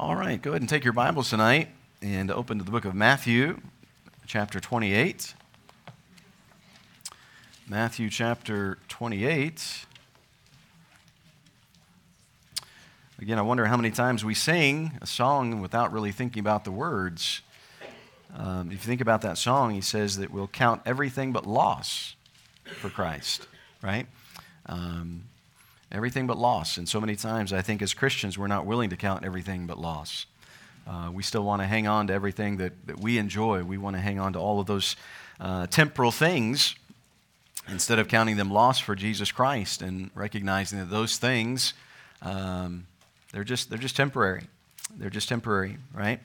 All 0.00 0.16
right, 0.16 0.40
go 0.40 0.52
ahead 0.52 0.62
and 0.62 0.68
take 0.68 0.82
your 0.82 0.94
Bibles 0.94 1.28
tonight 1.28 1.68
and 2.00 2.30
open 2.30 2.56
to 2.56 2.64
the 2.64 2.70
book 2.70 2.86
of 2.86 2.94
Matthew, 2.94 3.60
chapter 4.26 4.58
28. 4.58 5.34
Matthew 7.68 8.08
chapter 8.08 8.78
28. 8.88 9.84
Again, 13.20 13.38
I 13.38 13.42
wonder 13.42 13.66
how 13.66 13.76
many 13.76 13.90
times 13.90 14.24
we 14.24 14.32
sing 14.32 14.92
a 15.02 15.06
song 15.06 15.60
without 15.60 15.92
really 15.92 16.12
thinking 16.12 16.40
about 16.40 16.64
the 16.64 16.72
words. 16.72 17.42
Um, 18.34 18.68
if 18.68 18.72
you 18.72 18.78
think 18.78 19.02
about 19.02 19.20
that 19.20 19.36
song, 19.36 19.74
he 19.74 19.82
says 19.82 20.16
that 20.16 20.30
we'll 20.30 20.48
count 20.48 20.80
everything 20.86 21.30
but 21.30 21.44
loss 21.44 22.16
for 22.64 22.88
Christ, 22.88 23.46
right? 23.82 24.06
Um, 24.64 25.24
everything 25.92 26.26
but 26.26 26.38
loss. 26.38 26.76
And 26.76 26.88
so 26.88 27.00
many 27.00 27.16
times, 27.16 27.52
I 27.52 27.62
think 27.62 27.82
as 27.82 27.94
Christians, 27.94 28.38
we're 28.38 28.46
not 28.46 28.66
willing 28.66 28.90
to 28.90 28.96
count 28.96 29.24
everything 29.24 29.66
but 29.66 29.78
loss. 29.78 30.26
Uh, 30.86 31.10
we 31.12 31.22
still 31.22 31.44
want 31.44 31.62
to 31.62 31.66
hang 31.66 31.86
on 31.86 32.06
to 32.06 32.12
everything 32.12 32.56
that, 32.58 32.72
that 32.86 33.00
we 33.00 33.18
enjoy. 33.18 33.62
We 33.62 33.78
want 33.78 33.96
to 33.96 34.00
hang 34.00 34.18
on 34.18 34.32
to 34.32 34.38
all 34.38 34.60
of 34.60 34.66
those 34.66 34.96
uh, 35.38 35.66
temporal 35.66 36.10
things 36.10 36.74
instead 37.68 37.98
of 37.98 38.08
counting 38.08 38.36
them 38.36 38.50
loss 38.50 38.78
for 38.78 38.94
Jesus 38.94 39.30
Christ 39.30 39.82
and 39.82 40.10
recognizing 40.14 40.78
that 40.78 40.90
those 40.90 41.18
things, 41.18 41.74
um, 42.22 42.86
they're, 43.32 43.44
just, 43.44 43.70
they're 43.70 43.78
just 43.78 43.96
temporary. 43.96 44.44
They're 44.96 45.10
just 45.10 45.28
temporary, 45.28 45.76
right? 45.94 46.20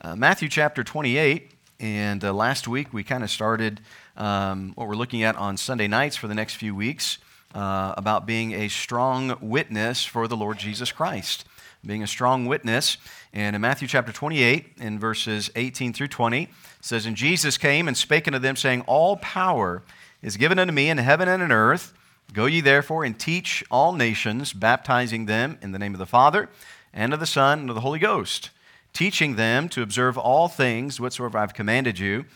Uh, 0.00 0.16
Matthew 0.16 0.48
chapter 0.48 0.82
28, 0.82 1.50
and 1.78 2.24
uh, 2.24 2.32
last 2.32 2.66
week 2.66 2.92
we 2.92 3.04
kind 3.04 3.22
of 3.22 3.30
started 3.30 3.80
um, 4.16 4.72
what 4.74 4.88
we're 4.88 4.94
looking 4.94 5.22
at 5.22 5.36
on 5.36 5.56
Sunday 5.56 5.86
nights 5.86 6.16
for 6.16 6.26
the 6.26 6.34
next 6.34 6.54
few 6.54 6.74
weeks 6.74 7.18
uh, 7.54 7.94
about 7.96 8.26
being 8.26 8.52
a 8.52 8.68
strong 8.68 9.36
witness 9.40 10.04
for 10.04 10.28
the 10.28 10.36
Lord 10.36 10.58
Jesus 10.58 10.92
Christ. 10.92 11.44
Being 11.84 12.02
a 12.02 12.06
strong 12.06 12.46
witness. 12.46 12.98
And 13.32 13.54
in 13.54 13.62
Matthew 13.62 13.88
chapter 13.88 14.12
28, 14.12 14.72
in 14.78 14.98
verses 14.98 15.50
18 15.54 15.92
through 15.92 16.08
20, 16.08 16.42
it 16.42 16.48
says, 16.80 17.06
And 17.06 17.16
Jesus 17.16 17.56
came 17.56 17.88
and 17.88 17.96
spake 17.96 18.26
unto 18.26 18.38
them, 18.38 18.56
saying, 18.56 18.82
All 18.82 19.16
power 19.16 19.82
is 20.22 20.36
given 20.36 20.58
unto 20.58 20.72
me 20.72 20.90
in 20.90 20.98
heaven 20.98 21.28
and 21.28 21.42
in 21.42 21.52
earth. 21.52 21.92
Go 22.32 22.46
ye 22.46 22.60
therefore 22.60 23.04
and 23.04 23.18
teach 23.18 23.64
all 23.70 23.92
nations, 23.92 24.52
baptizing 24.52 25.26
them 25.26 25.58
in 25.62 25.72
the 25.72 25.78
name 25.78 25.94
of 25.94 25.98
the 25.98 26.06
Father, 26.06 26.50
and 26.92 27.14
of 27.14 27.20
the 27.20 27.26
Son, 27.26 27.60
and 27.60 27.68
of 27.70 27.74
the 27.74 27.80
Holy 27.80 27.98
Ghost, 27.98 28.50
teaching 28.92 29.36
them 29.36 29.68
to 29.70 29.82
observe 29.82 30.18
all 30.18 30.48
things 30.48 31.00
whatsoever 31.00 31.38
I've 31.38 31.54
commanded 31.54 31.98
you. 31.98 32.26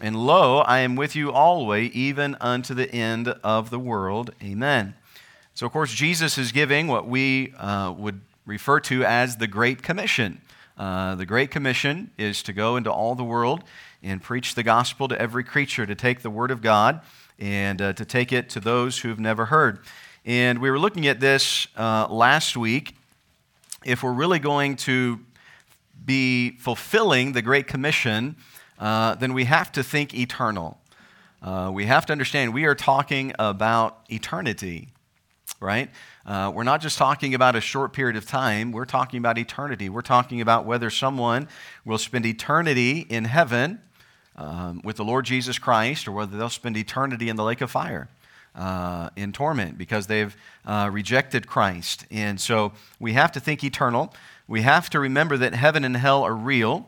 And 0.00 0.16
lo, 0.16 0.58
I 0.58 0.78
am 0.80 0.96
with 0.96 1.14
you 1.14 1.30
always, 1.30 1.92
even 1.92 2.36
unto 2.40 2.74
the 2.74 2.90
end 2.92 3.28
of 3.44 3.70
the 3.70 3.78
world. 3.78 4.32
Amen. 4.42 4.94
So, 5.54 5.66
of 5.66 5.72
course, 5.72 5.92
Jesus 5.92 6.38
is 6.38 6.50
giving 6.50 6.88
what 6.88 7.06
we 7.06 7.52
uh, 7.58 7.92
would 7.96 8.20
refer 8.46 8.80
to 8.80 9.04
as 9.04 9.36
the 9.36 9.46
Great 9.46 9.82
Commission. 9.82 10.40
Uh, 10.78 11.14
the 11.14 11.26
Great 11.26 11.50
Commission 11.50 12.10
is 12.16 12.42
to 12.44 12.52
go 12.52 12.76
into 12.76 12.90
all 12.90 13.14
the 13.14 13.24
world 13.24 13.62
and 14.02 14.22
preach 14.22 14.54
the 14.54 14.62
gospel 14.62 15.08
to 15.08 15.20
every 15.20 15.44
creature, 15.44 15.86
to 15.86 15.94
take 15.94 16.22
the 16.22 16.30
Word 16.30 16.50
of 16.50 16.62
God 16.62 17.02
and 17.38 17.82
uh, 17.82 17.92
to 17.92 18.04
take 18.04 18.32
it 18.32 18.48
to 18.50 18.60
those 18.60 19.00
who've 19.00 19.20
never 19.20 19.46
heard. 19.46 19.80
And 20.24 20.60
we 20.60 20.70
were 20.70 20.78
looking 20.78 21.06
at 21.06 21.20
this 21.20 21.66
uh, 21.76 22.06
last 22.08 22.56
week. 22.56 22.96
If 23.84 24.02
we're 24.02 24.12
really 24.12 24.38
going 24.38 24.76
to 24.76 25.20
be 26.04 26.56
fulfilling 26.58 27.32
the 27.32 27.42
Great 27.42 27.66
Commission, 27.66 28.36
uh, 28.82 29.14
then 29.14 29.32
we 29.32 29.44
have 29.44 29.70
to 29.70 29.82
think 29.84 30.12
eternal. 30.12 30.76
Uh, 31.40 31.70
we 31.72 31.86
have 31.86 32.04
to 32.04 32.12
understand 32.12 32.52
we 32.52 32.64
are 32.64 32.74
talking 32.74 33.32
about 33.38 34.00
eternity, 34.08 34.88
right? 35.60 35.88
Uh, 36.26 36.50
we're 36.52 36.64
not 36.64 36.80
just 36.80 36.98
talking 36.98 37.32
about 37.32 37.54
a 37.54 37.60
short 37.60 37.92
period 37.92 38.16
of 38.16 38.26
time, 38.26 38.72
we're 38.72 38.84
talking 38.84 39.18
about 39.18 39.38
eternity. 39.38 39.88
We're 39.88 40.02
talking 40.02 40.40
about 40.40 40.66
whether 40.66 40.90
someone 40.90 41.46
will 41.84 41.96
spend 41.96 42.26
eternity 42.26 43.06
in 43.08 43.24
heaven 43.26 43.80
um, 44.34 44.80
with 44.82 44.96
the 44.96 45.04
Lord 45.04 45.26
Jesus 45.26 45.60
Christ 45.60 46.08
or 46.08 46.12
whether 46.12 46.36
they'll 46.36 46.48
spend 46.48 46.76
eternity 46.76 47.28
in 47.28 47.36
the 47.36 47.44
lake 47.44 47.60
of 47.60 47.70
fire. 47.70 48.08
Uh, 48.54 49.08
in 49.16 49.32
torment 49.32 49.78
because 49.78 50.08
they've 50.08 50.36
uh, 50.66 50.90
rejected 50.92 51.46
Christ. 51.46 52.04
And 52.10 52.38
so 52.38 52.72
we 53.00 53.14
have 53.14 53.32
to 53.32 53.40
think 53.40 53.64
eternal. 53.64 54.12
We 54.46 54.60
have 54.60 54.90
to 54.90 55.00
remember 55.00 55.38
that 55.38 55.54
heaven 55.54 55.84
and 55.84 55.96
hell 55.96 56.22
are 56.22 56.34
real. 56.34 56.86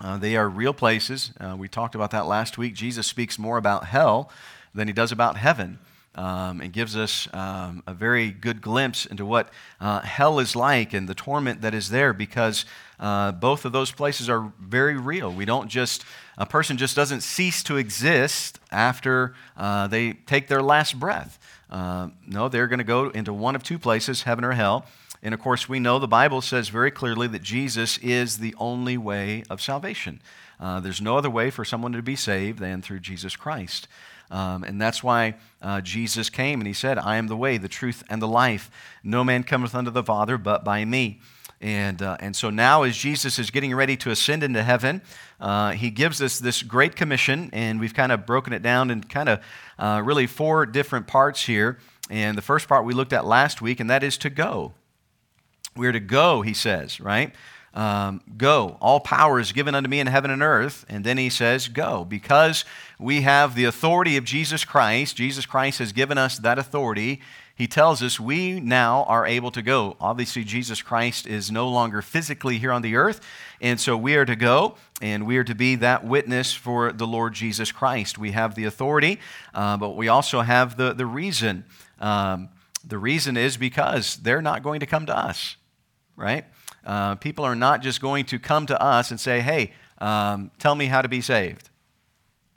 Uh, 0.00 0.18
they 0.18 0.36
are 0.36 0.48
real 0.48 0.74
places. 0.74 1.32
Uh, 1.40 1.56
we 1.58 1.68
talked 1.68 1.94
about 1.94 2.10
that 2.10 2.26
last 2.26 2.58
week. 2.58 2.74
Jesus 2.74 3.06
speaks 3.06 3.38
more 3.38 3.56
about 3.56 3.86
hell 3.86 4.30
than 4.74 4.88
he 4.88 4.92
does 4.92 5.10
about 5.10 5.38
heaven 5.38 5.78
um, 6.14 6.60
and 6.60 6.72
gives 6.72 6.96
us 6.96 7.28
um, 7.32 7.82
a 7.86 7.94
very 7.94 8.30
good 8.30 8.60
glimpse 8.60 9.06
into 9.06 9.24
what 9.24 9.50
uh, 9.80 10.00
hell 10.00 10.38
is 10.38 10.54
like 10.54 10.92
and 10.92 11.08
the 11.08 11.14
torment 11.14 11.62
that 11.62 11.74
is 11.74 11.88
there 11.88 12.12
because 12.12 12.66
uh, 13.00 13.32
both 13.32 13.64
of 13.64 13.72
those 13.72 13.90
places 13.90 14.28
are 14.28 14.52
very 14.60 14.96
real. 14.96 15.32
We 15.32 15.44
don't 15.44 15.68
just, 15.68 16.04
a 16.36 16.46
person 16.46 16.76
just 16.76 16.94
doesn't 16.94 17.22
cease 17.22 17.62
to 17.64 17.76
exist 17.76 18.58
after 18.70 19.34
uh, 19.56 19.86
they 19.86 20.12
take 20.12 20.48
their 20.48 20.62
last 20.62 20.98
breath. 20.98 21.38
No, 21.70 22.48
they're 22.50 22.68
going 22.68 22.78
to 22.78 22.84
go 22.84 23.08
into 23.10 23.32
one 23.32 23.56
of 23.56 23.62
two 23.62 23.78
places, 23.78 24.22
heaven 24.22 24.44
or 24.44 24.52
hell. 24.52 24.86
And 25.22 25.34
of 25.34 25.40
course, 25.40 25.68
we 25.68 25.80
know 25.80 25.98
the 25.98 26.08
Bible 26.08 26.40
says 26.40 26.68
very 26.68 26.90
clearly 26.90 27.26
that 27.28 27.42
Jesus 27.42 27.98
is 27.98 28.38
the 28.38 28.54
only 28.58 28.96
way 28.96 29.42
of 29.50 29.60
salvation. 29.60 30.20
Uh, 30.60 30.80
there's 30.80 31.00
no 31.00 31.18
other 31.18 31.30
way 31.30 31.50
for 31.50 31.64
someone 31.64 31.92
to 31.92 32.02
be 32.02 32.16
saved 32.16 32.58
than 32.58 32.82
through 32.82 33.00
Jesus 33.00 33.36
Christ. 33.36 33.88
Um, 34.30 34.64
and 34.64 34.80
that's 34.80 35.02
why 35.02 35.36
uh, 35.62 35.80
Jesus 35.80 36.30
came 36.30 36.60
and 36.60 36.66
he 36.66 36.72
said, 36.72 36.98
I 36.98 37.16
am 37.16 37.28
the 37.28 37.36
way, 37.36 37.58
the 37.58 37.68
truth, 37.68 38.02
and 38.08 38.20
the 38.20 38.28
life. 38.28 38.70
No 39.04 39.22
man 39.22 39.42
cometh 39.44 39.74
unto 39.74 39.90
the 39.90 40.02
Father 40.02 40.38
but 40.38 40.64
by 40.64 40.84
me. 40.84 41.20
And, 41.60 42.02
uh, 42.02 42.16
and 42.20 42.36
so 42.36 42.50
now, 42.50 42.82
as 42.82 42.96
Jesus 42.96 43.38
is 43.38 43.50
getting 43.50 43.74
ready 43.74 43.96
to 43.98 44.10
ascend 44.10 44.42
into 44.42 44.62
heaven, 44.62 45.00
uh, 45.40 45.72
he 45.72 45.90
gives 45.90 46.20
us 46.20 46.38
this 46.38 46.62
great 46.62 46.96
commission, 46.96 47.48
and 47.52 47.80
we've 47.80 47.94
kind 47.94 48.12
of 48.12 48.26
broken 48.26 48.52
it 48.52 48.62
down 48.62 48.90
in 48.90 49.02
kind 49.02 49.28
of 49.28 49.40
uh, 49.78 50.02
really 50.04 50.26
four 50.26 50.66
different 50.66 51.06
parts 51.06 51.46
here. 51.46 51.78
And 52.10 52.36
the 52.36 52.42
first 52.42 52.68
part 52.68 52.84
we 52.84 52.92
looked 52.92 53.14
at 53.14 53.24
last 53.24 53.62
week, 53.62 53.80
and 53.80 53.88
that 53.88 54.04
is 54.04 54.18
to 54.18 54.30
go. 54.30 54.74
We're 55.76 55.92
to 55.92 56.00
go, 56.00 56.42
he 56.42 56.54
says, 56.54 57.00
right? 57.00 57.34
Um, 57.76 58.22
go. 58.38 58.78
All 58.80 59.00
power 59.00 59.38
is 59.38 59.52
given 59.52 59.74
unto 59.74 59.90
me 59.90 60.00
in 60.00 60.06
heaven 60.06 60.30
and 60.30 60.42
earth. 60.42 60.86
And 60.88 61.04
then 61.04 61.18
he 61.18 61.28
says, 61.28 61.68
go. 61.68 62.06
Because 62.06 62.64
we 62.98 63.20
have 63.20 63.54
the 63.54 63.66
authority 63.66 64.16
of 64.16 64.24
Jesus 64.24 64.64
Christ, 64.64 65.14
Jesus 65.14 65.44
Christ 65.44 65.78
has 65.80 65.92
given 65.92 66.16
us 66.16 66.38
that 66.38 66.58
authority. 66.58 67.20
He 67.54 67.66
tells 67.66 68.02
us 68.02 68.18
we 68.18 68.60
now 68.60 69.04
are 69.04 69.26
able 69.26 69.50
to 69.50 69.60
go. 69.60 69.96
Obviously, 70.00 70.42
Jesus 70.42 70.80
Christ 70.80 71.26
is 71.26 71.50
no 71.50 71.68
longer 71.68 72.00
physically 72.00 72.58
here 72.58 72.72
on 72.72 72.80
the 72.80 72.96
earth. 72.96 73.20
And 73.60 73.78
so 73.78 73.94
we 73.94 74.16
are 74.16 74.24
to 74.24 74.36
go 74.36 74.76
and 75.02 75.26
we 75.26 75.36
are 75.36 75.44
to 75.44 75.54
be 75.54 75.74
that 75.76 76.02
witness 76.02 76.54
for 76.54 76.92
the 76.92 77.06
Lord 77.06 77.34
Jesus 77.34 77.72
Christ. 77.72 78.16
We 78.16 78.32
have 78.32 78.54
the 78.54 78.64
authority, 78.64 79.20
uh, 79.54 79.76
but 79.76 79.96
we 79.96 80.08
also 80.08 80.40
have 80.40 80.78
the, 80.78 80.94
the 80.94 81.06
reason. 81.06 81.64
Um, 82.00 82.48
the 82.86 82.98
reason 82.98 83.36
is 83.36 83.58
because 83.58 84.16
they're 84.16 84.42
not 84.42 84.62
going 84.62 84.80
to 84.80 84.86
come 84.86 85.04
to 85.06 85.16
us 85.16 85.56
right? 86.16 86.44
Uh, 86.84 87.16
people 87.16 87.44
are 87.44 87.56
not 87.56 87.82
just 87.82 88.00
going 88.00 88.24
to 88.26 88.38
come 88.38 88.66
to 88.66 88.80
us 88.80 89.10
and 89.10 89.20
say, 89.20 89.40
hey, 89.40 89.72
um, 89.98 90.50
tell 90.58 90.74
me 90.74 90.86
how 90.86 91.02
to 91.02 91.08
be 91.08 91.20
saved, 91.20 91.68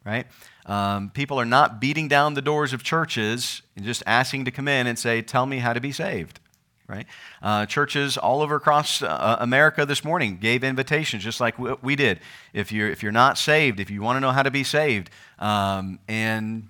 right? 0.06 0.28
Um, 0.66 1.10
people 1.10 1.40
are 1.40 1.46
not 1.46 1.82
beating 1.82 2.08
down 2.08 2.36
the 2.36 2.42
doors 2.42 2.74
of 2.74 2.84
churches 2.84 3.64
and 3.76 3.84
just 3.84 4.04
asking 4.06 4.46
to 4.46 4.52
come 4.52 4.68
in 4.68 4.88
and 4.88 5.00
say, 5.00 5.22
tell 5.22 5.46
me 5.46 5.58
how 5.58 5.74
to 5.74 5.82
be 5.82 5.92
saved, 5.92 6.40
right? 6.88 7.08
Uh, 7.42 7.66
churches 7.66 8.18
all 8.18 8.42
over 8.42 8.56
across 8.56 9.02
uh, 9.02 9.38
America 9.40 9.86
this 9.86 10.04
morning 10.04 10.38
gave 10.38 10.64
invitations, 10.64 11.24
just 11.24 11.40
like 11.40 11.58
we 11.84 11.96
did. 11.96 12.20
If 12.54 12.72
you're, 12.72 12.90
if 12.90 13.02
you're 13.02 13.12
not 13.12 13.38
saved, 13.38 13.80
if 13.80 13.90
you 13.90 14.02
want 14.02 14.18
to 14.18 14.20
know 14.20 14.32
how 14.32 14.44
to 14.44 14.52
be 14.52 14.64
saved, 14.64 15.10
um, 15.40 15.98
and 16.08 16.68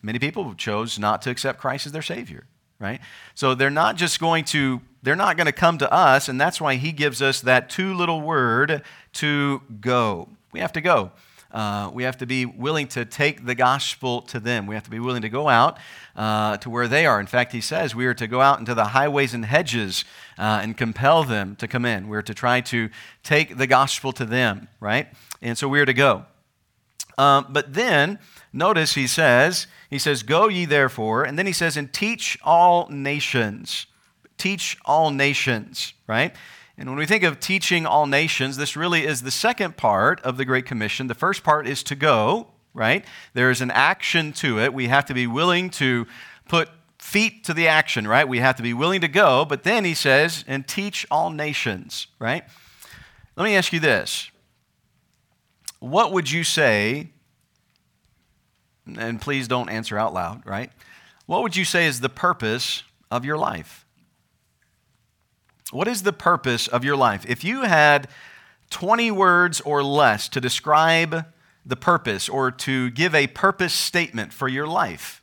many 0.00 0.18
people 0.18 0.54
chose 0.54 0.98
not 0.98 1.20
to 1.22 1.30
accept 1.30 1.60
Christ 1.60 1.84
as 1.84 1.92
their 1.92 2.00
Savior, 2.00 2.46
right? 2.82 3.00
So 3.36 3.54
they're 3.54 3.70
not 3.70 3.96
just 3.96 4.20
going 4.20 4.44
to 4.46 4.80
they're 5.04 5.16
not 5.16 5.36
going 5.36 5.46
to 5.46 5.52
come 5.52 5.78
to 5.78 5.92
us, 5.92 6.28
and 6.28 6.40
that's 6.40 6.60
why 6.60 6.76
he 6.76 6.92
gives 6.92 7.20
us 7.22 7.40
that 7.40 7.70
two 7.70 7.94
little 7.94 8.20
word 8.20 8.82
to 9.14 9.62
go. 9.80 10.28
We 10.52 10.60
have 10.60 10.72
to 10.74 10.80
go. 10.80 11.10
Uh, 11.50 11.90
we 11.92 12.04
have 12.04 12.16
to 12.18 12.26
be 12.26 12.46
willing 12.46 12.86
to 12.88 13.04
take 13.04 13.44
the 13.44 13.54
gospel 13.54 14.22
to 14.22 14.40
them. 14.40 14.66
We 14.66 14.74
have 14.74 14.84
to 14.84 14.90
be 14.90 15.00
willing 15.00 15.22
to 15.22 15.28
go 15.28 15.48
out 15.48 15.78
uh, 16.16 16.56
to 16.58 16.70
where 16.70 16.88
they 16.88 17.04
are. 17.04 17.20
In 17.20 17.26
fact, 17.26 17.52
he 17.52 17.60
says 17.60 17.94
we 17.94 18.06
are 18.06 18.14
to 18.14 18.26
go 18.26 18.40
out 18.40 18.58
into 18.58 18.74
the 18.74 18.86
highways 18.86 19.34
and 19.34 19.44
hedges 19.44 20.04
uh, 20.38 20.60
and 20.62 20.76
compel 20.76 21.24
them 21.24 21.56
to 21.56 21.68
come 21.68 21.84
in. 21.84 22.08
We're 22.08 22.22
to 22.22 22.34
try 22.34 22.60
to 22.62 22.88
take 23.22 23.58
the 23.58 23.66
gospel 23.66 24.12
to 24.12 24.24
them, 24.24 24.68
right? 24.80 25.08
And 25.42 25.58
so 25.58 25.68
we 25.68 25.80
are 25.80 25.86
to 25.86 25.94
go. 25.94 26.24
Um, 27.18 27.46
but 27.50 27.74
then, 27.74 28.18
notice 28.52 28.94
he 28.94 29.06
says, 29.06 29.66
he 29.92 29.98
says, 29.98 30.22
Go 30.22 30.48
ye 30.48 30.64
therefore, 30.64 31.24
and 31.24 31.38
then 31.38 31.46
he 31.46 31.52
says, 31.52 31.76
and 31.76 31.92
teach 31.92 32.38
all 32.42 32.88
nations 32.88 33.86
teach 34.42 34.76
all 34.84 35.10
nations, 35.10 35.94
right? 36.08 36.34
And 36.76 36.88
when 36.88 36.98
we 36.98 37.06
think 37.06 37.22
of 37.22 37.38
teaching 37.38 37.86
all 37.86 38.06
nations, 38.06 38.56
this 38.56 38.76
really 38.76 39.06
is 39.06 39.22
the 39.22 39.30
second 39.30 39.76
part 39.76 40.20
of 40.22 40.36
the 40.36 40.44
Great 40.44 40.66
Commission. 40.66 41.06
The 41.06 41.14
first 41.14 41.44
part 41.44 41.68
is 41.68 41.84
to 41.84 41.94
go, 41.94 42.48
right? 42.74 43.04
There 43.34 43.50
is 43.50 43.60
an 43.60 43.70
action 43.70 44.32
to 44.34 44.58
it. 44.58 44.74
We 44.74 44.88
have 44.88 45.04
to 45.06 45.14
be 45.14 45.28
willing 45.28 45.70
to 45.70 46.08
put 46.48 46.68
feet 46.98 47.44
to 47.44 47.54
the 47.54 47.68
action, 47.68 48.08
right? 48.08 48.26
We 48.26 48.38
have 48.38 48.56
to 48.56 48.64
be 48.64 48.74
willing 48.74 49.00
to 49.02 49.08
go, 49.08 49.44
but 49.44 49.62
then 49.62 49.84
he 49.84 49.94
says, 49.94 50.44
and 50.48 50.66
teach 50.66 51.06
all 51.08 51.30
nations, 51.30 52.08
right? 52.18 52.42
Let 53.36 53.44
me 53.44 53.54
ask 53.54 53.72
you 53.72 53.80
this. 53.80 54.28
What 55.78 56.12
would 56.12 56.30
you 56.30 56.42
say, 56.42 57.10
and 58.86 59.20
please 59.20 59.48
don't 59.48 59.68
answer 59.68 59.98
out 59.98 60.12
loud, 60.12 60.42
right? 60.44 60.70
What 61.26 61.42
would 61.42 61.56
you 61.56 61.64
say 61.64 61.86
is 61.86 62.00
the 62.00 62.08
purpose 62.08 62.82
of 63.10 63.24
your 63.24 63.38
life? 63.38 63.86
What 65.70 65.88
is 65.88 66.02
the 66.02 66.12
purpose 66.12 66.68
of 66.68 66.84
your 66.84 66.96
life? 66.96 67.24
If 67.26 67.44
you 67.44 67.62
had 67.62 68.08
20 68.70 69.10
words 69.10 69.60
or 69.62 69.82
less 69.82 70.28
to 70.30 70.40
describe 70.40 71.26
the 71.64 71.76
purpose 71.76 72.28
or 72.28 72.50
to 72.50 72.90
give 72.90 73.14
a 73.14 73.28
purpose 73.28 73.72
statement 73.72 74.32
for 74.32 74.48
your 74.48 74.66
life, 74.66 75.22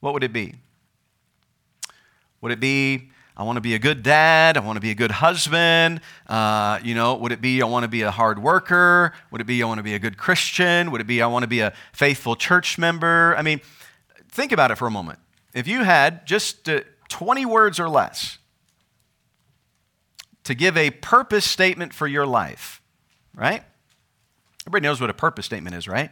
what 0.00 0.14
would 0.14 0.24
it 0.24 0.32
be? 0.32 0.54
Would 2.40 2.52
it 2.52 2.60
be, 2.60 3.10
I 3.36 3.42
want 3.42 3.56
to 3.56 3.60
be 3.60 3.74
a 3.74 3.78
good 3.78 4.02
dad. 4.02 4.56
I 4.56 4.60
want 4.60 4.76
to 4.76 4.80
be 4.80 4.90
a 4.90 4.94
good 4.94 5.10
husband. 5.10 6.00
Uh, 6.26 6.78
you 6.82 6.94
know, 6.94 7.16
would 7.16 7.32
it 7.32 7.42
be, 7.42 7.60
I 7.60 7.66
want 7.66 7.84
to 7.84 7.88
be 7.88 8.00
a 8.02 8.10
hard 8.10 8.42
worker? 8.42 9.12
Would 9.30 9.42
it 9.42 9.44
be, 9.44 9.62
I 9.62 9.66
want 9.66 9.78
to 9.78 9.84
be 9.84 9.94
a 9.94 9.98
good 9.98 10.16
Christian? 10.16 10.90
Would 10.90 11.02
it 11.02 11.06
be, 11.06 11.20
I 11.20 11.26
want 11.26 11.42
to 11.42 11.48
be 11.48 11.60
a 11.60 11.74
faithful 11.92 12.34
church 12.34 12.78
member? 12.78 13.34
I 13.36 13.42
mean, 13.42 13.60
think 14.30 14.52
about 14.52 14.70
it 14.70 14.76
for 14.76 14.86
a 14.86 14.90
moment. 14.90 15.18
If 15.52 15.68
you 15.68 15.84
had 15.84 16.26
just 16.26 16.68
uh, 16.68 16.80
20 17.08 17.44
words 17.44 17.78
or 17.78 17.90
less 17.90 18.38
to 20.44 20.54
give 20.54 20.76
a 20.76 20.90
purpose 20.90 21.44
statement 21.44 21.92
for 21.92 22.06
your 22.06 22.26
life, 22.26 22.80
right? 23.34 23.62
Everybody 24.62 24.82
knows 24.82 25.00
what 25.00 25.10
a 25.10 25.14
purpose 25.14 25.44
statement 25.44 25.76
is, 25.76 25.86
right? 25.86 26.10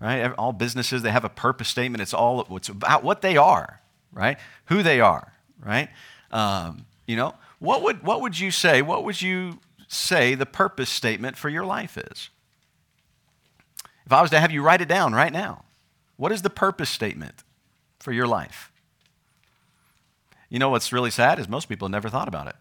Right? 0.00 0.32
All 0.32 0.52
businesses, 0.52 1.02
they 1.02 1.10
have 1.10 1.24
a 1.24 1.28
purpose 1.28 1.68
statement. 1.68 2.00
It's 2.00 2.14
all 2.14 2.46
it's 2.56 2.68
about 2.68 3.04
what 3.04 3.20
they 3.20 3.36
are, 3.36 3.80
right? 4.12 4.38
Who 4.66 4.82
they 4.82 5.00
are, 5.00 5.32
right? 5.64 5.88
Um, 6.34 6.84
you 7.06 7.16
know, 7.16 7.34
what 7.60 7.82
would, 7.82 8.02
what 8.02 8.20
would 8.20 8.38
you 8.38 8.50
say? 8.50 8.82
What 8.82 9.04
would 9.04 9.22
you 9.22 9.60
say 9.88 10.34
the 10.34 10.44
purpose 10.44 10.90
statement 10.90 11.38
for 11.38 11.48
your 11.48 11.64
life 11.64 11.96
is? 11.96 12.28
If 14.04 14.12
I 14.12 14.20
was 14.20 14.30
to 14.32 14.40
have 14.40 14.50
you 14.50 14.62
write 14.62 14.82
it 14.82 14.88
down 14.88 15.14
right 15.14 15.32
now, 15.32 15.64
what 16.16 16.32
is 16.32 16.42
the 16.42 16.50
purpose 16.50 16.90
statement 16.90 17.44
for 18.00 18.12
your 18.12 18.26
life? 18.26 18.70
You 20.50 20.58
know 20.58 20.68
what's 20.68 20.92
really 20.92 21.10
sad 21.10 21.38
is 21.38 21.48
most 21.48 21.68
people 21.68 21.88
never 21.88 22.08
thought 22.08 22.28
about 22.28 22.48
it. 22.48 22.56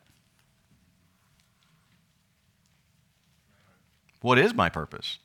What 4.21 4.39
is 4.39 4.53
my 4.53 4.69
purpose? 4.69 5.17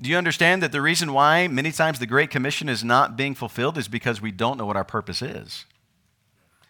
Do 0.00 0.10
you 0.10 0.16
understand 0.16 0.62
that 0.62 0.72
the 0.72 0.82
reason 0.82 1.12
why 1.12 1.48
many 1.48 1.72
times 1.72 1.98
the 1.98 2.06
Great 2.06 2.30
Commission 2.30 2.68
is 2.68 2.84
not 2.84 3.16
being 3.16 3.34
fulfilled 3.34 3.78
is 3.78 3.88
because 3.88 4.20
we 4.20 4.30
don't 4.30 4.58
know 4.58 4.66
what 4.66 4.76
our 4.76 4.84
purpose 4.84 5.22
is? 5.22 5.64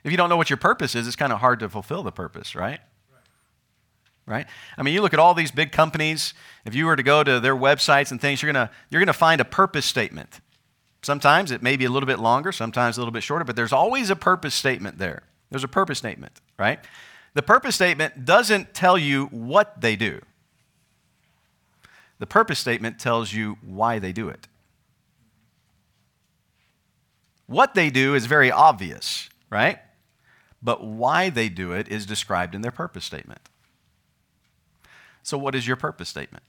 If 0.05 0.13
you 0.13 0.17
don't 0.17 0.29
know 0.29 0.37
what 0.37 0.51
your 0.51 0.57
purpose 0.57 0.95
is, 0.95 1.07
it's 1.07 1.17
kind 1.17 1.33
of 1.33 1.41
hard 1.41 1.59
to 1.61 1.69
fulfill 1.69 2.03
the 2.05 2.13
purpose, 2.13 2.55
right? 2.55 2.81
Right? 4.25 4.47
I 4.77 4.83
mean, 4.83 4.95
you 4.95 5.03
look 5.03 5.13
at 5.13 5.19
all 5.19 5.35
these 5.35 5.51
big 5.51 5.73
companies, 5.73 6.35
if 6.65 6.75
you 6.75 6.87
were 6.87 6.97
to 6.97 7.03
go 7.03 7.25
to 7.25 7.41
their 7.41 7.57
websites 7.57 8.11
and 8.11 8.21
things, 8.21 8.43
you're 8.43 8.53
going 8.53 8.69
to 8.69 8.73
you're 8.91 9.01
going 9.01 9.07
to 9.07 9.13
find 9.13 9.41
a 9.41 9.45
purpose 9.45 9.87
statement. 9.87 10.41
Sometimes 11.03 11.53
it 11.53 11.63
may 11.63 11.77
be 11.77 11.85
a 11.85 11.91
little 11.91 12.07
bit 12.07 12.19
longer, 12.19 12.51
sometimes 12.51 12.97
a 12.97 13.01
little 13.01 13.13
bit 13.13 13.23
shorter, 13.23 13.45
but 13.45 13.55
there's 13.55 13.73
always 13.73 14.11
a 14.11 14.17
purpose 14.17 14.55
statement 14.55 14.99
there. 14.99 15.23
There's 15.51 15.65
a 15.65 15.69
purpose 15.69 15.99
statement, 15.99 16.41
right? 16.59 16.81
The 17.35 17.43
purpose 17.43 17.75
statement 17.75 18.25
doesn't 18.25 18.75
tell 18.75 18.97
you 18.97 19.27
what 19.27 19.81
they 19.81 19.95
do. 19.95 20.21
The 22.19 22.27
purpose 22.27 22.59
statement 22.59 22.99
tells 22.99 23.33
you 23.33 23.59
why 23.63 23.99
they 23.99 24.13
do 24.13 24.29
it. 24.29 24.49
What 27.47 27.75
they 27.75 27.91
do 27.91 28.15
is 28.15 28.27
very 28.27 28.51
obvious, 28.51 29.29
right? 29.51 29.79
But 30.63 30.85
why 30.85 31.31
they 31.31 31.49
do 31.49 31.73
it 31.73 31.89
is 31.89 32.07
described 32.07 32.55
in 32.55 32.63
their 32.63 32.73
purpose 32.73 33.05
statement. 33.05 33.41
So, 35.23 35.37
what 35.37 35.55
is 35.55 35.67
your 35.67 35.77
purpose 35.77 36.09
statement? 36.09 36.45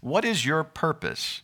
What 0.00 0.24
is 0.24 0.46
your 0.46 0.64
purpose? 0.64 1.42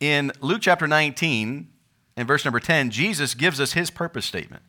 In 0.00 0.32
Luke 0.40 0.60
chapter 0.62 0.86
19, 0.86 1.68
in 2.16 2.26
verse 2.26 2.44
number 2.44 2.60
10, 2.60 2.90
Jesus 2.90 3.34
gives 3.34 3.60
us 3.60 3.72
his 3.72 3.90
purpose 3.90 4.26
statement. 4.26 4.62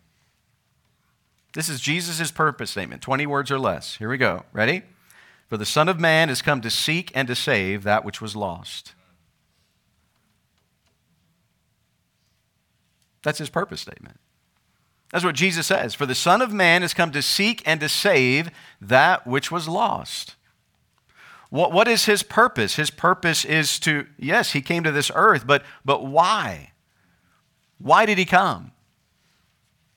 This 1.59 1.67
is 1.67 1.81
Jesus' 1.81 2.31
purpose 2.31 2.71
statement, 2.71 3.01
20 3.01 3.27
words 3.27 3.51
or 3.51 3.59
less. 3.59 3.97
Here 3.97 4.07
we 4.07 4.17
go. 4.17 4.45
Ready? 4.53 4.83
For 5.49 5.57
the 5.57 5.65
Son 5.65 5.89
of 5.89 5.99
Man 5.99 6.29
has 6.29 6.41
come 6.41 6.61
to 6.61 6.69
seek 6.69 7.11
and 7.13 7.27
to 7.27 7.35
save 7.35 7.83
that 7.83 8.05
which 8.05 8.21
was 8.21 8.33
lost. 8.33 8.93
That's 13.23 13.39
his 13.39 13.49
purpose 13.49 13.81
statement. 13.81 14.21
That's 15.11 15.25
what 15.25 15.35
Jesus 15.35 15.67
says. 15.67 15.93
For 15.93 16.05
the 16.05 16.15
Son 16.15 16.41
of 16.41 16.53
Man 16.53 16.81
has 16.81 16.93
come 16.93 17.11
to 17.11 17.21
seek 17.21 17.61
and 17.65 17.81
to 17.81 17.89
save 17.89 18.51
that 18.79 19.27
which 19.27 19.51
was 19.51 19.67
lost. 19.67 20.37
What, 21.49 21.73
what 21.73 21.89
is 21.89 22.05
his 22.05 22.23
purpose? 22.23 22.77
His 22.77 22.89
purpose 22.89 23.43
is 23.43 23.79
to, 23.79 24.07
yes, 24.17 24.53
he 24.53 24.61
came 24.61 24.85
to 24.85 24.93
this 24.93 25.11
earth, 25.13 25.45
but, 25.45 25.63
but 25.83 26.05
why? 26.05 26.71
Why 27.79 28.05
did 28.05 28.17
he 28.17 28.23
come? 28.23 28.71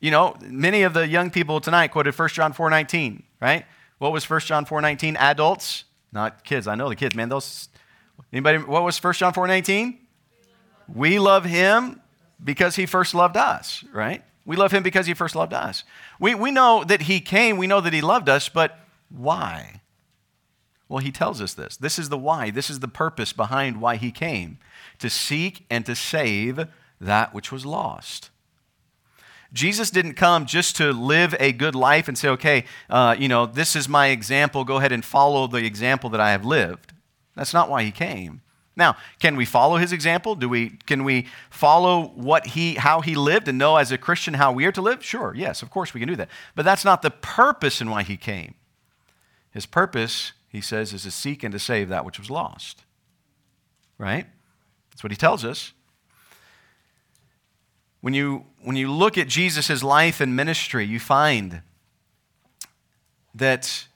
You 0.02 0.10
know, 0.10 0.34
many 0.42 0.82
of 0.82 0.94
the 0.94 1.06
young 1.06 1.30
people 1.30 1.60
tonight 1.60 1.92
quoted 1.92 2.18
1 2.18 2.28
John 2.30 2.52
4:19, 2.52 3.22
right? 3.40 3.64
What 3.98 4.10
was 4.10 4.28
1 4.28 4.40
John 4.40 4.66
4:19? 4.66 5.16
Adults, 5.16 5.84
not 6.10 6.42
kids. 6.42 6.66
I 6.66 6.74
know 6.74 6.88
the 6.88 6.96
kids, 6.96 7.14
man. 7.14 7.28
Those 7.28 7.68
anybody 8.32 8.58
what 8.58 8.82
was 8.82 8.98
1 8.98 9.14
John 9.14 9.32
4:19? 9.32 9.98
We 10.92 11.20
love 11.20 11.44
him 11.44 12.00
because 12.42 12.74
he 12.74 12.84
first 12.84 13.14
loved 13.14 13.36
us, 13.36 13.84
right? 13.92 14.24
We 14.44 14.56
love 14.56 14.72
him 14.72 14.82
because 14.82 15.06
he 15.06 15.14
first 15.14 15.36
loved 15.36 15.52
us. 15.52 15.84
We, 16.18 16.34
we 16.34 16.50
know 16.50 16.82
that 16.82 17.02
he 17.02 17.20
came, 17.20 17.56
we 17.56 17.68
know 17.68 17.80
that 17.80 17.92
he 17.92 18.00
loved 18.00 18.28
us, 18.28 18.48
but 18.48 18.80
why? 19.08 19.82
Well, 20.88 20.98
he 20.98 21.12
tells 21.12 21.40
us 21.40 21.54
this. 21.54 21.76
This 21.76 21.96
is 21.96 22.08
the 22.08 22.18
why. 22.18 22.50
This 22.50 22.68
is 22.68 22.80
the 22.80 22.88
purpose 22.88 23.32
behind 23.32 23.80
why 23.80 23.94
he 23.94 24.10
came 24.10 24.58
to 24.98 25.08
seek 25.08 25.64
and 25.70 25.86
to 25.86 25.94
save 25.94 26.66
that 27.00 27.32
which 27.32 27.52
was 27.52 27.64
lost. 27.64 28.31
Jesus 29.52 29.90
didn't 29.90 30.14
come 30.14 30.46
just 30.46 30.76
to 30.76 30.92
live 30.92 31.34
a 31.38 31.52
good 31.52 31.74
life 31.74 32.08
and 32.08 32.16
say, 32.16 32.28
okay, 32.28 32.64
uh, 32.88 33.14
you 33.18 33.28
know, 33.28 33.44
this 33.44 33.76
is 33.76 33.88
my 33.88 34.08
example. 34.08 34.64
Go 34.64 34.76
ahead 34.76 34.92
and 34.92 35.04
follow 35.04 35.46
the 35.46 35.58
example 35.58 36.08
that 36.10 36.20
I 36.20 36.30
have 36.30 36.44
lived. 36.44 36.92
That's 37.36 37.52
not 37.52 37.68
why 37.68 37.82
he 37.82 37.90
came. 37.90 38.40
Now, 38.74 38.96
can 39.18 39.36
we 39.36 39.44
follow 39.44 39.76
his 39.76 39.92
example? 39.92 40.34
Do 40.34 40.48
we, 40.48 40.70
can 40.86 41.04
we 41.04 41.26
follow 41.50 42.12
what 42.14 42.46
he, 42.48 42.74
how 42.74 43.02
he 43.02 43.14
lived 43.14 43.46
and 43.46 43.58
know 43.58 43.76
as 43.76 43.92
a 43.92 43.98
Christian 43.98 44.34
how 44.34 44.52
we 44.52 44.64
are 44.64 44.72
to 44.72 44.80
live? 44.80 45.04
Sure, 45.04 45.34
yes, 45.36 45.60
of 45.60 45.70
course 45.70 45.92
we 45.92 46.00
can 46.00 46.08
do 46.08 46.16
that. 46.16 46.30
But 46.54 46.64
that's 46.64 46.84
not 46.84 47.02
the 47.02 47.10
purpose 47.10 47.82
in 47.82 47.90
why 47.90 48.02
he 48.02 48.16
came. 48.16 48.54
His 49.50 49.66
purpose, 49.66 50.32
he 50.48 50.62
says, 50.62 50.94
is 50.94 51.02
to 51.02 51.10
seek 51.10 51.42
and 51.42 51.52
to 51.52 51.58
save 51.58 51.90
that 51.90 52.06
which 52.06 52.18
was 52.18 52.30
lost. 52.30 52.84
Right? 53.98 54.26
That's 54.90 55.02
what 55.02 55.12
he 55.12 55.16
tells 55.16 55.44
us. 55.44 55.74
When 58.02 58.14
you, 58.14 58.44
when 58.60 58.76
you 58.76 58.92
look 58.92 59.16
at 59.16 59.28
Jesus' 59.28 59.82
life 59.82 60.20
and 60.20 60.36
ministry, 60.36 60.84
you 60.84 61.00
find 61.00 61.62
that 63.34 63.86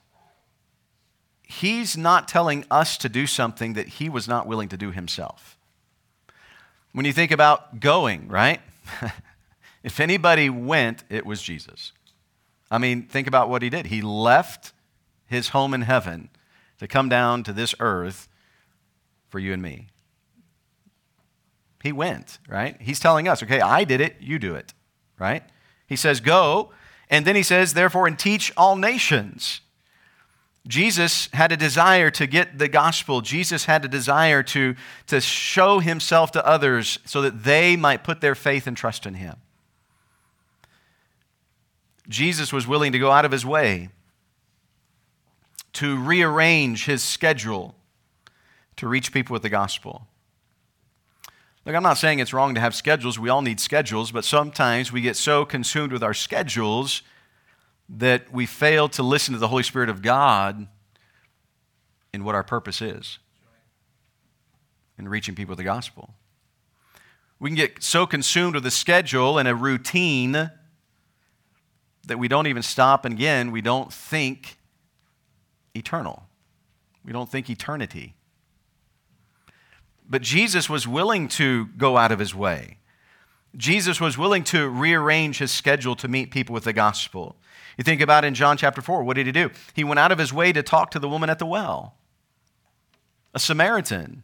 he's 1.43 1.95
not 1.95 2.27
telling 2.27 2.65
us 2.71 2.97
to 2.97 3.09
do 3.09 3.27
something 3.27 3.73
that 3.73 3.87
he 3.87 4.09
was 4.09 4.27
not 4.27 4.47
willing 4.47 4.69
to 4.69 4.77
do 4.77 4.91
himself. 4.91 5.57
When 6.93 7.05
you 7.05 7.13
think 7.13 7.31
about 7.31 7.79
going, 7.79 8.29
right? 8.29 8.61
if 9.83 9.99
anybody 9.99 10.49
went, 10.49 11.03
it 11.09 11.25
was 11.25 11.41
Jesus. 11.41 11.91
I 12.71 12.77
mean, 12.77 13.03
think 13.03 13.27
about 13.27 13.49
what 13.49 13.61
he 13.61 13.69
did. 13.69 13.87
He 13.87 14.01
left 14.01 14.71
his 15.27 15.49
home 15.49 15.73
in 15.73 15.81
heaven 15.81 16.29
to 16.79 16.87
come 16.87 17.09
down 17.09 17.43
to 17.43 17.53
this 17.53 17.75
earth 17.79 18.27
for 19.29 19.39
you 19.39 19.53
and 19.53 19.61
me. 19.61 19.87
He 21.87 21.93
went, 21.93 22.39
right? 22.49 22.75
He's 22.81 22.99
telling 22.99 23.29
us, 23.29 23.41
okay, 23.41 23.61
I 23.61 23.85
did 23.85 24.01
it, 24.01 24.17
you 24.19 24.39
do 24.39 24.55
it, 24.55 24.73
right? 25.17 25.41
He 25.87 25.95
says, 25.95 26.19
go. 26.19 26.71
And 27.09 27.25
then 27.25 27.37
he 27.37 27.43
says, 27.43 27.75
therefore, 27.75 28.07
and 28.07 28.19
teach 28.19 28.51
all 28.57 28.75
nations. 28.75 29.61
Jesus 30.67 31.29
had 31.31 31.53
a 31.53 31.55
desire 31.55 32.11
to 32.11 32.27
get 32.27 32.59
the 32.59 32.67
gospel. 32.67 33.21
Jesus 33.21 33.63
had 33.63 33.85
a 33.85 33.87
desire 33.87 34.43
to, 34.43 34.75
to 35.07 35.21
show 35.21 35.79
himself 35.79 36.29
to 36.31 36.45
others 36.45 36.99
so 37.05 37.21
that 37.21 37.45
they 37.45 37.77
might 37.77 38.03
put 38.03 38.19
their 38.19 38.35
faith 38.35 38.67
and 38.67 38.75
trust 38.75 39.05
in 39.05 39.13
him. 39.13 39.37
Jesus 42.09 42.51
was 42.51 42.67
willing 42.67 42.91
to 42.91 42.99
go 42.99 43.11
out 43.11 43.23
of 43.23 43.31
his 43.31 43.45
way 43.45 43.87
to 45.71 45.95
rearrange 45.95 46.85
his 46.85 47.01
schedule 47.01 47.75
to 48.75 48.89
reach 48.89 49.13
people 49.13 49.33
with 49.33 49.43
the 49.43 49.49
gospel. 49.49 50.05
Look, 51.67 51.75
I'm 51.75 51.83
not 51.83 51.97
saying 51.97 52.19
it's 52.19 52.31
wrong 52.31 52.55
to 52.55 52.61
have 52.61 52.73
schedules. 52.73 53.19
We 53.19 53.27
all 53.27 53.41
need 53.41 53.59
schedules, 53.59 54.13
but 54.13 54.23
sometimes 54.23 54.93
we 54.93 55.01
get 55.01 55.17
so 55.17 55.43
consumed 55.43 55.91
with 55.91 56.01
our 56.01 56.13
schedules 56.13 57.01
that 57.89 58.31
we 58.31 58.45
fail 58.45 58.87
to 58.87 59.03
listen 59.03 59.33
to 59.33 59.37
the 59.37 59.49
Holy 59.49 59.63
Spirit 59.63 59.89
of 59.89 60.01
God 60.01 60.69
in 62.13 62.23
what 62.23 62.35
our 62.35 62.43
purpose 62.43 62.81
is. 62.81 63.19
in 64.97 65.09
reaching 65.09 65.35
people 65.35 65.51
with 65.51 65.57
the 65.57 65.63
gospel. 65.63 66.13
We 67.37 67.49
can 67.49 67.55
get 67.55 67.83
so 67.83 68.07
consumed 68.07 68.55
with 68.55 68.65
a 68.65 68.71
schedule 68.71 69.37
and 69.37 69.47
a 69.47 69.53
routine 69.53 70.49
that 72.07 72.17
we 72.17 72.27
don't 72.27 72.47
even 72.47 72.63
stop, 72.63 73.03
and 73.03 73.13
again, 73.13 73.51
we 73.51 73.61
don't 73.61 73.93
think 73.93 74.57
eternal. 75.75 76.23
We 77.05 77.11
don't 77.11 77.29
think 77.29 77.49
eternity. 77.49 78.16
But 80.09 80.21
Jesus 80.21 80.69
was 80.69 80.87
willing 80.87 81.27
to 81.29 81.67
go 81.77 81.97
out 81.97 82.11
of 82.11 82.19
his 82.19 82.33
way. 82.33 82.77
Jesus 83.55 83.99
was 83.99 84.17
willing 84.17 84.43
to 84.45 84.69
rearrange 84.69 85.39
his 85.39 85.51
schedule 85.51 85.95
to 85.97 86.07
meet 86.07 86.31
people 86.31 86.53
with 86.53 86.63
the 86.63 86.73
gospel. 86.73 87.35
You 87.77 87.83
think 87.83 88.01
about 88.01 88.25
in 88.25 88.33
John 88.33 88.57
chapter 88.57 88.81
4, 88.81 89.03
what 89.03 89.15
did 89.15 89.25
he 89.25 89.31
do? 89.31 89.51
He 89.73 89.83
went 89.83 89.99
out 89.99 90.11
of 90.11 90.17
his 90.17 90.33
way 90.33 90.51
to 90.51 90.63
talk 90.63 90.91
to 90.91 90.99
the 90.99 91.09
woman 91.09 91.29
at 91.29 91.39
the 91.39 91.45
well, 91.45 91.95
a 93.33 93.39
Samaritan, 93.39 94.23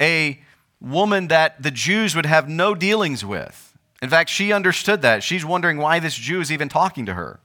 a 0.00 0.40
woman 0.80 1.28
that 1.28 1.62
the 1.62 1.70
Jews 1.70 2.14
would 2.14 2.26
have 2.26 2.48
no 2.48 2.74
dealings 2.74 3.24
with. 3.24 3.76
In 4.00 4.08
fact, 4.08 4.30
she 4.30 4.52
understood 4.52 5.02
that. 5.02 5.22
She's 5.22 5.44
wondering 5.44 5.78
why 5.78 5.98
this 5.98 6.14
Jew 6.14 6.40
is 6.40 6.52
even 6.52 6.68
talking 6.68 7.06
to 7.06 7.14
her. 7.14 7.40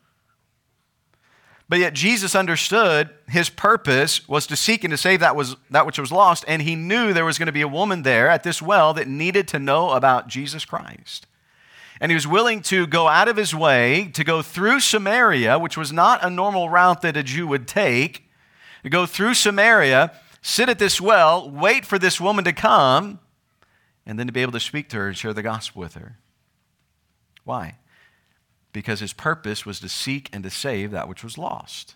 But 1.69 1.79
yet 1.79 1.93
Jesus 1.93 2.35
understood 2.35 3.09
his 3.27 3.49
purpose 3.49 4.27
was 4.27 4.45
to 4.47 4.55
seek 4.55 4.83
and 4.83 4.91
to 4.91 4.97
save 4.97 5.21
that, 5.21 5.35
was, 5.35 5.55
that 5.69 5.85
which 5.85 5.97
was 5.97 6.11
lost, 6.11 6.43
and 6.47 6.61
he 6.61 6.75
knew 6.75 7.13
there 7.13 7.25
was 7.25 7.37
going 7.37 7.47
to 7.47 7.53
be 7.53 7.61
a 7.61 7.67
woman 7.67 8.03
there 8.03 8.29
at 8.29 8.43
this 8.43 8.61
well 8.61 8.93
that 8.93 9.07
needed 9.07 9.47
to 9.49 9.59
know 9.59 9.91
about 9.91 10.27
Jesus 10.27 10.65
Christ. 10.65 11.25
And 12.01 12.11
he 12.11 12.15
was 12.15 12.27
willing 12.27 12.61
to 12.63 12.85
go 12.85 13.07
out 13.07 13.29
of 13.29 13.37
his 13.37 13.55
way 13.55 14.11
to 14.13 14.23
go 14.23 14.41
through 14.41 14.81
Samaria, 14.81 15.57
which 15.57 15.77
was 15.77 15.93
not 15.93 16.23
a 16.23 16.29
normal 16.29 16.69
route 16.69 17.01
that 17.01 17.15
a 17.15 17.23
Jew 17.23 17.47
would 17.47 17.67
take, 17.67 18.29
to 18.83 18.89
go 18.89 19.05
through 19.05 19.35
Samaria, 19.35 20.11
sit 20.41 20.67
at 20.67 20.79
this 20.79 20.99
well, 20.99 21.49
wait 21.49 21.85
for 21.85 21.97
this 21.97 22.19
woman 22.19 22.43
to 22.43 22.51
come, 22.51 23.19
and 24.05 24.19
then 24.19 24.27
to 24.27 24.33
be 24.33 24.41
able 24.41 24.51
to 24.51 24.59
speak 24.59 24.89
to 24.89 24.97
her 24.97 25.07
and 25.07 25.17
share 25.17 25.33
the 25.33 25.41
gospel 25.41 25.81
with 25.81 25.93
her. 25.93 26.17
Why? 27.45 27.77
Because 28.73 28.99
his 28.99 29.13
purpose 29.13 29.65
was 29.65 29.79
to 29.79 29.87
seek 29.87 30.29
and 30.33 30.43
to 30.43 30.49
save 30.49 30.91
that 30.91 31.07
which 31.07 31.23
was 31.23 31.37
lost. 31.37 31.95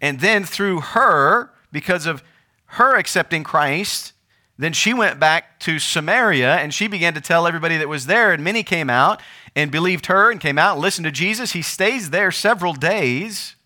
And 0.00 0.20
then 0.20 0.44
through 0.44 0.80
her, 0.80 1.50
because 1.72 2.04
of 2.04 2.22
her 2.66 2.96
accepting 2.96 3.44
Christ, 3.44 4.12
then 4.56 4.72
she 4.72 4.94
went 4.94 5.18
back 5.18 5.58
to 5.60 5.78
Samaria 5.78 6.56
and 6.56 6.72
she 6.72 6.86
began 6.86 7.14
to 7.14 7.20
tell 7.20 7.46
everybody 7.46 7.76
that 7.78 7.88
was 7.88 8.06
there, 8.06 8.32
and 8.32 8.44
many 8.44 8.62
came 8.62 8.90
out 8.90 9.20
and 9.56 9.70
believed 9.70 10.06
her 10.06 10.30
and 10.30 10.40
came 10.40 10.58
out 10.58 10.74
and 10.74 10.82
listened 10.82 11.04
to 11.04 11.10
Jesus. 11.10 11.52
He 11.52 11.62
stays 11.62 12.10
there 12.10 12.30
several 12.30 12.72
days. 12.72 13.56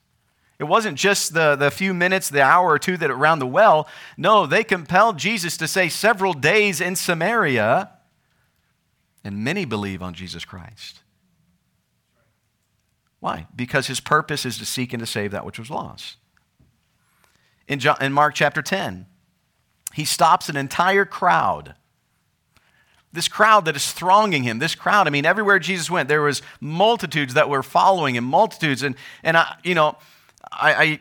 It 0.59 0.65
wasn't 0.65 0.99
just 0.99 1.35
the, 1.35 1.57
the 1.57 1.71
few 1.71 1.95
minutes, 1.95 2.29
the 2.29 2.43
hour 2.43 2.69
or 2.69 2.79
two 2.79 2.97
that 2.97 3.11
around 3.11 3.39
the 3.39 3.47
well. 3.47 3.87
No, 4.17 4.45
they 4.45 4.65
compelled 4.65 5.17
Jesus 5.17 5.57
to 5.59 5.69
say 5.69 5.89
several 5.89 6.33
days 6.33 6.81
in 6.81 6.97
Samaria, 6.97 7.91
and 9.23 9.45
many 9.45 9.65
believe 9.65 10.03
on 10.03 10.15
Jesus 10.15 10.45
Christ. 10.45 11.01
Why? 13.21 13.47
Because 13.55 13.89
his 13.89 14.01
purpose 14.01 14.47
is 14.47 14.59
to 14.59 14.65
seek 14.67 14.93
and 14.93 15.01
to 15.01 15.07
save 15.07 15.31
that 15.33 15.45
which 15.45 15.59
was 15.59 15.71
lost. 15.71 16.17
In, 17.67 17.79
John, 17.81 17.97
in 18.01 18.13
Mark 18.13 18.35
chapter 18.35 18.63
10, 18.63 19.07
he 19.95 20.05
stops 20.05 20.49
an 20.49 20.57
entire 20.57 21.05
crowd. 21.05 21.75
This 23.13 23.29
crowd 23.29 23.65
that 23.65 23.75
is 23.75 23.91
thronging 23.91 24.43
him, 24.43 24.59
this 24.59 24.75
crowd, 24.75 25.07
I 25.07 25.11
mean, 25.11 25.27
everywhere 25.27 25.59
Jesus 25.59 25.91
went, 25.91 26.09
there 26.09 26.23
was 26.23 26.43
multitudes 26.61 27.35
that 27.35 27.49
were 27.49 27.63
following 27.63 28.15
him, 28.15 28.25
multitudes. 28.25 28.83
And, 28.83 28.95
and 29.23 29.37
I, 29.37 29.57
you 29.65 29.75
know, 29.75 29.97
I, 30.53 30.73
I, 30.75 31.01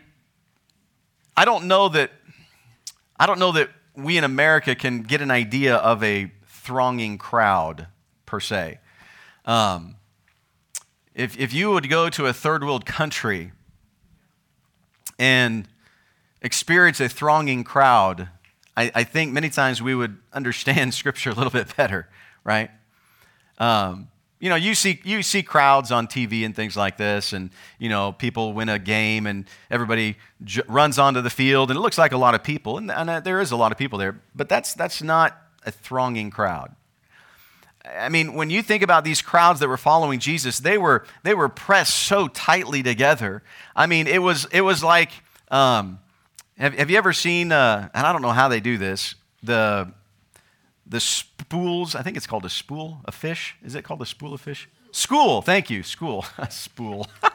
I 1.36 1.46
don't 1.46 1.66
know 1.66 1.90
that, 1.90 2.12
I 3.20 3.28
don't 3.28 3.40
know 3.40 3.52
that 3.54 3.70
we 3.96 4.18
in 4.18 4.24
America 4.24 4.74
can 4.74 5.04
get 5.04 5.22
an 5.22 5.32
idea 5.32 5.76
of 5.76 6.04
a 6.04 6.32
thronging 6.48 7.18
crowd 7.18 7.88
per 8.26 8.40
se. 8.40 8.80
Um, 9.46 9.96
if, 11.18 11.36
if 11.38 11.52
you 11.52 11.72
would 11.72 11.90
go 11.90 12.10
to 12.10 12.28
a 12.28 12.34
third 12.34 12.64
world 12.64 12.86
country 12.86 13.52
and 15.18 15.68
experience 16.44 17.00
a 17.00 17.10
thronging 17.10 17.64
crowd, 17.64 18.30
I, 18.78 18.92
I 18.94 19.04
think 19.04 19.34
many 19.34 19.50
times 19.50 19.82
we 19.82 19.96
would 19.96 20.18
understand 20.32 20.94
Scripture 20.94 21.32
a 21.32 21.34
little 21.34 21.52
bit 21.52 21.76
better, 21.76 22.08
right? 22.44 22.70
Um, 23.58 24.10
you 24.40 24.50
know, 24.50 24.56
you 24.56 24.76
see, 24.76 25.02
you 25.04 25.24
see 25.24 25.42
crowds 25.42 25.92
on 25.92 26.06
TV 26.06 26.46
and 26.46 26.56
things 26.56 26.78
like 26.78 26.98
this, 26.98 27.34
and, 27.34 27.50
you 27.80 27.90
know, 27.90 28.12
people 28.12 28.54
win 28.54 28.70
a 28.70 28.78
game 28.78 29.26
and 29.26 29.46
everybody 29.72 30.18
j- 30.44 30.62
runs 30.68 31.00
onto 31.00 31.22
the 31.22 31.32
field, 31.32 31.72
and 31.72 31.78
it 31.80 31.82
looks 31.82 31.98
like 31.98 32.12
a 32.12 32.18
lot 32.18 32.36
of 32.36 32.44
people, 32.44 32.78
and, 32.78 32.92
and 32.92 33.10
uh, 33.10 33.20
there 33.20 33.42
is 33.42 33.50
a 33.50 33.56
lot 33.56 33.72
of 33.72 33.80
people 33.80 33.98
there, 33.98 34.22
but 34.36 34.48
that's, 34.48 34.76
that's 34.76 35.02
not 35.02 35.36
a 35.66 35.72
thronging 35.72 36.30
crowd. 36.30 36.76
I 37.96 38.10
mean, 38.10 38.34
when 38.34 38.50
you 38.50 38.62
think 38.62 38.84
about 38.84 39.04
these 39.04 39.22
crowds 39.22 39.60
that 39.60 39.68
were 39.68 39.78
following 39.78 40.20
Jesus, 40.20 40.60
they 40.60 40.78
were, 40.78 41.06
they 41.24 41.34
were 41.34 41.50
pressed 41.50 41.96
so 41.96 42.28
tightly 42.28 42.84
together. 42.84 43.44
I 43.76 43.86
mean, 43.88 44.08
it 44.08 44.22
was, 44.22 44.46
it 44.52 44.62
was 44.62 44.84
like, 44.84 45.12
um, 45.50 46.00
have, 46.58 46.74
have 46.74 46.90
you 46.90 46.98
ever 46.98 47.14
seen, 47.14 47.52
uh, 47.52 47.90
and 47.94 48.06
I 48.06 48.12
don't 48.12 48.22
know 48.22 48.32
how 48.32 48.48
they 48.48 48.60
do 48.60 48.78
this, 48.78 49.16
the, 49.44 49.92
the 50.86 51.00
spools, 51.00 51.96
I 51.96 52.02
think 52.02 52.18
it's 52.18 52.28
called 52.28 52.46
a 52.46 52.50
spool, 52.50 53.02
a 53.06 53.12
fish. 53.12 53.56
Is 53.64 53.76
it 53.76 53.84
called 53.84 54.02
a 54.02 54.06
spool 54.06 54.34
of 54.34 54.42
fish? 54.42 54.68
School, 54.92 55.42
thank 55.42 55.70
you, 55.70 55.84
school, 55.84 56.26
spool. 56.50 57.08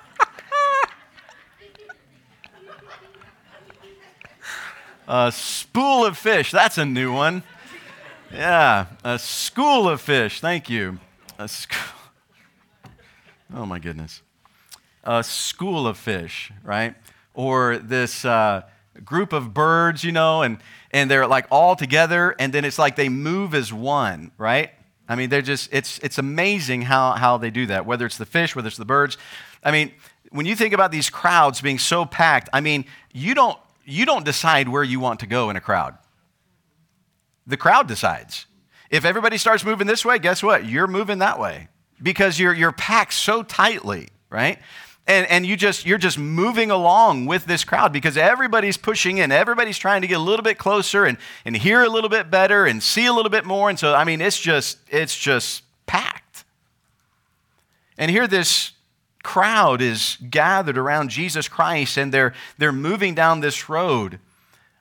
a 5.08 5.32
spool 5.32 6.04
of 6.04 6.18
fish, 6.18 6.50
that's 6.50 6.78
a 6.78 6.84
new 6.84 7.12
one. 7.12 7.42
Yeah, 8.32 8.86
a 9.04 9.18
school 9.18 9.88
of 9.88 10.00
fish, 10.00 10.40
thank 10.40 10.70
you. 10.70 10.98
A 11.38 11.46
sc- 11.46 11.74
oh 13.54 13.66
my 13.66 13.78
goodness. 13.78 14.22
A 15.04 15.22
school 15.22 15.86
of 15.86 15.98
fish, 15.98 16.50
right? 16.64 16.94
Or 17.34 17.78
this, 17.78 18.24
uh, 18.24 18.62
group 19.04 19.32
of 19.32 19.54
birds, 19.54 20.04
you 20.04 20.12
know, 20.12 20.42
and, 20.42 20.58
and 20.90 21.10
they're 21.10 21.26
like 21.26 21.46
all 21.50 21.76
together, 21.76 22.34
and 22.38 22.52
then 22.52 22.64
it's 22.64 22.78
like 22.78 22.96
they 22.96 23.08
move 23.08 23.54
as 23.54 23.72
one, 23.72 24.30
right? 24.38 24.70
I 25.08 25.16
mean, 25.16 25.28
they're 25.30 25.42
just, 25.42 25.68
it's, 25.72 25.98
it's 25.98 26.18
amazing 26.18 26.82
how, 26.82 27.12
how 27.12 27.36
they 27.36 27.50
do 27.50 27.66
that, 27.66 27.86
whether 27.86 28.06
it's 28.06 28.18
the 28.18 28.26
fish, 28.26 28.54
whether 28.54 28.68
it's 28.68 28.76
the 28.76 28.84
birds. 28.84 29.18
I 29.62 29.70
mean, 29.70 29.92
when 30.30 30.46
you 30.46 30.56
think 30.56 30.72
about 30.72 30.90
these 30.90 31.10
crowds 31.10 31.60
being 31.60 31.78
so 31.78 32.04
packed, 32.04 32.48
I 32.52 32.60
mean, 32.60 32.84
you 33.12 33.34
don't, 33.34 33.58
you 33.84 34.06
don't 34.06 34.24
decide 34.24 34.68
where 34.68 34.84
you 34.84 35.00
want 35.00 35.20
to 35.20 35.26
go 35.26 35.50
in 35.50 35.56
a 35.56 35.60
crowd. 35.60 35.96
The 37.46 37.56
crowd 37.56 37.88
decides. 37.88 38.46
If 38.90 39.04
everybody 39.04 39.38
starts 39.38 39.64
moving 39.64 39.86
this 39.86 40.04
way, 40.04 40.18
guess 40.18 40.42
what? 40.42 40.66
You're 40.66 40.86
moving 40.86 41.18
that 41.18 41.38
way 41.38 41.68
because 42.02 42.38
you're, 42.38 42.52
you're 42.52 42.72
packed 42.72 43.14
so 43.14 43.42
tightly, 43.42 44.08
right? 44.28 44.58
and, 45.06 45.26
and 45.28 45.46
you 45.46 45.56
just 45.56 45.84
you're 45.84 45.98
just 45.98 46.18
moving 46.18 46.70
along 46.70 47.26
with 47.26 47.46
this 47.46 47.64
crowd 47.64 47.92
because 47.92 48.16
everybody's 48.16 48.76
pushing 48.76 49.18
in 49.18 49.32
everybody's 49.32 49.78
trying 49.78 50.02
to 50.02 50.06
get 50.06 50.18
a 50.18 50.22
little 50.22 50.44
bit 50.44 50.58
closer 50.58 51.04
and, 51.04 51.18
and 51.44 51.56
hear 51.56 51.82
a 51.82 51.88
little 51.88 52.10
bit 52.10 52.30
better 52.30 52.66
and 52.66 52.82
see 52.82 53.06
a 53.06 53.12
little 53.12 53.30
bit 53.30 53.44
more 53.44 53.68
and 53.68 53.78
so 53.78 53.94
i 53.94 54.04
mean 54.04 54.20
it's 54.20 54.38
just 54.38 54.78
it's 54.88 55.18
just 55.18 55.64
packed 55.86 56.44
and 57.98 58.10
here 58.10 58.26
this 58.26 58.72
crowd 59.24 59.82
is 59.82 60.18
gathered 60.30 60.78
around 60.78 61.10
jesus 61.10 61.48
christ 61.48 61.96
and 61.96 62.12
they're 62.12 62.32
they're 62.58 62.72
moving 62.72 63.14
down 63.14 63.40
this 63.40 63.68
road 63.68 64.20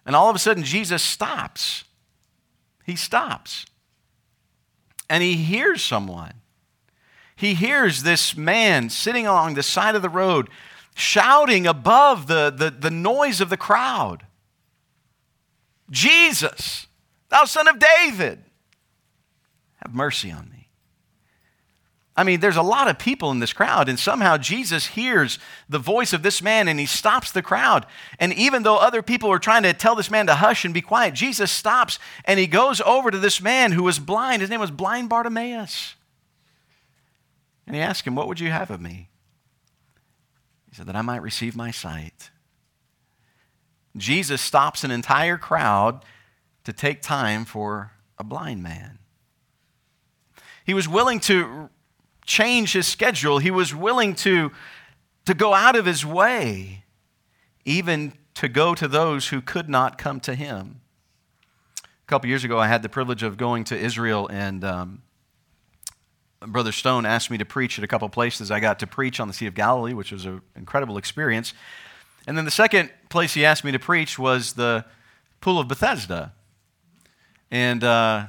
and 0.06 0.16
all 0.16 0.30
of 0.30 0.36
a 0.36 0.40
sudden 0.40 0.64
jesus 0.64 1.02
stops 1.02 1.84
he 2.86 2.96
stops. 2.96 3.66
And 5.10 5.22
he 5.22 5.36
hears 5.36 5.84
someone. 5.84 6.34
He 7.36 7.54
hears 7.54 8.04
this 8.04 8.38
man 8.38 8.90
sitting 8.90 9.26
along 9.26 9.56
the 9.56 9.64
side 9.64 9.96
of 9.96 10.02
the 10.02 10.10
road 10.10 10.50
shouting 10.96 11.66
above 11.66 12.28
the, 12.28 12.54
the, 12.56 12.70
the 12.70 12.92
noise 12.92 13.42
of 13.42 13.50
the 13.50 13.58
crowd. 13.58 14.26
Jesus, 15.90 16.88
thou 17.30 17.46
son 17.46 17.68
of 17.68 17.80
David, 17.80 18.44
have 19.84 19.94
mercy 19.94 20.32
on 20.32 20.50
me. 20.50 20.61
I 22.16 22.26
mean, 22.26 22.42
there's 22.42 22.58
a 22.58 22.62
lot 22.62 22.90
of 22.90 23.00
people 23.00 23.32
in 23.32 23.40
this 23.40 23.54
crowd, 23.54 23.88
and 23.88 23.98
somehow 23.98 24.36
Jesus 24.36 24.88
hears 24.88 25.40
the 25.70 25.80
voice 25.80 26.12
of 26.12 26.24
this 26.24 26.42
man 26.42 26.68
and 26.68 26.78
he 26.78 26.86
stops 26.86 27.32
the 27.32 27.42
crowd. 27.42 27.86
And 28.20 28.34
even 28.34 28.64
though 28.64 28.78
other 28.78 29.02
people 29.02 29.32
are 29.32 29.40
trying 29.40 29.64
to 29.64 29.74
tell 29.74 29.96
this 29.96 30.12
man 30.12 30.28
to 30.28 30.36
hush 30.36 30.66
and 30.66 30.74
be 30.74 30.82
quiet, 30.82 31.14
Jesus 31.14 31.52
stops 31.52 32.00
and 32.26 32.38
he 32.38 32.48
goes 32.48 32.82
over 32.82 33.12
to 33.12 33.18
this 33.18 33.42
man 33.42 33.72
who 33.72 33.84
was 33.84 33.98
blind. 33.98 34.42
His 34.42 34.50
name 34.50 34.60
was 34.60 34.72
Blind 34.72 35.08
Bartimaeus. 35.08 35.96
And 37.66 37.76
he 37.76 37.82
asked 37.82 38.06
him, 38.06 38.16
What 38.16 38.28
would 38.28 38.42
you 38.42 38.52
have 38.52 38.70
of 38.70 38.82
me? 38.82 39.08
He 40.70 40.76
said, 40.76 40.88
That 40.88 40.98
I 40.98 41.02
might 41.02 41.22
receive 41.22 41.56
my 41.56 41.72
sight. 41.72 42.30
Jesus 43.96 44.42
stops 44.42 44.84
an 44.84 44.92
entire 44.92 45.38
crowd 45.38 46.04
to 46.66 46.74
take 46.74 47.02
time 47.02 47.46
for 47.46 47.94
a 48.18 48.24
blind 48.24 48.64
man. 48.64 49.00
He 50.66 50.74
was 50.74 50.88
willing 50.88 51.20
to 51.22 51.70
change 52.26 52.74
his 52.74 52.88
schedule, 52.88 53.40
he 53.40 53.52
was 53.52 53.74
willing 53.74 54.16
to, 54.16 54.52
to 55.26 55.34
go 55.34 55.54
out 55.54 55.76
of 55.76 55.86
his 55.86 56.06
way, 56.06 56.84
even 57.66 58.14
to 58.36 58.48
go 58.48 58.74
to 58.76 58.88
those 58.88 59.30
who 59.30 59.42
could 59.42 59.70
not 59.70 59.98
come 59.98 60.20
to 60.22 60.36
him. 60.36 60.82
A 61.84 62.08
couple 62.08 62.30
years 62.30 62.44
ago, 62.44 62.60
I 62.60 62.68
had 62.68 62.82
the 62.82 62.90
privilege 62.90 63.24
of 63.24 63.38
going 63.38 63.64
to 63.66 63.78
Israel, 63.78 64.28
and 64.28 64.64
um, 64.64 65.02
Brother 66.42 66.72
Stone 66.72 67.06
asked 67.06 67.30
me 67.30 67.38
to 67.38 67.46
preach 67.46 67.78
at 67.78 67.84
a 67.84 67.88
couple 67.88 68.10
places. 68.10 68.52
I 68.52 68.60
got 68.60 68.80
to 68.80 68.88
preach 68.88 69.20
on 69.20 69.28
the 69.28 69.34
Sea 69.34 69.48
of 69.48 69.54
Galilee, 69.54 69.94
which 69.94 70.12
was 70.12 70.26
an 70.26 70.42
incredible 70.56 70.98
experience. 70.98 71.54
And 72.28 72.38
then 72.38 72.46
the 72.46 72.52
second 72.52 72.92
place 73.10 73.34
he 73.34 73.46
asked 73.46 73.64
me 73.64 73.72
to 73.72 73.80
preach 73.80 74.18
was 74.18 74.54
the 74.54 74.86
Pool 75.40 75.60
of 75.60 75.68
Bethesda. 75.68 76.34
And, 77.50 77.84
uh, 77.84 78.28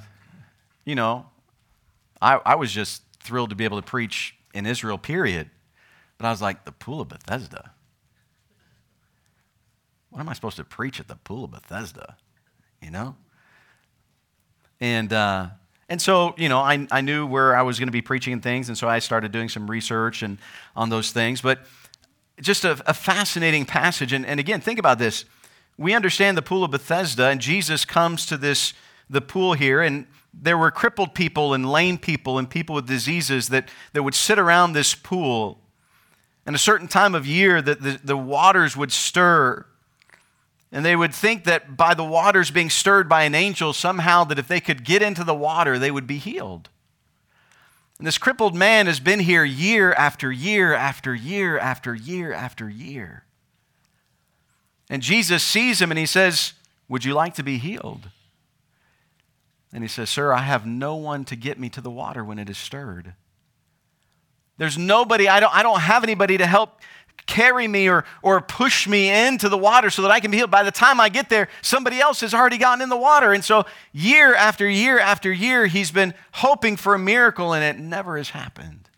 you 0.84 0.94
know, 0.94 1.26
I, 2.20 2.40
I 2.44 2.54
was 2.54 2.72
just 2.72 3.02
thrilled 3.22 3.50
to 3.50 3.56
be 3.56 3.64
able 3.64 3.80
to 3.80 3.86
preach 3.86 4.34
in 4.52 4.66
Israel, 4.66 4.98
period. 4.98 5.50
But 6.18 6.26
I 6.26 6.30
was 6.30 6.42
like, 6.42 6.64
the 6.64 6.72
Pool 6.72 7.00
of 7.00 7.08
Bethesda? 7.08 7.72
What 10.10 10.20
am 10.20 10.28
I 10.28 10.34
supposed 10.34 10.56
to 10.56 10.64
preach 10.64 11.00
at 11.00 11.08
the 11.08 11.16
Pool 11.16 11.44
of 11.44 11.52
Bethesda? 11.52 12.16
You 12.80 12.90
know? 12.90 13.16
And, 14.80 15.12
uh, 15.12 15.48
and 15.88 16.02
so, 16.02 16.34
you 16.36 16.48
know, 16.48 16.58
I, 16.58 16.86
I 16.90 17.00
knew 17.00 17.26
where 17.26 17.56
I 17.56 17.62
was 17.62 17.78
going 17.78 17.88
to 17.88 17.92
be 17.92 18.02
preaching 18.02 18.32
and 18.32 18.42
things, 18.42 18.68
and 18.68 18.76
so 18.76 18.88
I 18.88 18.98
started 18.98 19.32
doing 19.32 19.48
some 19.48 19.70
research 19.70 20.22
and 20.22 20.38
on 20.74 20.90
those 20.90 21.12
things. 21.12 21.40
But 21.40 21.60
just 22.40 22.64
a, 22.64 22.82
a 22.86 22.94
fascinating 22.94 23.64
passage. 23.64 24.12
And, 24.12 24.26
and 24.26 24.40
again, 24.40 24.60
think 24.60 24.78
about 24.78 24.98
this. 24.98 25.24
We 25.78 25.94
understand 25.94 26.36
the 26.36 26.42
pool 26.42 26.64
of 26.64 26.70
Bethesda, 26.70 27.28
and 27.28 27.40
Jesus 27.40 27.84
comes 27.84 28.26
to 28.26 28.36
this 28.36 28.74
the 29.08 29.20
pool 29.20 29.52
here, 29.52 29.82
and 29.82 30.06
there 30.34 30.58
were 30.58 30.70
crippled 30.70 31.14
people 31.14 31.54
and 31.54 31.70
lame 31.70 31.98
people 31.98 32.38
and 32.38 32.48
people 32.48 32.74
with 32.74 32.86
diseases 32.86 33.48
that, 33.48 33.68
that 33.92 34.02
would 34.02 34.14
sit 34.14 34.38
around 34.38 34.72
this 34.72 34.94
pool. 34.94 35.60
And 36.46 36.56
a 36.56 36.58
certain 36.58 36.88
time 36.88 37.14
of 37.14 37.26
year 37.26 37.62
that 37.62 37.82
the, 37.82 38.00
the 38.02 38.16
waters 38.16 38.76
would 38.76 38.92
stir 38.92 39.66
and 40.72 40.86
they 40.86 40.96
would 40.96 41.14
think 41.14 41.44
that 41.44 41.76
by 41.76 41.92
the 41.92 42.04
waters 42.04 42.50
being 42.50 42.70
stirred 42.70 43.06
by 43.06 43.24
an 43.24 43.34
angel, 43.34 43.74
somehow 43.74 44.24
that 44.24 44.38
if 44.38 44.48
they 44.48 44.60
could 44.60 44.84
get 44.84 45.02
into 45.02 45.22
the 45.22 45.34
water, 45.34 45.78
they 45.78 45.90
would 45.90 46.06
be 46.06 46.16
healed. 46.16 46.70
And 47.98 48.06
this 48.06 48.16
crippled 48.16 48.56
man 48.56 48.86
has 48.86 48.98
been 48.98 49.20
here 49.20 49.44
year 49.44 49.92
after 49.92 50.32
year 50.32 50.72
after 50.72 51.14
year 51.14 51.58
after 51.58 51.94
year 51.94 52.32
after 52.32 52.70
year. 52.70 53.24
And 54.88 55.02
Jesus 55.02 55.42
sees 55.42 55.80
him 55.80 55.92
and 55.92 55.98
he 55.98 56.06
says, 56.06 56.54
Would 56.88 57.04
you 57.04 57.12
like 57.12 57.34
to 57.34 57.42
be 57.42 57.58
healed? 57.58 58.08
And 59.72 59.82
he 59.82 59.88
says, 59.88 60.10
Sir, 60.10 60.32
I 60.32 60.42
have 60.42 60.66
no 60.66 60.96
one 60.96 61.24
to 61.26 61.36
get 61.36 61.58
me 61.58 61.68
to 61.70 61.80
the 61.80 61.90
water 61.90 62.24
when 62.24 62.38
it 62.38 62.50
is 62.50 62.58
stirred. 62.58 63.14
There's 64.58 64.76
nobody, 64.76 65.28
I 65.28 65.40
don't, 65.40 65.54
I 65.54 65.62
don't 65.62 65.80
have 65.80 66.04
anybody 66.04 66.38
to 66.38 66.46
help 66.46 66.80
carry 67.26 67.66
me 67.68 67.88
or, 67.88 68.04
or 68.22 68.40
push 68.40 68.86
me 68.86 69.08
into 69.08 69.48
the 69.48 69.56
water 69.56 69.90
so 69.90 70.02
that 70.02 70.10
I 70.10 70.20
can 70.20 70.30
be 70.30 70.36
healed. 70.36 70.50
By 70.50 70.62
the 70.62 70.70
time 70.70 71.00
I 71.00 71.08
get 71.08 71.28
there, 71.28 71.48
somebody 71.62 72.00
else 72.00 72.20
has 72.20 72.34
already 72.34 72.58
gotten 72.58 72.82
in 72.82 72.88
the 72.88 72.96
water. 72.96 73.32
And 73.32 73.44
so, 73.44 73.64
year 73.92 74.34
after 74.34 74.68
year 74.68 74.98
after 74.98 75.32
year, 75.32 75.66
he's 75.66 75.90
been 75.90 76.14
hoping 76.32 76.76
for 76.76 76.94
a 76.94 76.98
miracle, 76.98 77.52
and 77.54 77.64
it 77.64 77.80
never 77.82 78.16
has 78.16 78.30
happened. 78.30 78.88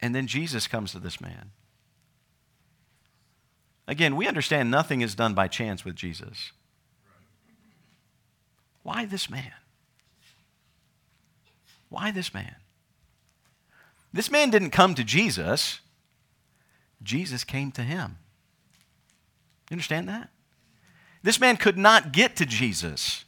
And 0.00 0.14
then 0.14 0.26
Jesus 0.26 0.66
comes 0.66 0.92
to 0.92 0.98
this 0.98 1.20
man. 1.20 1.50
Again, 3.86 4.16
we 4.16 4.26
understand 4.26 4.70
nothing 4.70 5.00
is 5.00 5.14
done 5.14 5.34
by 5.34 5.48
chance 5.48 5.84
with 5.84 5.94
Jesus. 5.94 6.52
Why 8.84 9.06
this 9.06 9.28
man? 9.28 9.52
Why 11.88 12.12
this 12.12 12.32
man? 12.32 12.54
This 14.12 14.30
man 14.30 14.50
didn't 14.50 14.70
come 14.70 14.94
to 14.94 15.02
Jesus, 15.02 15.80
Jesus 17.02 17.42
came 17.42 17.72
to 17.72 17.82
him. 17.82 18.18
You 19.68 19.74
understand 19.74 20.08
that? 20.08 20.30
This 21.22 21.40
man 21.40 21.56
could 21.56 21.78
not 21.78 22.12
get 22.12 22.36
to 22.36 22.46
Jesus. 22.46 23.24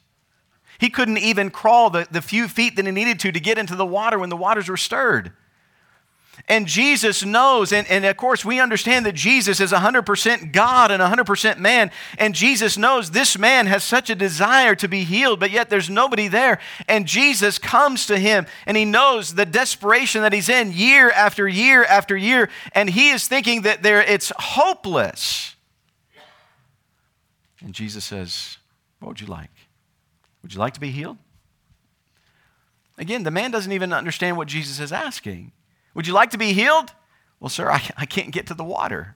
He 0.79 0.89
couldn't 0.89 1.17
even 1.17 1.49
crawl 1.49 1.89
the, 1.89 2.07
the 2.09 2.21
few 2.21 2.47
feet 2.47 2.75
that 2.75 2.85
he 2.85 2.91
needed 2.91 3.19
to 3.21 3.31
to 3.31 3.39
get 3.39 3.57
into 3.57 3.75
the 3.75 3.85
water 3.85 4.19
when 4.19 4.29
the 4.29 4.37
waters 4.37 4.69
were 4.69 4.77
stirred. 4.77 5.33
And 6.47 6.65
Jesus 6.65 7.25
knows, 7.25 7.73
and, 7.73 7.85
and 7.87 8.05
of 8.05 8.15
course, 8.15 8.45
we 8.45 8.59
understand 8.59 9.05
that 9.05 9.15
Jesus 9.15 9.59
is 9.59 9.71
100% 9.71 10.51
God 10.53 10.91
and 10.91 11.01
100% 11.01 11.57
man. 11.57 11.91
And 12.17 12.33
Jesus 12.33 12.77
knows 12.77 13.11
this 13.11 13.37
man 13.37 13.67
has 13.67 13.83
such 13.83 14.09
a 14.09 14.15
desire 14.15 14.73
to 14.75 14.87
be 14.87 15.03
healed, 15.03 15.39
but 15.39 15.51
yet 15.51 15.69
there's 15.69 15.89
nobody 15.89 16.27
there. 16.27 16.59
And 16.87 17.05
Jesus 17.05 17.57
comes 17.57 18.05
to 18.05 18.17
him, 18.17 18.45
and 18.65 18.77
he 18.77 18.85
knows 18.85 19.35
the 19.35 19.45
desperation 19.45 20.21
that 20.21 20.31
he's 20.31 20.47
in 20.47 20.71
year 20.71 21.11
after 21.11 21.47
year 21.47 21.83
after 21.83 22.15
year. 22.15 22.49
And 22.71 22.89
he 22.89 23.09
is 23.09 23.27
thinking 23.27 23.63
that 23.63 23.83
there, 23.83 24.01
it's 24.01 24.31
hopeless. 24.37 25.55
And 27.61 27.73
Jesus 27.73 28.05
says, 28.05 28.57
What 28.99 29.09
would 29.09 29.21
you 29.21 29.27
like? 29.27 29.51
Would 30.43 30.53
you 30.53 30.59
like 30.59 30.75
to 30.75 30.79
be 30.79 30.91
healed? 30.91 31.17
Again, 32.97 33.23
the 33.23 33.31
man 33.31 33.51
doesn't 33.51 33.71
even 33.71 33.91
understand 33.91 34.37
what 34.37 34.47
Jesus 34.47 34.79
is 34.79 34.91
asking. 34.91 35.51
Would 35.97 36.05
you 36.05 36.13
like 36.13 36.29
to 36.29 36.37
be 36.37 36.53
healed? 36.53 36.91
Well, 37.39 37.49
sir, 37.49 37.71
I, 37.71 37.81
I 37.97 38.05
can't 38.05 38.31
get 38.31 38.45
to 38.47 38.53
the 38.53 38.63
water. 38.63 39.15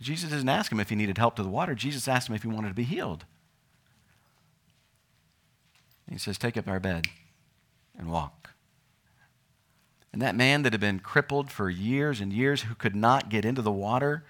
Jesus 0.00 0.30
didn't 0.30 0.48
ask 0.48 0.72
him 0.72 0.80
if 0.80 0.88
he 0.88 0.96
needed 0.96 1.18
help 1.18 1.36
to 1.36 1.42
the 1.42 1.50
water. 1.50 1.74
Jesus 1.74 2.08
asked 2.08 2.30
him 2.30 2.34
if 2.34 2.42
he 2.42 2.48
wanted 2.48 2.68
to 2.68 2.74
be 2.74 2.84
healed. 2.84 3.26
he 6.08 6.16
says, 6.16 6.38
Take 6.38 6.56
up 6.56 6.66
our 6.66 6.80
bed 6.80 7.08
and 7.98 8.10
walk. 8.10 8.54
And 10.10 10.22
that 10.22 10.34
man 10.34 10.62
that 10.62 10.72
had 10.72 10.80
been 10.80 11.00
crippled 11.00 11.50
for 11.50 11.68
years 11.68 12.18
and 12.18 12.32
years, 12.32 12.62
who 12.62 12.74
could 12.74 12.96
not 12.96 13.28
get 13.28 13.44
into 13.44 13.60
the 13.60 13.70
water, 13.70 14.24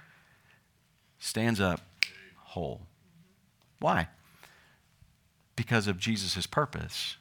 stands 1.20 1.60
up 1.60 1.82
whole. 2.34 2.80
Why? 3.78 4.08
Because 5.54 5.86
of 5.86 5.98
Jesus' 5.98 6.48
purpose. 6.48 7.16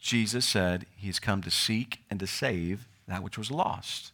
Jesus 0.00 0.46
said 0.46 0.86
he's 0.96 1.18
come 1.18 1.42
to 1.42 1.50
seek 1.50 2.00
and 2.10 2.18
to 2.20 2.26
save 2.26 2.88
that 3.06 3.22
which 3.22 3.36
was 3.38 3.50
lost. 3.50 4.12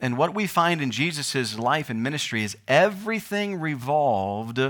And 0.00 0.18
what 0.18 0.34
we 0.34 0.46
find 0.46 0.80
in 0.80 0.90
Jesus' 0.90 1.58
life 1.58 1.88
and 1.88 2.02
ministry 2.02 2.42
is 2.42 2.56
everything 2.66 3.60
revolved 3.60 4.60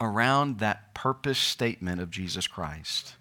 around 0.00 0.58
that 0.58 0.94
purpose 0.94 1.38
statement 1.38 2.00
of 2.00 2.10
Jesus 2.10 2.46
Christ. 2.46 3.14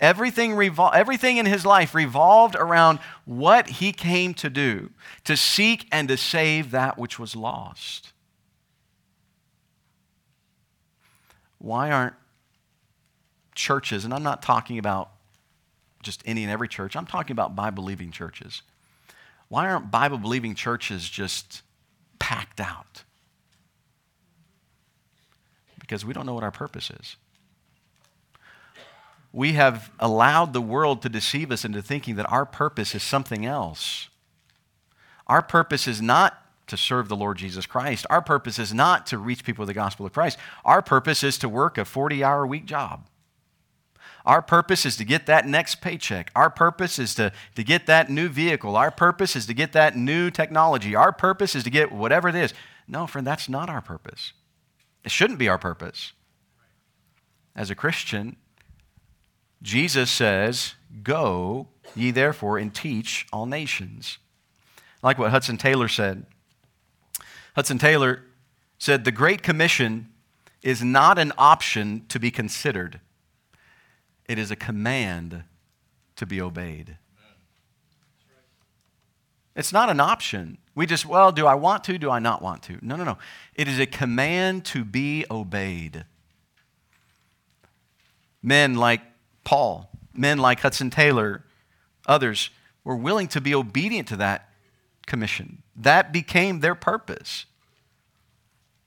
Everything, 0.00 0.52
revol- 0.52 0.94
everything 0.94 1.36
in 1.36 1.46
his 1.46 1.64
life 1.64 1.94
revolved 1.94 2.56
around 2.56 2.98
what 3.24 3.68
he 3.68 3.92
came 3.92 4.34
to 4.34 4.50
do 4.50 4.90
to 5.24 5.36
seek 5.36 5.86
and 5.90 6.08
to 6.08 6.16
save 6.16 6.72
that 6.72 6.98
which 6.98 7.18
was 7.18 7.36
lost. 7.36 8.12
Why 11.58 11.90
aren't 11.90 12.14
churches, 13.54 14.04
and 14.04 14.12
I'm 14.12 14.24
not 14.24 14.42
talking 14.42 14.78
about 14.78 15.10
just 16.04 16.22
any 16.24 16.42
and 16.42 16.52
every 16.52 16.68
church. 16.68 16.94
I'm 16.96 17.06
talking 17.06 17.32
about 17.32 17.56
Bible 17.56 17.82
believing 17.82 18.10
churches. 18.10 18.62
Why 19.48 19.68
aren't 19.68 19.90
Bible 19.90 20.18
believing 20.18 20.54
churches 20.54 21.08
just 21.08 21.62
packed 22.18 22.60
out? 22.60 23.04
Because 25.78 26.04
we 26.04 26.14
don't 26.14 26.26
know 26.26 26.34
what 26.34 26.44
our 26.44 26.50
purpose 26.50 26.90
is. 26.90 27.16
We 29.32 29.54
have 29.54 29.90
allowed 29.98 30.52
the 30.52 30.60
world 30.60 31.02
to 31.02 31.08
deceive 31.08 31.50
us 31.50 31.64
into 31.64 31.82
thinking 31.82 32.14
that 32.16 32.30
our 32.30 32.46
purpose 32.46 32.94
is 32.94 33.02
something 33.02 33.44
else. 33.44 34.08
Our 35.26 35.42
purpose 35.42 35.88
is 35.88 36.00
not 36.00 36.40
to 36.68 36.76
serve 36.76 37.08
the 37.08 37.16
Lord 37.16 37.36
Jesus 37.36 37.66
Christ. 37.66 38.06
Our 38.08 38.22
purpose 38.22 38.58
is 38.58 38.72
not 38.72 39.06
to 39.06 39.18
reach 39.18 39.44
people 39.44 39.62
with 39.62 39.68
the 39.68 39.74
gospel 39.74 40.06
of 40.06 40.12
Christ. 40.12 40.38
Our 40.64 40.82
purpose 40.82 41.22
is 41.22 41.36
to 41.38 41.48
work 41.48 41.76
a 41.78 41.84
40 41.84 42.24
hour 42.24 42.46
week 42.46 42.64
job. 42.64 43.06
Our 44.24 44.40
purpose 44.40 44.86
is 44.86 44.96
to 44.96 45.04
get 45.04 45.26
that 45.26 45.46
next 45.46 45.82
paycheck. 45.82 46.30
Our 46.34 46.48
purpose 46.48 46.98
is 46.98 47.14
to, 47.16 47.32
to 47.56 47.62
get 47.62 47.86
that 47.86 48.08
new 48.08 48.28
vehicle. 48.28 48.74
Our 48.76 48.90
purpose 48.90 49.36
is 49.36 49.46
to 49.46 49.54
get 49.54 49.72
that 49.72 49.96
new 49.96 50.30
technology. 50.30 50.94
Our 50.94 51.12
purpose 51.12 51.54
is 51.54 51.64
to 51.64 51.70
get 51.70 51.92
whatever 51.92 52.28
it 52.28 52.34
is. 52.34 52.54
No, 52.88 53.06
friend, 53.06 53.26
that's 53.26 53.48
not 53.48 53.68
our 53.68 53.82
purpose. 53.82 54.32
It 55.04 55.10
shouldn't 55.10 55.38
be 55.38 55.48
our 55.48 55.58
purpose. 55.58 56.12
As 57.54 57.70
a 57.70 57.74
Christian, 57.74 58.36
Jesus 59.62 60.10
says, 60.10 60.74
Go 61.02 61.68
ye 61.94 62.10
therefore 62.10 62.56
and 62.58 62.74
teach 62.74 63.26
all 63.32 63.46
nations. 63.46 64.18
Like 65.02 65.18
what 65.18 65.30
Hudson 65.30 65.58
Taylor 65.58 65.88
said. 65.88 66.24
Hudson 67.54 67.78
Taylor 67.78 68.22
said, 68.78 69.04
The 69.04 69.12
Great 69.12 69.42
Commission 69.42 70.08
is 70.62 70.82
not 70.82 71.18
an 71.18 71.32
option 71.36 72.06
to 72.08 72.18
be 72.18 72.30
considered. 72.30 73.00
It 74.28 74.38
is 74.38 74.50
a 74.50 74.56
command 74.56 75.44
to 76.16 76.26
be 76.26 76.40
obeyed. 76.40 76.96
It's 79.56 79.72
not 79.72 79.88
an 79.88 80.00
option. 80.00 80.58
We 80.74 80.86
just, 80.86 81.06
well, 81.06 81.30
do 81.30 81.46
I 81.46 81.54
want 81.54 81.84
to? 81.84 81.98
Do 81.98 82.10
I 82.10 82.18
not 82.18 82.42
want 82.42 82.62
to? 82.64 82.78
No, 82.82 82.96
no, 82.96 83.04
no. 83.04 83.18
It 83.54 83.68
is 83.68 83.78
a 83.78 83.86
command 83.86 84.64
to 84.66 84.84
be 84.84 85.24
obeyed. 85.30 86.04
Men 88.42 88.74
like 88.74 89.00
Paul, 89.44 89.90
men 90.12 90.38
like 90.38 90.60
Hudson 90.60 90.90
Taylor, 90.90 91.44
others 92.06 92.50
were 92.82 92.96
willing 92.96 93.28
to 93.28 93.40
be 93.40 93.54
obedient 93.54 94.08
to 94.08 94.16
that 94.16 94.48
commission. 95.06 95.62
That 95.76 96.12
became 96.12 96.60
their 96.60 96.74
purpose. 96.74 97.46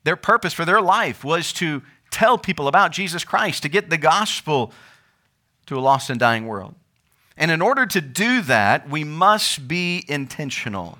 Their 0.04 0.16
purpose 0.16 0.52
for 0.52 0.64
their 0.64 0.80
life 0.80 1.24
was 1.24 1.52
to 1.54 1.82
tell 2.10 2.38
people 2.38 2.68
about 2.68 2.92
Jesus 2.92 3.24
Christ, 3.24 3.62
to 3.62 3.68
get 3.68 3.90
the 3.90 3.98
gospel 3.98 4.72
to 5.68 5.78
a 5.78 5.80
lost 5.80 6.10
and 6.10 6.18
dying 6.18 6.46
world. 6.46 6.74
And 7.36 7.50
in 7.50 7.62
order 7.62 7.86
to 7.86 8.00
do 8.00 8.42
that, 8.42 8.90
we 8.90 9.04
must 9.04 9.68
be 9.68 10.04
intentional. 10.08 10.98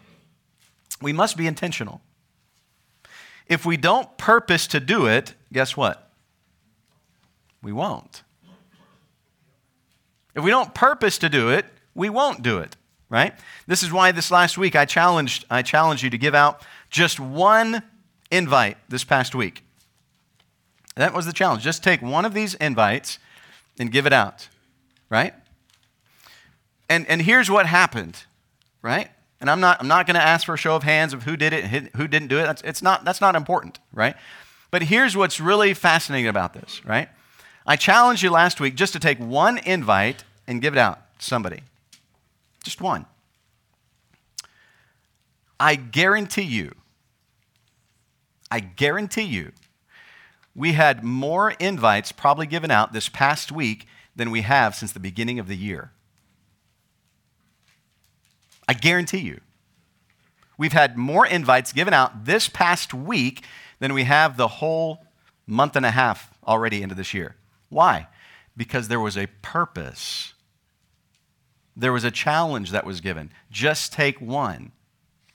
We 1.03 1.13
must 1.13 1.37
be 1.37 1.47
intentional. 1.47 2.01
If 3.47 3.67
we 3.67 3.77
don't 3.77 4.17
purpose 4.19 4.67
to 4.69 4.81
do 4.81 5.07
it, 5.07 5.35
guess 5.53 5.77
what? 5.77 6.11
We 7.63 7.73
won't. 7.73 8.23
If 10.35 10.45
we 10.45 10.51
don't 10.51 10.75
purpose 10.75 11.19
to 11.19 11.29
do 11.29 11.51
it, 11.51 11.67
we 11.95 12.09
won't 12.09 12.43
do 12.43 12.59
it, 12.59 12.77
right? 13.09 13.35
This 13.67 13.83
is 13.83 13.91
why 13.91 14.13
this 14.13 14.31
last 14.31 14.57
week 14.57 14.77
I 14.77 14.85
challenged, 14.85 15.45
I 15.51 15.63
challenged 15.63 16.05
you 16.05 16.11
to 16.11 16.19
give 16.19 16.35
out 16.35 16.63
just 16.91 17.19
one 17.19 17.83
invite 18.31 18.77
this 18.89 19.03
past 19.03 19.35
week. 19.35 19.65
That 20.95 21.15
was 21.15 21.27
the 21.27 21.33
challenge. 21.33 21.63
Just 21.63 21.83
take 21.83 22.03
one 22.03 22.25
of 22.25 22.35
these 22.35 22.55
invites 22.55 23.19
and 23.79 23.91
give 23.91 24.07
it 24.07 24.13
out, 24.13 24.49
right? 25.11 25.35
And, 26.89 27.07
and 27.07 27.23
here's 27.23 27.51
what 27.51 27.67
happened, 27.67 28.25
right? 28.83 29.11
And 29.41 29.51
I'm 29.51 29.61
not, 29.61 29.81
I'm 29.81 29.89
not 29.89 30.07
going 30.07 30.17
to 30.17 30.23
ask 30.23 30.47
for 30.47 30.55
a 30.55 30.59
show 30.59 30.75
of 30.75 30.83
hands 30.83 31.13
of 31.13 31.25
who 31.25 31.37
did 31.37 31.53
it 31.53 31.95
who 31.97 32.09
didn't 32.09 32.29
do 32.29 32.39
it. 32.39 32.43
That's, 32.43 32.63
it's 32.63 32.83
not, 32.83 33.05
that's 33.05 33.21
not 33.21 33.37
important, 33.37 33.79
right? 33.93 34.17
But 34.71 34.83
here's 34.83 35.17
what's 35.17 35.41
really 35.41 35.75
fascinating 35.75 36.29
about 36.29 36.55
this, 36.55 36.85
right? 36.85 37.09
I 37.67 37.77
challenged 37.77 38.23
you 38.23 38.31
last 38.31 38.61
week 38.61 38.75
just 38.75 38.93
to 38.95 38.99
take 38.99 39.19
one 39.19 39.59
invite 39.59 40.25
and 40.47 40.61
give 40.61 40.75
it 40.75 40.79
out 40.79 41.19
to 41.19 41.25
somebody. 41.25 41.63
Just 42.65 42.81
one. 42.81 43.07
I 45.61 45.75
guarantee 45.75 46.43
you, 46.43 46.75
I 48.51 48.61
guarantee 48.61 49.23
you, 49.23 49.53
we 50.55 50.73
had 50.73 51.05
more 51.05 51.51
invites 51.53 52.11
probably 52.11 52.47
given 52.47 52.71
out 52.71 52.93
this 52.93 53.09
past 53.09 53.53
week 53.53 53.87
than 54.19 54.31
we 54.31 54.43
have 54.43 54.75
since 54.75 54.93
the 54.93 55.01
beginning 55.01 55.39
of 55.39 55.49
the 55.49 55.57
year. 55.57 55.93
I 58.69 58.75
guarantee 58.75 59.21
you. 59.21 59.41
We've 60.59 60.73
had 60.73 60.99
more 60.99 61.25
invites 61.25 61.73
given 61.73 61.95
out 61.95 62.27
this 62.27 62.49
past 62.49 62.93
week 62.93 63.45
than 63.79 63.95
we 63.95 64.05
have 64.05 64.37
the 64.37 64.49
whole 64.49 65.05
month 65.47 65.77
and 65.77 65.87
a 65.87 65.93
half 65.93 66.31
already 66.47 66.83
into 66.83 66.97
this 66.97 67.15
year. 67.15 67.37
Why? 67.69 68.09
Because 68.57 68.89
there 68.89 68.99
was 68.99 69.17
a 69.17 69.29
purpose. 69.41 70.35
There 71.77 71.93
was 71.93 72.03
a 72.03 72.11
challenge 72.11 72.73
that 72.73 72.85
was 72.85 73.01
given. 73.01 73.31
Just 73.53 73.93
take 73.93 74.21
one, 74.21 74.73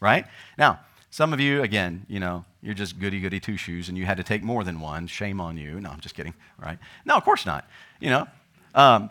right? 0.02 0.26
Now, 0.58 0.82
some 1.10 1.32
of 1.32 1.40
you, 1.40 1.64
again, 1.64 2.06
you 2.10 2.20
know, 2.20 2.44
you're 2.62 2.74
just 2.74 3.00
goody 3.00 3.22
goody 3.22 3.40
two 3.40 3.56
shoes 3.56 3.88
and 3.88 3.98
you 3.98 4.06
had 4.06 4.18
to 4.18 4.24
take 4.24 4.44
more 4.44 4.66
than 4.66 4.82
one. 4.82 5.08
Shame 5.08 5.40
on 5.40 5.56
you. 5.56 5.80
No, 5.80 5.90
I'm 5.90 6.02
just 6.02 6.16
kidding, 6.16 6.34
right? 6.60 6.78
No, 7.06 7.16
of 7.16 7.24
course 7.24 7.46
not. 7.46 7.66
You 8.02 8.10
know, 8.10 8.28
um, 8.74 9.10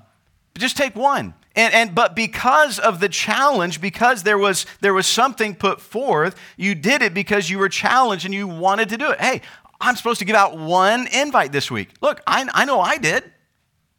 just 0.57 0.77
take 0.77 0.97
one. 0.97 1.35
And, 1.55 1.75
and 1.75 1.95
but 1.95 2.17
because 2.17 2.79
of 2.79 3.01
the 3.01 3.09
challenge, 3.09 3.81
because 3.81 4.23
there 4.23 4.39
was 4.39 4.65
there 4.81 4.95
was 4.95 5.07
something 5.07 5.55
put 5.55 5.81
forth, 5.81 6.35
you 6.57 6.75
did 6.75 7.03
it 7.03 7.13
because 7.13 7.51
you 7.51 7.59
were 7.59 7.69
challenged 7.69 8.25
and 8.25 8.33
you 8.33 8.49
wanted 8.49 8.89
to 8.89 8.97
do 8.97 9.11
it. 9.11 9.21
Hey, 9.21 9.43
I'm 9.81 9.97
supposed 9.97 10.21
to 10.21 10.25
give 10.25 10.37
out 10.37 10.57
one 10.57 11.09
invite 11.09 11.53
this 11.53 11.71
week. 11.71 11.91
Look, 12.01 12.23
I, 12.27 12.49
I 12.55 12.65
know 12.65 12.81
I 12.81 12.97
did, 12.99 13.25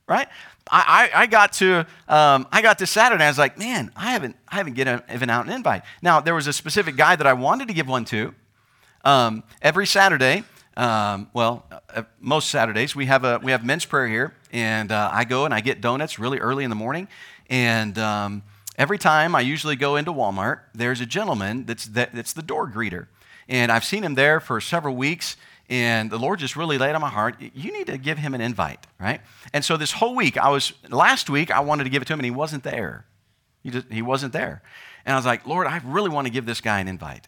right? 0.08 0.28
I, 0.72 1.10
I, 1.14 1.22
I 1.24 1.26
got 1.28 1.54
to 1.54 1.86
um, 2.08 2.48
I 2.52 2.62
got 2.62 2.80
to 2.80 2.88
Saturday. 2.88 3.24
I 3.24 3.28
was 3.28 3.38
like, 3.38 3.60
man, 3.60 3.92
I 3.96 4.12
haven't 4.12 4.36
I 4.48 4.56
haven't 4.56 4.74
given 4.74 5.30
out 5.30 5.46
an 5.46 5.52
invite. 5.52 5.84
Now 6.02 6.22
there 6.22 6.34
was 6.34 6.48
a 6.48 6.54
specific 6.54 6.96
guy 6.96 7.16
that 7.16 7.28
I 7.28 7.34
wanted 7.34 7.68
to 7.68 7.74
give 7.74 7.88
one 7.88 8.06
to. 8.06 8.34
Um, 9.06 9.44
every 9.62 9.86
Saturday, 9.86 10.44
um, 10.78 11.30
well, 11.34 11.66
uh, 11.94 12.04
most 12.20 12.50
Saturdays 12.50 12.96
we 12.96 13.06
have 13.08 13.26
a 13.26 13.40
we 13.44 13.52
have 13.52 13.66
men's 13.66 13.86
prayer 13.86 14.08
here, 14.08 14.34
and 14.54 14.92
uh, 14.92 15.10
I 15.12 15.26
go 15.26 15.44
and 15.44 15.54
I 15.54 15.60
get 15.60 15.82
donuts 15.82 16.18
really 16.18 16.38
early 16.38 16.64
in 16.64 16.70
the 16.70 16.76
morning, 16.78 17.10
and 17.50 17.98
um, 17.98 18.44
every 18.78 18.98
time 18.98 19.36
I 19.36 19.42
usually 19.42 19.76
go 19.76 19.98
into 19.98 20.14
Walmart, 20.14 20.62
there's 20.74 21.02
a 21.02 21.06
gentleman 21.06 21.66
that's, 21.66 21.86
that, 21.88 22.14
that's 22.14 22.32
the 22.32 22.42
door 22.42 22.70
greeter. 22.70 23.08
And 23.50 23.72
I've 23.72 23.84
seen 23.84 24.04
him 24.04 24.16
there 24.16 24.40
for 24.40 24.62
several 24.62 24.96
weeks, 24.96 25.36
and 25.70 26.10
the 26.10 26.18
Lord 26.18 26.40
just 26.40 26.56
really 26.56 26.78
laid 26.78 26.96
on 26.96 27.02
my 27.02 27.10
heart, 27.10 27.36
you 27.40 27.74
need 27.74 27.88
to 27.88 27.98
give 27.98 28.18
him 28.18 28.34
an 28.34 28.42
invite, 28.42 28.86
right? 29.00 29.20
And 29.52 29.66
so 29.66 29.76
this 29.76 29.92
whole 29.92 30.16
week, 30.16 30.38
I 30.38 30.50
was, 30.50 30.72
last 30.90 31.30
week, 31.30 31.52
I 31.52 31.60
wanted 31.60 31.84
to 31.86 31.90
give 31.90 32.02
it 32.02 32.06
to 32.06 32.14
him, 32.14 32.20
and 32.20 32.26
he 32.26 32.32
wasn't 32.32 32.64
there. 32.64 33.06
He, 33.64 33.72
just, 33.72 33.92
he 33.92 34.02
wasn't 34.02 34.34
there. 34.34 34.62
And 35.06 35.14
I 35.14 35.18
was 35.18 35.26
like, 35.26 35.46
Lord, 35.46 35.68
I 35.68 35.82
really 35.84 36.10
want 36.10 36.28
to 36.28 36.32
give 36.32 36.46
this 36.46 36.62
guy 36.62 36.80
an 36.80 36.88
invite. 36.88 37.28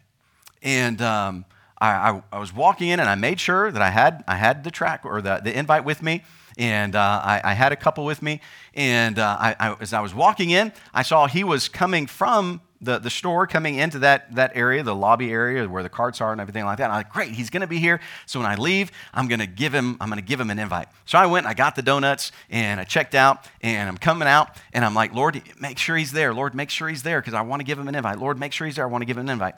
And 0.61 1.01
um, 1.01 1.45
I, 1.79 1.89
I, 2.11 2.21
I, 2.31 2.39
was 2.39 2.53
walking 2.53 2.89
in, 2.89 2.99
and 2.99 3.09
I 3.09 3.15
made 3.15 3.39
sure 3.39 3.71
that 3.71 3.81
I 3.81 3.89
had, 3.89 4.23
I 4.27 4.35
had 4.35 4.63
the 4.63 4.71
track 4.71 5.01
or 5.03 5.21
the, 5.21 5.41
the 5.43 5.57
invite 5.57 5.83
with 5.83 6.01
me 6.01 6.23
and 6.57 6.95
uh, 6.95 7.21
I, 7.23 7.41
I, 7.43 7.53
had 7.53 7.71
a 7.71 7.75
couple 7.75 8.05
with 8.05 8.21
me. 8.21 8.39
And 8.73 9.19
uh, 9.19 9.38
I, 9.39 9.75
as 9.79 9.93
I 9.93 9.99
was 9.99 10.13
walking 10.13 10.51
in, 10.51 10.71
I 10.93 11.03
saw 11.03 11.27
he 11.27 11.43
was 11.43 11.67
coming 11.67 12.07
from 12.07 12.61
the, 12.81 12.99
the 12.99 13.09
store, 13.09 13.47
coming 13.47 13.75
into 13.75 13.99
that, 13.99 14.35
that 14.35 14.51
area, 14.55 14.83
the 14.83 14.95
lobby 14.95 15.31
area 15.31 15.67
where 15.67 15.83
the 15.83 15.89
carts 15.89 16.21
are 16.21 16.31
and 16.31 16.41
everything 16.41 16.65
like 16.65 16.77
that. 16.77 16.85
And 16.85 16.93
I'm 16.93 16.99
like, 16.99 17.11
great, 17.11 17.31
he's 17.31 17.49
to 17.61 17.67
be 17.67 17.79
here. 17.79 17.99
So 18.25 18.39
when 18.39 18.47
I 18.47 18.55
leave, 18.55 18.91
I'm 19.13 19.27
to 19.29 19.47
give 19.47 19.73
him, 19.73 19.97
I'm 19.99 20.09
to 20.11 20.21
give 20.21 20.39
him 20.39 20.49
an 20.49 20.59
invite. 20.59 20.88
So 21.05 21.17
I 21.17 21.25
went, 21.25 21.45
I 21.45 21.53
got 21.53 21.75
the 21.75 21.81
donuts, 21.81 22.31
and 22.49 22.79
I 22.79 22.83
checked 22.83 23.15
out, 23.15 23.47
and 23.61 23.88
I'm 23.88 23.97
coming 23.97 24.27
out, 24.27 24.57
and 24.73 24.83
I'm 24.83 24.93
like, 24.93 25.13
Lord, 25.13 25.41
make 25.59 25.77
sure 25.77 25.95
he's 25.95 26.11
there. 26.11 26.33
Lord, 26.33 26.53
make 26.53 26.69
sure 26.69 26.89
he's 26.89 27.03
there 27.03 27.21
because 27.21 27.33
I 27.33 27.41
want 27.41 27.61
to 27.61 27.63
give 27.63 27.79
him 27.79 27.88
an 27.88 27.95
invite. 27.95 28.19
Lord, 28.19 28.39
make 28.39 28.51
sure 28.53 28.67
he's 28.67 28.75
there. 28.75 28.85
I 28.85 28.89
want 28.89 29.01
to 29.01 29.05
give 29.05 29.17
him 29.17 29.25
an 29.25 29.29
invite. 29.29 29.55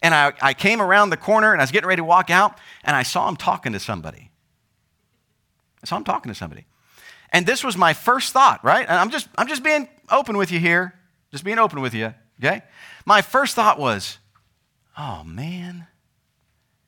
And 0.00 0.14
I, 0.14 0.32
I 0.40 0.54
came 0.54 0.80
around 0.80 1.10
the 1.10 1.16
corner, 1.16 1.52
and 1.52 1.60
I 1.60 1.64
was 1.64 1.70
getting 1.70 1.88
ready 1.88 2.00
to 2.00 2.04
walk 2.04 2.30
out, 2.30 2.58
and 2.84 2.96
I 2.96 3.02
saw 3.02 3.28
him 3.28 3.36
talking 3.36 3.72
to 3.72 3.80
somebody. 3.80 4.30
I 5.82 5.86
saw 5.86 5.96
him 5.96 6.04
talking 6.04 6.30
to 6.30 6.36
somebody. 6.36 6.66
And 7.32 7.46
this 7.46 7.62
was 7.62 7.76
my 7.76 7.92
first 7.92 8.32
thought, 8.32 8.64
right? 8.64 8.86
And 8.88 8.98
I'm 8.98 9.10
just, 9.10 9.28
I'm 9.38 9.46
just 9.46 9.62
being 9.62 9.88
open 10.10 10.36
with 10.36 10.50
you 10.50 10.58
here, 10.58 10.94
just 11.30 11.44
being 11.44 11.58
open 11.58 11.80
with 11.80 11.94
you, 11.94 12.14
okay? 12.42 12.62
My 13.04 13.22
first 13.22 13.54
thought 13.54 13.78
was, 13.78 14.18
oh 14.98 15.22
man, 15.24 15.86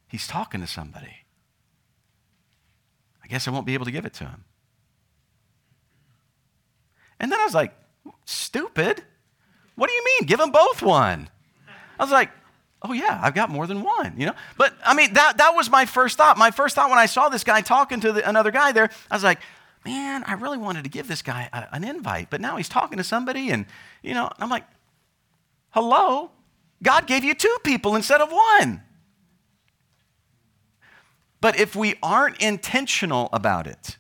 he's 0.09 0.27
talking 0.27 0.61
to 0.61 0.67
somebody. 0.67 1.25
I 3.23 3.29
guess 3.29 3.47
I 3.47 3.51
won't 3.51 3.67
be 3.67 3.75
able 3.75 3.85
to 3.87 3.93
give 3.93 4.05
it 4.05 4.15
to 4.15 4.25
him. 4.25 4.45
And 7.21 7.31
then 7.31 7.41
I 7.41 7.45
was 7.45 7.55
like, 7.55 7.73
stupid. 8.25 9.03
What 9.77 9.89
do 9.89 9.95
you 9.95 10.05
mean? 10.05 10.27
Give 10.27 10.39
them 10.39 10.51
both 10.51 10.83
one. 10.83 11.31
I 11.99 12.03
was 12.03 12.13
like, 12.13 12.31
oh 12.83 12.93
yeah, 12.93 13.19
I've 13.23 13.35
got 13.35 13.49
more 13.49 13.67
than 13.67 13.83
one, 13.83 14.15
you 14.19 14.27
know? 14.27 14.35
But 14.59 14.75
I 14.85 14.95
mean, 14.95 15.15
that, 15.15 15.39
that 15.39 15.55
was 15.55 15.71
my 15.71 15.87
first 15.87 16.19
thought. 16.19 16.37
My 16.37 16.51
first 16.51 16.75
thought 16.75 16.91
when 16.91 16.99
I 16.99 17.07
saw 17.07 17.29
this 17.29 17.45
guy 17.45 17.61
talking 17.61 18.01
to 18.01 18.13
the, 18.13 18.29
another 18.29 18.51
guy 18.51 18.73
there, 18.73 18.91
I 19.11 19.15
was 19.15 19.25
like, 19.25 19.39
man, 19.85 20.25
I 20.27 20.35
really 20.35 20.59
wanted 20.59 20.85
to 20.85 20.91
give 20.91 21.09
this 21.09 21.23
guy 21.23 21.49
a, 21.53 21.75
an 21.75 21.85
invite, 21.85 22.29
but 22.29 22.41
now 22.41 22.57
he's 22.57 22.69
talking 22.69 22.99
to 22.99 23.05
somebody 23.05 23.51
and, 23.51 23.67
you 24.03 24.15
know, 24.15 24.31
I'm 24.39 24.51
like, 24.51 24.65
hello? 25.73 26.31
God 26.83 27.07
gave 27.07 27.25
you 27.25 27.35
two 27.35 27.57
people 27.65 27.95
instead 27.95 28.21
of 28.21 28.31
one. 28.31 28.83
But 31.41 31.59
if 31.59 31.75
we 31.75 31.97
aren't 32.03 32.41
intentional 32.41 33.29
about 33.33 33.67
it, 33.67 33.99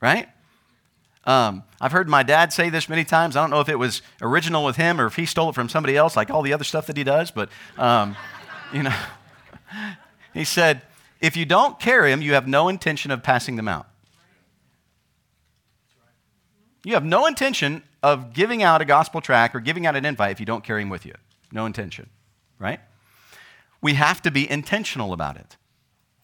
right? 0.00 0.28
Um, 1.24 1.64
I've 1.80 1.92
heard 1.92 2.08
my 2.08 2.22
dad 2.22 2.52
say 2.52 2.70
this 2.70 2.88
many 2.88 3.04
times. 3.04 3.36
I 3.36 3.40
don't 3.40 3.50
know 3.50 3.60
if 3.60 3.68
it 3.68 3.78
was 3.78 4.00
original 4.22 4.64
with 4.64 4.76
him 4.76 5.00
or 5.00 5.06
if 5.06 5.16
he 5.16 5.26
stole 5.26 5.50
it 5.50 5.54
from 5.54 5.68
somebody 5.68 5.96
else, 5.96 6.16
like 6.16 6.30
all 6.30 6.42
the 6.42 6.52
other 6.52 6.64
stuff 6.64 6.86
that 6.86 6.96
he 6.96 7.04
does, 7.04 7.30
but, 7.30 7.50
um, 7.76 8.16
you 8.72 8.84
know, 8.84 8.94
he 10.34 10.44
said, 10.44 10.82
if 11.20 11.36
you 11.36 11.44
don't 11.44 11.80
carry 11.80 12.10
them, 12.10 12.22
you 12.22 12.34
have 12.34 12.46
no 12.46 12.68
intention 12.68 13.10
of 13.10 13.22
passing 13.22 13.56
them 13.56 13.68
out. 13.68 13.86
You 16.84 16.94
have 16.94 17.04
no 17.04 17.26
intention 17.26 17.82
of 18.02 18.32
giving 18.32 18.62
out 18.62 18.80
a 18.80 18.84
gospel 18.84 19.20
track 19.20 19.54
or 19.54 19.60
giving 19.60 19.86
out 19.86 19.96
an 19.96 20.04
invite 20.04 20.32
if 20.32 20.40
you 20.40 20.46
don't 20.46 20.64
carry 20.64 20.82
them 20.82 20.90
with 20.90 21.04
you. 21.04 21.14
No 21.52 21.66
intention, 21.66 22.08
right? 22.58 22.80
We 23.80 23.94
have 23.94 24.22
to 24.22 24.30
be 24.30 24.48
intentional 24.50 25.12
about 25.12 25.36
it, 25.36 25.56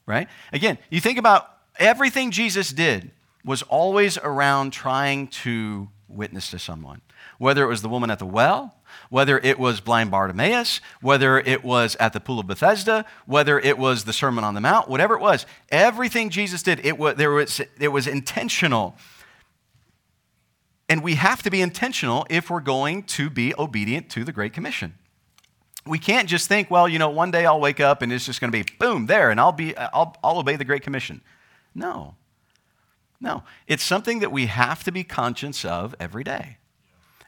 right? 0.06 0.28
Again, 0.52 0.78
you 0.90 1.00
think 1.00 1.18
about 1.18 1.48
everything 1.78 2.30
Jesus 2.30 2.70
did 2.70 3.10
was 3.44 3.62
always 3.62 4.18
around 4.18 4.72
trying 4.72 5.28
to 5.28 5.88
witness 6.08 6.50
to 6.50 6.58
someone. 6.58 7.00
Whether 7.38 7.64
it 7.64 7.68
was 7.68 7.82
the 7.82 7.88
woman 7.88 8.10
at 8.10 8.18
the 8.18 8.26
well, 8.26 8.76
whether 9.10 9.38
it 9.38 9.58
was 9.58 9.80
blind 9.80 10.10
Bartimaeus, 10.10 10.80
whether 11.00 11.38
it 11.38 11.64
was 11.64 11.96
at 11.96 12.12
the 12.12 12.20
pool 12.20 12.38
of 12.38 12.46
Bethesda, 12.46 13.04
whether 13.26 13.58
it 13.58 13.76
was 13.76 14.04
the 14.04 14.12
Sermon 14.12 14.44
on 14.44 14.54
the 14.54 14.60
Mount, 14.60 14.88
whatever 14.88 15.14
it 15.14 15.20
was, 15.20 15.46
everything 15.70 16.30
Jesus 16.30 16.62
did, 16.62 16.84
it 16.84 16.98
was, 16.98 17.16
there 17.16 17.32
was, 17.32 17.60
it 17.78 17.88
was 17.88 18.06
intentional. 18.06 18.96
And 20.88 21.02
we 21.02 21.14
have 21.14 21.42
to 21.42 21.50
be 21.50 21.62
intentional 21.62 22.26
if 22.28 22.50
we're 22.50 22.60
going 22.60 23.04
to 23.04 23.30
be 23.30 23.54
obedient 23.58 24.10
to 24.10 24.24
the 24.24 24.32
Great 24.32 24.52
Commission. 24.52 24.94
We 25.86 25.98
can't 25.98 26.28
just 26.28 26.48
think, 26.48 26.70
well, 26.70 26.88
you 26.88 26.98
know, 26.98 27.10
one 27.10 27.30
day 27.30 27.46
I'll 27.46 27.60
wake 27.60 27.80
up 27.80 28.02
and 28.02 28.12
it's 28.12 28.26
just 28.26 28.40
going 28.40 28.50
to 28.52 28.58
be 28.58 28.64
boom 28.78 29.06
there 29.06 29.30
and 29.30 29.38
I'll 29.38 29.52
be 29.52 29.76
I'll, 29.76 30.16
I'll 30.22 30.38
obey 30.38 30.56
the 30.56 30.64
Great 30.64 30.82
Commission. 30.82 31.20
No. 31.74 32.14
No, 33.20 33.42
it's 33.66 33.82
something 33.82 34.18
that 34.20 34.30
we 34.30 34.46
have 34.46 34.84
to 34.84 34.92
be 34.92 35.02
conscious 35.02 35.64
of 35.64 35.94
every 35.98 36.24
day. 36.24 36.58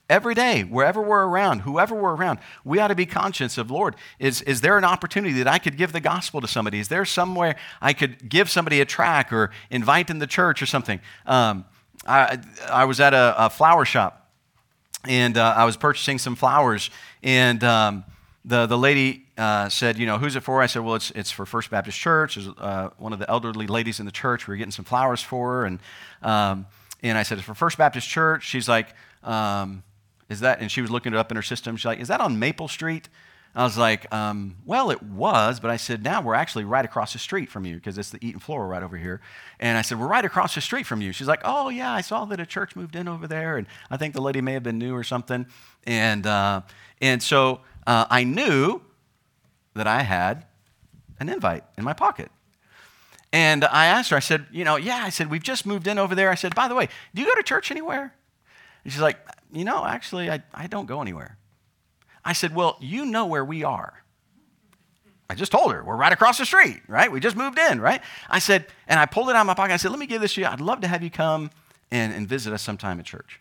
Every 0.08 0.34
day, 0.34 0.62
wherever 0.62 1.00
we're 1.00 1.24
around, 1.26 1.60
whoever 1.60 1.94
we're 1.94 2.14
around, 2.14 2.38
we 2.64 2.78
ought 2.78 2.88
to 2.88 2.94
be 2.94 3.06
conscious 3.06 3.58
of, 3.58 3.70
Lord, 3.70 3.96
is, 4.20 4.40
is 4.42 4.60
there 4.60 4.78
an 4.78 4.84
opportunity 4.84 5.32
that 5.38 5.48
I 5.48 5.58
could 5.58 5.76
give 5.76 5.92
the 5.92 6.00
gospel 6.00 6.40
to 6.42 6.46
somebody? 6.46 6.78
Is 6.78 6.88
there 6.88 7.04
somewhere 7.04 7.56
I 7.80 7.92
could 7.92 8.28
give 8.28 8.48
somebody 8.48 8.80
a 8.80 8.84
track 8.84 9.32
or 9.32 9.50
invite 9.70 10.10
in 10.10 10.18
the 10.20 10.26
church 10.26 10.62
or 10.62 10.66
something? 10.66 11.00
Um, 11.24 11.64
I, 12.06 12.38
I 12.70 12.84
was 12.84 13.00
at 13.00 13.14
a, 13.14 13.46
a 13.46 13.50
flower 13.50 13.84
shop 13.84 14.30
and 15.08 15.36
uh, 15.36 15.54
I 15.56 15.64
was 15.64 15.76
purchasing 15.76 16.18
some 16.18 16.34
flowers, 16.34 16.90
and 17.22 17.62
um, 17.64 18.04
the, 18.44 18.66
the 18.66 18.78
lady 18.78 19.26
uh, 19.36 19.68
said, 19.68 19.98
You 19.98 20.06
know, 20.06 20.18
who's 20.18 20.36
it 20.36 20.40
for? 20.42 20.62
I 20.62 20.66
said, 20.66 20.82
Well, 20.82 20.94
it's, 20.94 21.10
it's 21.12 21.30
for 21.30 21.46
First 21.46 21.70
Baptist 21.70 21.98
Church. 21.98 22.36
There's 22.36 22.48
uh, 22.48 22.90
one 22.98 23.12
of 23.12 23.18
the 23.18 23.28
elderly 23.30 23.66
ladies 23.66 24.00
in 24.00 24.06
the 24.06 24.12
church. 24.12 24.46
We 24.46 24.52
were 24.52 24.56
getting 24.56 24.72
some 24.72 24.84
flowers 24.84 25.22
for 25.22 25.52
her. 25.52 25.66
And, 25.66 25.80
um, 26.22 26.66
and 27.02 27.18
I 27.18 27.22
said, 27.22 27.38
It's 27.38 27.46
for 27.46 27.54
First 27.54 27.78
Baptist 27.78 28.08
Church. 28.08 28.44
She's 28.44 28.68
like, 28.68 28.88
um, 29.22 29.82
Is 30.28 30.40
that? 30.40 30.60
And 30.60 30.70
she 30.70 30.80
was 30.80 30.90
looking 30.90 31.12
it 31.12 31.18
up 31.18 31.30
in 31.30 31.36
her 31.36 31.42
system. 31.42 31.76
She's 31.76 31.86
like, 31.86 32.00
Is 32.00 32.08
that 32.08 32.20
on 32.20 32.38
Maple 32.38 32.68
Street? 32.68 33.08
I 33.56 33.64
was 33.64 33.78
like, 33.78 34.12
um, 34.14 34.56
well, 34.66 34.90
it 34.90 35.02
was, 35.02 35.60
but 35.60 35.70
I 35.70 35.78
said, 35.78 36.04
now 36.04 36.20
we're 36.20 36.34
actually 36.34 36.64
right 36.64 36.84
across 36.84 37.14
the 37.14 37.18
street 37.18 37.50
from 37.50 37.64
you 37.64 37.76
because 37.76 37.96
it's 37.96 38.10
the 38.10 38.18
Eaton 38.22 38.38
Floral 38.38 38.68
right 38.68 38.82
over 38.82 38.98
here. 38.98 39.22
And 39.58 39.78
I 39.78 39.82
said, 39.82 39.98
we're 39.98 40.06
right 40.06 40.26
across 40.26 40.54
the 40.54 40.60
street 40.60 40.84
from 40.84 41.00
you. 41.00 41.10
She's 41.10 41.26
like, 41.26 41.40
oh, 41.42 41.70
yeah, 41.70 41.90
I 41.90 42.02
saw 42.02 42.26
that 42.26 42.38
a 42.38 42.44
church 42.44 42.76
moved 42.76 42.94
in 42.94 43.08
over 43.08 43.26
there. 43.26 43.56
And 43.56 43.66
I 43.90 43.96
think 43.96 44.12
the 44.12 44.20
lady 44.20 44.42
may 44.42 44.52
have 44.52 44.62
been 44.62 44.76
new 44.76 44.94
or 44.94 45.02
something. 45.02 45.46
And, 45.86 46.26
uh, 46.26 46.60
and 47.00 47.22
so 47.22 47.62
uh, 47.86 48.04
I 48.10 48.24
knew 48.24 48.82
that 49.72 49.86
I 49.86 50.02
had 50.02 50.44
an 51.18 51.30
invite 51.30 51.64
in 51.78 51.84
my 51.84 51.94
pocket. 51.94 52.30
And 53.32 53.64
I 53.64 53.86
asked 53.86 54.10
her, 54.10 54.18
I 54.18 54.20
said, 54.20 54.44
you 54.52 54.64
know, 54.64 54.76
yeah, 54.76 55.02
I 55.02 55.08
said, 55.08 55.30
we've 55.30 55.42
just 55.42 55.64
moved 55.64 55.86
in 55.86 55.98
over 55.98 56.14
there. 56.14 56.28
I 56.28 56.34
said, 56.34 56.54
by 56.54 56.68
the 56.68 56.74
way, 56.74 56.90
do 57.14 57.22
you 57.22 57.26
go 57.26 57.34
to 57.34 57.42
church 57.42 57.70
anywhere? 57.70 58.14
And 58.84 58.92
she's 58.92 59.00
like, 59.00 59.16
you 59.50 59.64
know, 59.64 59.82
actually, 59.86 60.30
I, 60.30 60.42
I 60.52 60.66
don't 60.66 60.86
go 60.86 61.00
anywhere. 61.00 61.38
I 62.26 62.32
said, 62.32 62.54
Well, 62.54 62.76
you 62.80 63.06
know 63.06 63.24
where 63.24 63.44
we 63.44 63.64
are. 63.64 64.02
I 65.30 65.34
just 65.34 65.50
told 65.52 65.72
her, 65.72 65.82
we're 65.82 65.96
right 65.96 66.12
across 66.12 66.38
the 66.38 66.46
street, 66.46 66.82
right? 66.86 67.10
We 67.10 67.18
just 67.18 67.36
moved 67.36 67.58
in, 67.58 67.80
right? 67.80 68.00
I 68.30 68.38
said, 68.38 68.66
and 68.86 69.00
I 69.00 69.06
pulled 69.06 69.28
it 69.28 69.34
out 69.34 69.40
of 69.40 69.46
my 69.46 69.54
pocket. 69.54 69.72
I 69.72 69.76
said, 69.76 69.90
let 69.90 69.98
me 69.98 70.06
give 70.06 70.20
this 70.20 70.34
to 70.34 70.42
you. 70.42 70.46
I'd 70.46 70.60
love 70.60 70.82
to 70.82 70.88
have 70.88 71.02
you 71.02 71.10
come 71.10 71.50
and, 71.90 72.12
and 72.12 72.28
visit 72.28 72.52
us 72.52 72.62
sometime 72.62 73.00
at 73.00 73.06
church. 73.06 73.40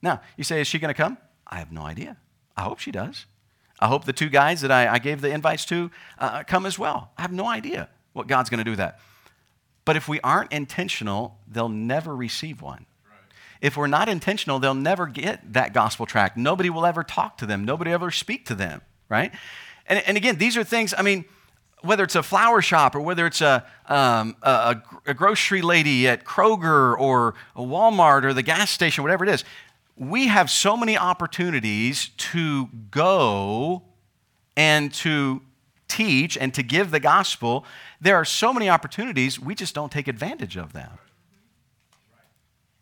Now, 0.00 0.22
you 0.38 0.44
say, 0.44 0.58
is 0.58 0.66
she 0.66 0.78
going 0.78 0.88
to 0.88 0.94
come? 0.94 1.18
I 1.46 1.58
have 1.58 1.70
no 1.70 1.82
idea. 1.82 2.16
I 2.56 2.62
hope 2.62 2.78
she 2.78 2.90
does. 2.90 3.26
I 3.78 3.88
hope 3.88 4.06
the 4.06 4.14
two 4.14 4.30
guys 4.30 4.62
that 4.62 4.70
I, 4.70 4.94
I 4.94 4.98
gave 4.98 5.20
the 5.20 5.30
invites 5.30 5.66
to 5.66 5.90
uh, 6.18 6.44
come 6.44 6.64
as 6.64 6.78
well. 6.78 7.10
I 7.18 7.22
have 7.22 7.32
no 7.32 7.46
idea 7.46 7.90
what 8.14 8.26
God's 8.26 8.48
going 8.48 8.64
to 8.64 8.70
do 8.70 8.76
that. 8.76 9.00
But 9.84 9.96
if 9.96 10.08
we 10.08 10.18
aren't 10.20 10.50
intentional, 10.50 11.36
they'll 11.46 11.68
never 11.68 12.16
receive 12.16 12.62
one. 12.62 12.86
If 13.60 13.76
we're 13.76 13.86
not 13.86 14.08
intentional, 14.08 14.58
they'll 14.58 14.74
never 14.74 15.06
get 15.06 15.52
that 15.52 15.74
gospel 15.74 16.06
track. 16.06 16.36
Nobody 16.36 16.70
will 16.70 16.86
ever 16.86 17.04
talk 17.04 17.36
to 17.38 17.46
them. 17.46 17.64
Nobody 17.64 17.90
ever 17.90 18.10
speak 18.10 18.46
to 18.46 18.54
them, 18.54 18.80
right? 19.08 19.32
And, 19.86 20.02
and 20.06 20.16
again, 20.16 20.38
these 20.38 20.56
are 20.56 20.64
things, 20.64 20.94
I 20.96 21.02
mean, 21.02 21.24
whether 21.82 22.04
it's 22.04 22.14
a 22.14 22.22
flower 22.22 22.62
shop 22.62 22.94
or 22.94 23.00
whether 23.00 23.26
it's 23.26 23.40
a, 23.40 23.66
um, 23.86 24.36
a, 24.42 24.82
a, 25.06 25.14
grocery 25.14 25.62
lady 25.62 26.06
at 26.06 26.24
Kroger 26.24 26.98
or 26.98 27.34
a 27.56 27.62
Walmart 27.62 28.24
or 28.24 28.34
the 28.34 28.42
gas 28.42 28.70
station, 28.70 29.02
whatever 29.02 29.24
it 29.24 29.30
is, 29.30 29.44
we 29.96 30.28
have 30.28 30.50
so 30.50 30.76
many 30.76 30.96
opportunities 30.96 32.10
to 32.16 32.68
go 32.90 33.82
and 34.56 34.92
to 34.94 35.42
teach 35.88 36.36
and 36.36 36.54
to 36.54 36.62
give 36.62 36.90
the 36.90 37.00
gospel. 37.00 37.64
There 38.00 38.16
are 38.16 38.24
so 38.24 38.52
many 38.52 38.68
opportunities, 38.68 39.40
we 39.40 39.54
just 39.54 39.74
don't 39.74 39.90
take 39.90 40.08
advantage 40.08 40.56
of 40.56 40.72
them. 40.72 40.98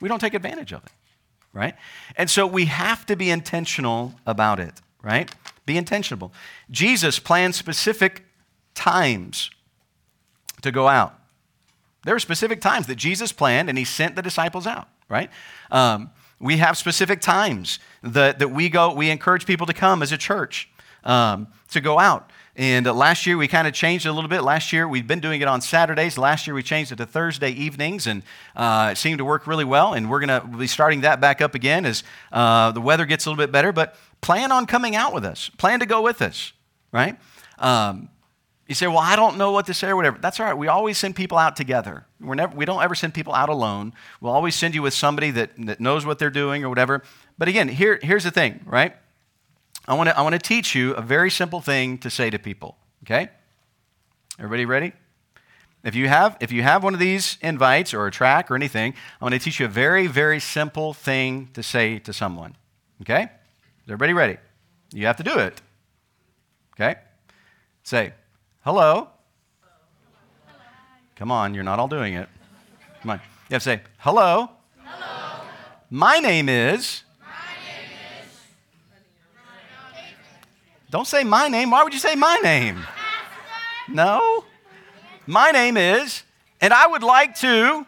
We 0.01 0.09
don't 0.09 0.21
take 0.21 0.35
advantage 0.35 0.73
of 0.73 0.85
it, 0.85 0.93
right? 1.53 1.75
And 2.17 2.31
so 2.31 2.47
we 2.47 2.67
have 2.67 3.07
to 3.07 3.17
be 3.17 3.31
intentional 3.31 4.15
about 4.27 4.61
it, 4.61 4.81
right? 5.03 5.31
Be 5.67 5.77
intentional. 5.77 6.33
Jesus 6.71 7.19
planned 7.19 7.55
specific 7.55 8.25
times 8.75 9.51
to 10.63 10.71
go 10.71 10.89
out. 10.89 11.19
There 12.05 12.15
are 12.15 12.21
specific 12.21 12.61
times 12.61 12.87
that 12.87 12.95
Jesus 12.95 13.33
planned 13.33 13.69
and 13.69 13.77
he 13.77 13.85
sent 13.85 14.17
the 14.17 14.23
disciples 14.23 14.67
out, 14.67 14.89
right? 15.09 15.31
Um, 15.71 16.11
we 16.41 16.59
have 16.59 16.79
specific 16.79 17.21
times 17.21 17.81
that, 18.03 18.39
that 18.39 18.51
we 18.51 18.69
go, 18.69 18.95
we 18.95 19.11
encourage 19.11 19.45
people 19.45 19.67
to 19.67 19.75
come 19.75 20.03
as 20.03 20.13
a 20.13 20.19
church 20.19 20.69
um, 21.05 21.49
to 21.71 21.81
go 21.81 21.99
out. 21.99 22.31
And 22.59 22.89
uh, 22.89 22.93
last 22.93 23.25
year 23.25 23.37
we 23.37 23.47
kind 23.47 23.69
of 23.69 23.73
changed 23.73 24.05
it 24.05 24.09
a 24.09 24.13
little 24.13 24.29
bit. 24.29 24.43
Last 24.43 24.73
year 24.73 24.89
we've 24.89 25.07
been 25.07 25.21
doing 25.21 25.41
it 25.41 25.47
on 25.47 25.61
Saturdays. 25.61 26.19
Last 26.19 26.49
year 26.49 26.55
we 26.55 26.65
changed 26.65 26.91
it 26.91 26.97
to 26.97 27.07
Thursday 27.07 27.51
evenings, 27.51 28.09
and 28.09 28.25
uh, 28.57 28.89
it 28.93 28.99
seemed 28.99 29.19
to 29.19 29.25
work 29.25 29.47
really 29.47 29.65
well. 29.65 29.95
And 29.95 30.11
we're 30.11 30.19
going 30.19 30.41
to 30.41 30.45
be 30.59 30.67
starting 30.67 31.03
that 31.03 31.21
back 31.21 31.41
up 31.41 31.55
again 31.55 31.87
as 31.87 32.03
uh, 32.33 32.73
the 32.73 32.81
weather 32.81 33.07
gets 33.07 33.27
a 33.27 33.31
little 33.31 33.41
bit 33.41 33.53
better. 33.53 33.71
But 33.71 33.97
plan 34.21 34.51
on 34.51 34.67
coming 34.67 34.97
out 34.97 35.15
with 35.15 35.25
us. 35.25 35.51
Plan 35.51 35.79
to 35.79 35.87
go 35.87 36.03
with 36.03 36.21
us, 36.21 36.53
right? 36.91 37.17
Um, 37.59 38.09
you 38.67 38.75
say, 38.75 38.89
well, 38.89 38.99
I 38.99 39.15
don't 39.15 39.39
know 39.39 39.53
what 39.53 39.67
to 39.67 39.75
say 39.75 39.89
or 39.91 39.97
whatever. 39.97 40.19
That's 40.21 40.41
all 40.41 40.47
right. 40.47 40.59
We 40.59 40.67
always 40.67 40.99
send 40.99 41.15
people 41.15 41.39
out 41.39 41.55
together. 41.55 42.07
We're 42.21 42.35
never, 42.35 42.57
we 42.57 42.65
don't 42.65 42.83
ever 42.83 42.97
send 42.97 43.15
people 43.15 43.35
out 43.35 43.49
alone. 43.49 43.95
We'll 44.21 44.33
always 44.33 44.57
send 44.57 44.75
you 44.75 44.83
with 44.83 44.95
somebody 44.95 45.31
that, 45.31 45.51
that 45.59 45.79
knows 45.79 46.05
what 46.05 46.19
they're 46.19 46.29
doing 46.29 46.65
or 46.65 46.69
whatever. 46.69 47.05
But 47.39 47.47
again, 47.47 47.69
here, 47.69 48.01
here's 48.03 48.25
the 48.25 48.33
thing, 48.33 48.61
right? 48.67 48.97
I 49.89 49.95
want 49.95 50.11
to 50.11 50.19
I 50.19 50.21
want 50.21 50.35
to 50.35 50.39
teach 50.39 50.75
you 50.75 50.93
a 50.93 51.01
very 51.01 51.31
simple 51.31 51.63
thing 51.63 51.97
to 51.99 52.11
say 52.11 52.29
to 52.29 52.39
people, 52.39 52.77
okay? 53.05 53.31
Everybody 54.39 54.67
ready? 54.67 54.93
If 55.83 55.95
you 55.95 56.09
have 56.09 56.37
if 56.41 56.53
you 56.53 56.63
have 56.63 56.85
one 56.85 56.93
of 56.93 57.01
these 57.01 57.39
invites 57.41 57.95
or 57.95 58.07
a 58.07 58.11
track 58.11 58.51
or 58.51 58.55
anything, 58.55 58.93
I 59.19 59.25
want 59.25 59.33
to 59.33 59.39
teach 59.39 59.59
you 59.59 59.65
a 59.65 59.71
very 59.71 60.07
very 60.07 60.41
simple 60.41 60.93
thing 60.93 61.49
to 61.55 61.63
say 61.63 61.99
to 62.01 62.13
someone. 62.13 62.55
Okay? 63.01 63.23
Is 63.23 63.89
everybody 63.89 64.13
ready? 64.13 64.37
You 64.93 65.07
have 65.07 65.17
to 65.17 65.23
do 65.23 65.39
it. 65.39 65.63
Okay? 66.75 66.97
Say, 67.83 68.13
"Hello." 68.65 69.09
Come 71.17 71.33
on, 71.33 71.55
you're 71.55 71.65
not 71.65 71.79
all 71.79 71.89
doing 71.89 72.13
it. 72.13 72.29
Come 73.01 73.13
on. 73.13 73.21
You 73.49 73.55
have 73.55 73.63
to 73.63 73.71
say, 73.71 73.81
"Hello." 73.99 74.51
Hello. 74.85 75.47
My 75.89 76.19
name 76.19 76.51
is 76.51 77.05
Don't 80.91 81.07
say 81.07 81.25
my 81.25 81.49
name. 81.49 81.71
Why 81.71 81.83
would 81.85 81.93
you 81.93 81.99
say 81.99 82.15
my 82.15 82.39
name? 82.43 82.85
No. 83.89 84.45
My 85.27 85.51
name 85.51 85.77
is, 85.77 86.23
and 86.61 86.73
I 86.73 86.87
would 86.87 87.03
like 87.03 87.35
to. 87.41 87.87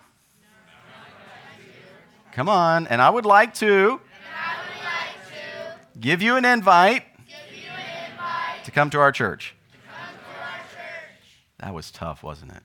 Come 2.33 2.49
on, 2.49 2.87
and 2.87 3.01
I 3.03 3.11
would 3.11 3.25
like 3.25 3.55
to, 3.55 4.01
give 5.99 6.23
you 6.23 6.37
an 6.37 6.45
invite, 6.45 7.05
to 8.65 8.71
come 8.71 8.91
to 8.91 9.01
our 9.01 9.11
church. 9.11 9.55
That 11.59 11.75
was 11.75 11.91
tough, 11.91 12.23
wasn't 12.23 12.53
it? 12.53 12.63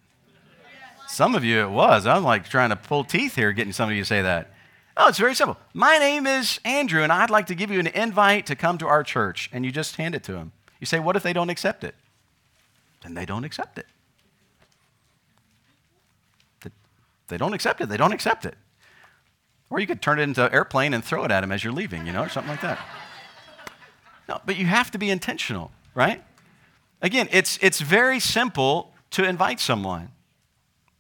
Some 1.07 1.35
of 1.35 1.43
you 1.43 1.61
it 1.61 1.69
was. 1.69 2.05
I'm 2.05 2.23
like 2.23 2.49
trying 2.49 2.69
to 2.69 2.75
pull 2.75 3.03
teeth 3.05 3.35
here 3.35 3.53
getting 3.53 3.71
some 3.71 3.85
somebody 3.85 3.99
to 3.99 4.05
say 4.05 4.21
that. 4.21 4.51
Oh, 4.97 5.10
it's 5.10 5.19
very 5.19 5.36
simple. 5.36 5.58
My 5.73 5.97
name 5.97 6.25
is 6.25 6.60
Andrew, 6.63 7.03
and 7.03 7.12
I'd 7.12 7.29
like 7.29 7.47
to 7.47 7.55
give 7.55 7.69
you 7.69 7.79
an 7.79 7.88
invite 7.88 8.45
to 8.45 8.55
come 8.55 8.77
to 8.77 8.88
our 8.88 9.03
church. 9.03 9.49
And 9.51 9.65
you 9.65 9.71
just 9.71 9.97
hand 9.97 10.15
it 10.15 10.23
to 10.23 10.34
them. 10.34 10.53
You 10.79 10.86
say, 10.86 10.99
What 10.99 11.15
if 11.15 11.23
they 11.23 11.34
don't 11.34 11.49
accept 11.49 11.84
it? 11.84 11.95
Then 13.03 13.13
they 13.13 13.25
don't 13.25 13.43
accept 13.43 13.77
it. 13.77 13.88
They 17.27 17.38
don't 17.38 17.53
accept 17.53 17.81
it, 17.81 17.89
they 17.89 17.97
don't 17.97 18.13
accept 18.13 18.45
it. 18.45 18.55
Or 19.69 19.79
you 19.79 19.88
could 19.88 20.01
turn 20.01 20.19
it 20.19 20.23
into 20.23 20.45
an 20.45 20.53
airplane 20.53 20.93
and 20.93 21.03
throw 21.03 21.23
it 21.25 21.31
at 21.31 21.41
them 21.41 21.51
as 21.51 21.63
you're 21.63 21.73
leaving, 21.73 22.05
you 22.05 22.13
know, 22.13 22.23
or 22.23 22.29
something 22.29 22.51
like 22.51 22.62
that. 22.62 22.79
No, 24.29 24.39
but 24.45 24.58
you 24.58 24.65
have 24.65 24.91
to 24.91 24.97
be 24.97 25.10
intentional, 25.10 25.71
right? 25.93 26.23
Again, 27.01 27.27
it's, 27.31 27.58
it's 27.62 27.81
very 27.81 28.19
simple 28.19 28.93
to 29.12 29.23
invite 29.23 29.60
someone. 29.60 30.10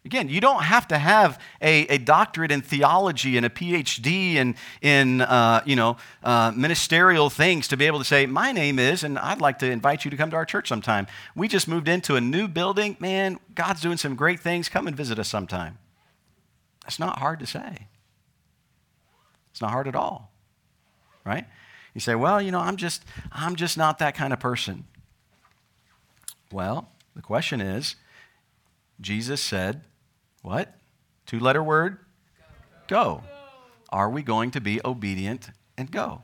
Again, 0.05 0.29
you 0.29 0.39
don't 0.39 0.61
have 0.61 0.87
to 0.89 0.99
have 0.99 1.41
a, 1.63 1.87
a 1.87 1.97
doctorate 1.97 2.51
in 2.51 2.61
theology 2.61 3.37
and 3.37 3.45
a 3.45 3.49
PhD 3.49 4.35
in, 4.35 4.55
in 4.83 5.21
uh, 5.21 5.63
you 5.65 5.75
know, 5.75 5.97
uh, 6.23 6.53
ministerial 6.55 7.31
things 7.31 7.67
to 7.69 7.77
be 7.77 7.87
able 7.87 7.97
to 7.97 8.05
say, 8.05 8.27
My 8.27 8.51
name 8.51 8.77
is, 8.77 9.03
and 9.03 9.17
I'd 9.17 9.41
like 9.41 9.57
to 9.59 9.69
invite 9.69 10.05
you 10.05 10.11
to 10.11 10.17
come 10.17 10.29
to 10.29 10.35
our 10.35 10.45
church 10.45 10.67
sometime. 10.67 11.07
We 11.35 11.47
just 11.47 11.67
moved 11.67 11.87
into 11.87 12.15
a 12.15 12.21
new 12.21 12.47
building. 12.47 12.97
Man, 12.99 13.39
God's 13.55 13.81
doing 13.81 13.97
some 13.97 14.15
great 14.15 14.39
things. 14.39 14.69
Come 14.69 14.85
and 14.85 14.95
visit 14.95 15.17
us 15.17 15.27
sometime. 15.27 15.79
That's 16.83 16.99
not 16.99 17.17
hard 17.17 17.39
to 17.39 17.47
say. 17.47 17.87
It's 19.49 19.61
not 19.61 19.71
hard 19.71 19.87
at 19.87 19.95
all, 19.95 20.31
right? 21.25 21.45
You 21.95 22.01
say, 22.01 22.13
Well, 22.13 22.39
you 22.39 22.51
know, 22.51 22.59
I'm 22.59 22.77
just, 22.77 23.03
I'm 23.31 23.55
just 23.55 23.75
not 23.75 23.97
that 23.97 24.13
kind 24.13 24.33
of 24.33 24.39
person. 24.39 24.85
Well, 26.51 26.89
the 27.15 27.23
question 27.23 27.59
is, 27.59 27.95
Jesus 29.01 29.41
said, 29.41 29.81
what? 30.45 30.75
Two 31.25 31.39
letter 31.39 31.63
word? 31.63 31.97
Go. 32.87 33.15
go. 33.15 33.23
Are 33.89 34.11
we 34.11 34.21
going 34.21 34.51
to 34.51 34.61
be 34.61 34.79
obedient 34.85 35.49
and 35.75 35.89
go? 35.89 36.21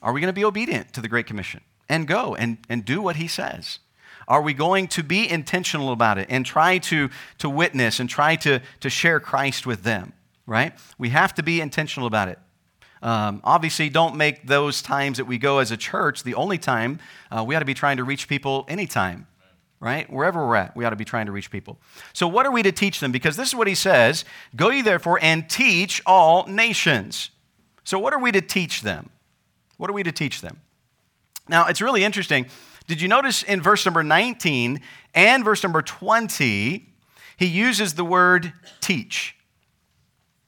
Are 0.00 0.12
we 0.12 0.20
going 0.20 0.28
to 0.28 0.32
be 0.32 0.44
obedient 0.44 0.92
to 0.92 1.00
the 1.00 1.08
Great 1.08 1.26
Commission 1.26 1.62
and 1.88 2.06
go 2.06 2.36
and, 2.36 2.58
and 2.68 2.84
do 2.84 3.02
what 3.02 3.16
he 3.16 3.26
says? 3.26 3.80
Are 4.28 4.40
we 4.40 4.54
going 4.54 4.86
to 4.88 5.02
be 5.02 5.28
intentional 5.28 5.90
about 5.90 6.16
it 6.16 6.28
and 6.30 6.46
try 6.46 6.78
to, 6.78 7.10
to 7.38 7.50
witness 7.50 7.98
and 7.98 8.08
try 8.08 8.36
to, 8.36 8.60
to 8.78 8.88
share 8.88 9.18
Christ 9.18 9.66
with 9.66 9.82
them? 9.82 10.12
Right? 10.46 10.72
We 10.96 11.08
have 11.08 11.34
to 11.34 11.42
be 11.42 11.60
intentional 11.60 12.06
about 12.06 12.28
it. 12.28 12.38
Um, 13.02 13.40
obviously, 13.42 13.88
don't 13.88 14.14
make 14.14 14.46
those 14.46 14.80
times 14.80 15.16
that 15.16 15.24
we 15.24 15.38
go 15.38 15.58
as 15.58 15.72
a 15.72 15.76
church 15.76 16.22
the 16.22 16.36
only 16.36 16.58
time. 16.58 17.00
Uh, 17.32 17.42
we 17.44 17.56
ought 17.56 17.60
to 17.60 17.64
be 17.64 17.74
trying 17.74 17.96
to 17.96 18.04
reach 18.04 18.28
people 18.28 18.64
anytime, 18.68 19.26
right? 19.82 20.10
Wherever 20.10 20.46
we're 20.46 20.54
at, 20.54 20.76
we 20.76 20.84
ought 20.84 20.90
to 20.90 20.96
be 20.96 21.04
trying 21.04 21.26
to 21.26 21.32
reach 21.32 21.50
people. 21.50 21.76
So, 22.12 22.28
what 22.28 22.46
are 22.46 22.52
we 22.52 22.62
to 22.62 22.72
teach 22.72 23.00
them? 23.00 23.10
Because 23.10 23.36
this 23.36 23.48
is 23.48 23.54
what 23.54 23.66
he 23.66 23.74
says 23.74 24.24
Go 24.56 24.70
ye 24.70 24.80
therefore 24.80 25.18
and 25.20 25.50
teach 25.50 26.00
all 26.06 26.46
nations. 26.46 27.30
So, 27.84 27.98
what 27.98 28.14
are 28.14 28.20
we 28.20 28.32
to 28.32 28.40
teach 28.40 28.82
them? 28.82 29.10
What 29.76 29.90
are 29.90 29.92
we 29.92 30.04
to 30.04 30.12
teach 30.12 30.40
them? 30.40 30.60
Now, 31.48 31.66
it's 31.66 31.82
really 31.82 32.04
interesting. 32.04 32.46
Did 32.86 33.00
you 33.00 33.08
notice 33.08 33.42
in 33.42 33.60
verse 33.60 33.84
number 33.84 34.04
19 34.04 34.80
and 35.14 35.44
verse 35.44 35.62
number 35.62 35.82
20, 35.82 36.88
he 37.36 37.46
uses 37.46 37.94
the 37.94 38.04
word 38.04 38.52
teach? 38.80 39.36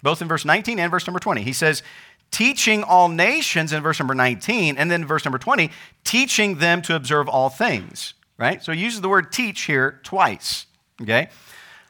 Both 0.03 0.23
in 0.23 0.29
verse 0.29 0.44
19 0.44 0.79
and 0.79 0.90
verse 0.90 1.07
number 1.07 1.18
20. 1.18 1.42
He 1.42 1.53
says, 1.53 1.83
teaching 2.31 2.83
all 2.83 3.09
nations 3.09 3.73
in 3.73 3.83
verse 3.83 3.99
number 3.99 4.14
19, 4.14 4.77
and 4.77 4.90
then 4.90 5.05
verse 5.05 5.25
number 5.25 5.38
20, 5.38 5.70
teaching 6.05 6.59
them 6.59 6.83
to 6.83 6.94
observe 6.94 7.29
all 7.29 7.49
things, 7.49 8.14
right? 8.38 8.62
So 8.62 8.73
he 8.73 8.81
uses 8.81 9.01
the 9.01 9.09
word 9.09 9.33
teach 9.33 9.62
here 9.62 10.01
twice, 10.03 10.66
okay? 11.01 11.29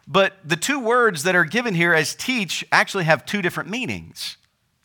But 0.07 0.35
the 0.44 0.57
two 0.57 0.78
words 0.78 1.22
that 1.22 1.35
are 1.35 1.44
given 1.44 1.74
here 1.74 1.94
as 1.94 2.14
teach 2.14 2.64
actually 2.70 3.04
have 3.04 3.24
two 3.24 3.42
different 3.42 3.70
meanings. 3.70 4.37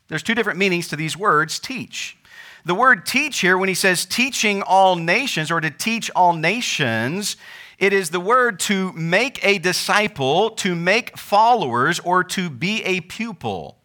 There's 0.07 0.23
two 0.23 0.35
different 0.35 0.59
meanings 0.59 0.87
to 0.89 0.95
these 0.95 1.17
words, 1.17 1.59
teach. 1.59 2.17
The 2.65 2.75
word 2.75 3.05
teach 3.05 3.39
here, 3.39 3.57
when 3.57 3.69
he 3.69 3.75
says 3.75 4.05
teaching 4.05 4.61
all 4.61 4.95
nations 4.95 5.51
or 5.51 5.61
to 5.61 5.69
teach 5.69 6.09
all 6.15 6.33
nations, 6.33 7.37
it 7.77 7.93
is 7.93 8.09
the 8.09 8.19
word 8.19 8.59
to 8.61 8.91
make 8.93 9.43
a 9.45 9.57
disciple, 9.59 10.49
to 10.51 10.75
make 10.75 11.17
followers, 11.17 11.99
or 11.99 12.23
to 12.25 12.49
be 12.49 12.83
a 12.83 13.01
pupil 13.01 13.79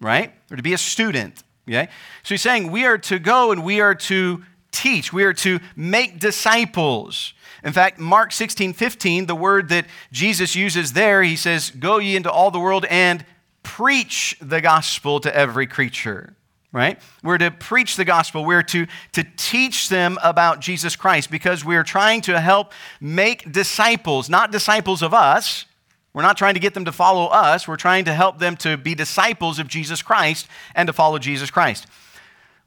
right? 0.00 0.32
Or 0.50 0.56
to 0.56 0.62
be 0.62 0.72
a 0.72 0.78
student, 0.78 1.42
okay? 1.68 1.88
So 2.22 2.34
he's 2.34 2.42
saying 2.42 2.70
we 2.70 2.84
are 2.86 2.98
to 2.98 3.18
go 3.18 3.52
and 3.52 3.62
we 3.62 3.80
are 3.80 3.94
to 3.94 4.42
teach, 4.72 5.12
we 5.12 5.24
are 5.24 5.34
to 5.34 5.60
make 5.76 6.18
disciples. 6.18 7.34
In 7.62 7.72
fact, 7.72 7.98
Mark 7.98 8.32
16, 8.32 8.72
15, 8.72 9.26
the 9.26 9.34
word 9.34 9.68
that 9.68 9.86
Jesus 10.12 10.54
uses 10.54 10.92
there, 10.92 11.22
he 11.22 11.36
says, 11.36 11.70
Go 11.70 11.98
ye 11.98 12.16
into 12.16 12.30
all 12.30 12.50
the 12.50 12.60
world 12.60 12.84
and 12.86 13.24
preach 13.62 14.36
the 14.40 14.60
gospel 14.60 15.20
to 15.20 15.34
every 15.34 15.66
creature 15.66 16.34
right? 16.72 17.00
We're 17.24 17.38
to 17.38 17.50
preach 17.50 17.96
the 17.96 18.04
gospel. 18.04 18.44
We're 18.44 18.62
to, 18.62 18.86
to 19.14 19.24
teach 19.36 19.88
them 19.88 20.20
about 20.22 20.60
Jesus 20.60 20.94
Christ 20.94 21.28
because 21.28 21.64
we're 21.64 21.82
trying 21.82 22.20
to 22.20 22.38
help 22.38 22.72
make 23.00 23.50
disciples, 23.50 24.30
not 24.30 24.52
disciples 24.52 25.02
of 25.02 25.12
us, 25.12 25.66
we're 26.12 26.22
not 26.22 26.36
trying 26.36 26.54
to 26.54 26.60
get 26.60 26.74
them 26.74 26.86
to 26.86 26.92
follow 26.92 27.26
us. 27.26 27.68
We're 27.68 27.76
trying 27.76 28.04
to 28.06 28.12
help 28.12 28.38
them 28.38 28.56
to 28.58 28.76
be 28.76 28.94
disciples 28.94 29.58
of 29.58 29.68
Jesus 29.68 30.02
Christ 30.02 30.48
and 30.74 30.88
to 30.88 30.92
follow 30.92 31.18
Jesus 31.18 31.50
Christ. 31.50 31.86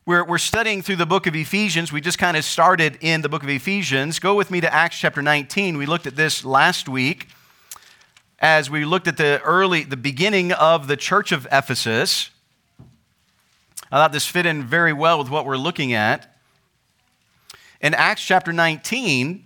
We're, 0.05 0.25
we're 0.25 0.37
studying 0.37 0.81
through 0.81 0.97
the 0.97 1.05
book 1.05 1.27
of 1.27 1.35
Ephesians. 1.35 1.93
We 1.93 2.01
just 2.01 2.17
kind 2.17 2.35
of 2.35 2.43
started 2.43 2.97
in 2.99 3.21
the 3.21 3.29
book 3.29 3.41
of 3.41 3.47
Ephesians. 3.47 4.19
Go 4.19 4.35
with 4.35 4.51
me 4.51 4.59
to 4.59 4.73
Acts 4.73 4.99
chapter 4.99 5.21
19. 5.21 5.77
We 5.77 5.85
looked 5.85 6.05
at 6.05 6.17
this 6.17 6.43
last 6.43 6.89
week 6.89 7.29
as 8.39 8.69
we 8.69 8.83
looked 8.83 9.07
at 9.07 9.15
the 9.15 9.39
early, 9.45 9.83
the 9.83 9.95
beginning 9.95 10.51
of 10.51 10.87
the 10.87 10.97
church 10.97 11.31
of 11.31 11.47
Ephesus. 11.53 12.31
I 13.89 13.95
thought 13.95 14.11
this 14.11 14.27
fit 14.27 14.45
in 14.45 14.63
very 14.63 14.91
well 14.91 15.19
with 15.19 15.29
what 15.29 15.45
we're 15.45 15.55
looking 15.55 15.93
at. 15.93 16.35
In 17.79 17.93
Acts 17.93 18.25
chapter 18.25 18.51
19, 18.51 19.45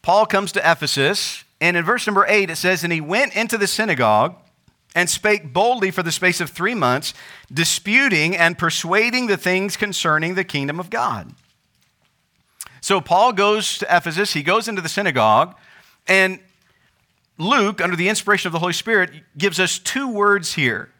Paul 0.00 0.26
comes 0.26 0.52
to 0.52 0.60
Ephesus 0.60 1.42
and 1.60 1.76
in 1.76 1.84
verse 1.84 2.06
number 2.06 2.24
eight, 2.28 2.50
it 2.50 2.56
says, 2.56 2.84
And 2.84 2.92
he 2.92 3.00
went 3.00 3.34
into 3.34 3.58
the 3.58 3.66
synagogue 3.66 4.36
and 4.94 5.08
spake 5.08 5.52
boldly 5.52 5.90
for 5.90 6.02
the 6.02 6.12
space 6.12 6.40
of 6.40 6.50
three 6.50 6.74
months, 6.74 7.14
disputing 7.52 8.36
and 8.36 8.58
persuading 8.58 9.26
the 9.26 9.36
things 9.36 9.76
concerning 9.76 10.34
the 10.34 10.44
kingdom 10.44 10.80
of 10.80 10.90
God. 10.90 11.32
So 12.80 13.00
Paul 13.00 13.32
goes 13.32 13.78
to 13.78 13.86
Ephesus, 13.96 14.32
he 14.32 14.42
goes 14.42 14.68
into 14.68 14.80
the 14.80 14.88
synagogue, 14.88 15.56
and 16.06 16.38
Luke, 17.36 17.80
under 17.80 17.96
the 17.96 18.08
inspiration 18.08 18.48
of 18.48 18.52
the 18.52 18.58
Holy 18.58 18.72
Spirit, 18.72 19.10
gives 19.36 19.60
us 19.60 19.78
two 19.78 20.08
words 20.08 20.54
here, 20.54 20.90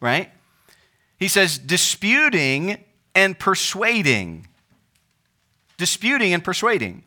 right? 0.00 0.30
He 1.18 1.28
says, 1.28 1.58
disputing 1.58 2.82
and 3.14 3.38
persuading. 3.38 4.46
Disputing 5.76 6.32
and 6.32 6.42
persuading. 6.42 7.02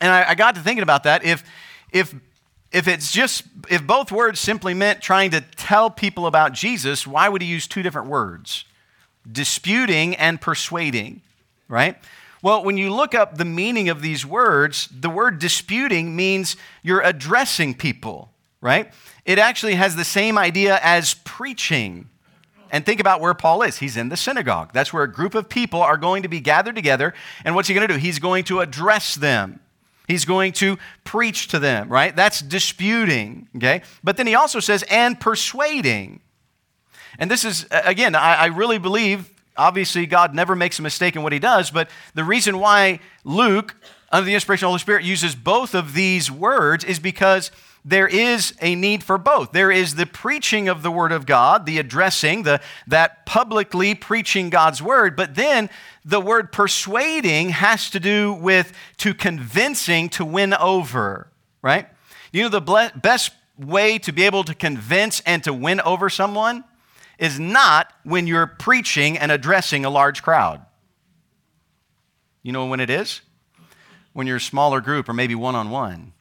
And 0.00 0.10
I, 0.10 0.30
I 0.30 0.34
got 0.34 0.54
to 0.56 0.60
thinking 0.60 0.82
about 0.82 1.04
that. 1.04 1.24
If, 1.24 1.44
if, 1.92 2.14
if 2.72 2.86
it's 2.86 3.12
just, 3.12 3.42
if 3.68 3.86
both 3.86 4.12
words 4.12 4.38
simply 4.38 4.74
meant 4.74 5.00
trying 5.00 5.30
to 5.32 5.40
tell 5.40 5.90
people 5.90 6.26
about 6.26 6.52
Jesus, 6.52 7.06
why 7.06 7.28
would 7.28 7.42
he 7.42 7.48
use 7.48 7.66
two 7.66 7.82
different 7.82 8.08
words? 8.08 8.64
Disputing 9.30 10.14
and 10.16 10.40
persuading, 10.40 11.22
right? 11.68 11.96
Well, 12.42 12.64
when 12.64 12.76
you 12.76 12.94
look 12.94 13.14
up 13.14 13.36
the 13.36 13.44
meaning 13.44 13.88
of 13.88 14.02
these 14.02 14.24
words, 14.24 14.88
the 14.88 15.10
word 15.10 15.38
disputing 15.38 16.16
means 16.16 16.56
you're 16.82 17.02
addressing 17.02 17.74
people, 17.74 18.30
right? 18.60 18.90
It 19.24 19.38
actually 19.38 19.74
has 19.74 19.96
the 19.96 20.04
same 20.04 20.38
idea 20.38 20.78
as 20.82 21.14
preaching. 21.14 22.08
And 22.70 22.86
think 22.86 23.00
about 23.00 23.20
where 23.20 23.34
Paul 23.34 23.62
is. 23.62 23.78
He's 23.78 23.96
in 23.96 24.10
the 24.10 24.16
synagogue. 24.16 24.70
That's 24.72 24.92
where 24.92 25.02
a 25.02 25.12
group 25.12 25.34
of 25.34 25.48
people 25.48 25.82
are 25.82 25.96
going 25.96 26.22
to 26.22 26.28
be 26.28 26.40
gathered 26.40 26.76
together. 26.76 27.14
And 27.44 27.54
what's 27.54 27.68
he 27.68 27.74
going 27.74 27.86
to 27.86 27.94
do? 27.94 27.98
He's 27.98 28.20
going 28.20 28.44
to 28.44 28.60
address 28.60 29.16
them. 29.16 29.60
He's 30.10 30.24
going 30.24 30.52
to 30.54 30.78
preach 31.04 31.48
to 31.48 31.58
them, 31.58 31.88
right? 31.88 32.14
That's 32.14 32.40
disputing, 32.40 33.48
okay? 33.56 33.82
But 34.02 34.16
then 34.16 34.26
he 34.26 34.34
also 34.34 34.60
says, 34.60 34.82
and 34.90 35.18
persuading. 35.20 36.20
And 37.18 37.30
this 37.30 37.44
is, 37.44 37.66
again, 37.70 38.14
I, 38.14 38.34
I 38.34 38.46
really 38.46 38.78
believe, 38.78 39.30
obviously, 39.56 40.06
God 40.06 40.34
never 40.34 40.56
makes 40.56 40.78
a 40.78 40.82
mistake 40.82 41.16
in 41.16 41.22
what 41.22 41.32
he 41.32 41.38
does, 41.38 41.70
but 41.70 41.88
the 42.14 42.24
reason 42.24 42.58
why 42.58 43.00
Luke, 43.24 43.76
under 44.10 44.26
the 44.26 44.34
inspiration 44.34 44.64
of 44.64 44.68
the 44.68 44.70
Holy 44.70 44.80
Spirit, 44.80 45.04
uses 45.04 45.34
both 45.34 45.74
of 45.74 45.94
these 45.94 46.30
words 46.30 46.84
is 46.84 46.98
because 46.98 47.50
there 47.84 48.06
is 48.06 48.54
a 48.60 48.74
need 48.74 49.02
for 49.02 49.16
both. 49.16 49.52
There 49.52 49.70
is 49.70 49.94
the 49.94 50.06
preaching 50.06 50.68
of 50.68 50.82
the 50.82 50.90
Word 50.90 51.12
of 51.12 51.24
God, 51.24 51.64
the 51.64 51.78
addressing, 51.78 52.42
the, 52.42 52.60
that 52.86 53.24
publicly 53.24 53.94
preaching 53.94 54.50
God's 54.50 54.82
Word, 54.82 55.16
but 55.16 55.34
then 55.34 55.70
the 56.04 56.20
word 56.20 56.52
persuading 56.52 57.50
has 57.50 57.90
to 57.90 58.00
do 58.00 58.32
with 58.32 58.72
to 58.98 59.14
convincing 59.14 60.08
to 60.10 60.24
win 60.24 60.54
over, 60.54 61.30
right? 61.62 61.88
You 62.32 62.42
know, 62.42 62.48
the 62.48 62.90
best 62.96 63.32
way 63.58 63.98
to 63.98 64.12
be 64.12 64.24
able 64.24 64.44
to 64.44 64.54
convince 64.54 65.20
and 65.20 65.44
to 65.44 65.52
win 65.52 65.80
over 65.80 66.08
someone 66.08 66.64
is 67.18 67.38
not 67.38 67.92
when 68.02 68.26
you're 68.26 68.46
preaching 68.46 69.18
and 69.18 69.30
addressing 69.30 69.84
a 69.84 69.90
large 69.90 70.22
crowd. 70.22 70.64
You 72.42 72.52
know 72.52 72.66
when 72.66 72.80
it 72.80 72.88
is? 72.88 73.20
When 74.14 74.26
you're 74.26 74.36
a 74.36 74.40
smaller 74.40 74.80
group 74.80 75.08
or 75.08 75.12
maybe 75.12 75.34
one 75.34 75.54
on 75.54 75.70
one 75.70 76.14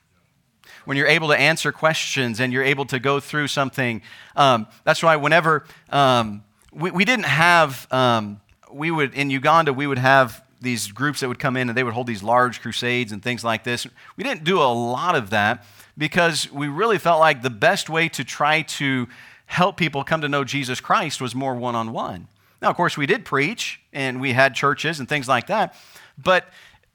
when 0.85 0.97
you're 0.97 1.07
able 1.07 1.27
to 1.29 1.37
answer 1.37 1.71
questions 1.71 2.39
and 2.39 2.51
you're 2.53 2.63
able 2.63 2.85
to 2.85 2.99
go 2.99 3.19
through 3.19 3.47
something. 3.47 4.01
Um, 4.35 4.67
that's 4.83 5.03
why 5.03 5.15
whenever 5.15 5.65
um, 5.89 6.43
we, 6.71 6.91
we, 6.91 7.05
didn't 7.05 7.25
have, 7.25 7.87
um, 7.91 8.41
we 8.71 8.91
would, 8.91 9.13
in 9.13 9.29
Uganda, 9.29 9.73
we 9.73 9.87
would 9.87 9.97
have 9.97 10.43
these 10.61 10.91
groups 10.91 11.21
that 11.21 11.27
would 11.27 11.39
come 11.39 11.55
in 11.55 11.69
and 11.69 11.77
they 11.77 11.83
would 11.83 11.93
hold 11.93 12.07
these 12.07 12.23
large 12.23 12.61
crusades 12.61 13.11
and 13.11 13.23
things 13.23 13.43
like 13.43 13.63
this. 13.63 13.87
We 14.17 14.23
didn't 14.23 14.43
do 14.43 14.59
a 14.59 14.71
lot 14.73 15.15
of 15.15 15.29
that 15.29 15.65
because 15.97 16.51
we 16.51 16.67
really 16.67 16.97
felt 16.97 17.19
like 17.19 17.41
the 17.41 17.49
best 17.49 17.89
way 17.89 18.09
to 18.09 18.23
try 18.23 18.61
to 18.63 19.07
help 19.45 19.77
people 19.77 20.03
come 20.03 20.21
to 20.21 20.29
know 20.29 20.43
Jesus 20.43 20.79
Christ 20.79 21.21
was 21.21 21.33
more 21.33 21.55
one 21.55 21.75
on 21.75 21.91
one. 21.91 22.27
Now, 22.61 22.69
of 22.69 22.75
course, 22.75 22.97
we 22.97 23.05
did 23.05 23.25
preach 23.25 23.79
and 23.93 24.19
we 24.19 24.33
had 24.33 24.53
churches 24.53 24.99
and 24.99 25.07
things 25.07 25.27
like 25.27 25.47
that, 25.47 25.75
but 26.17 26.45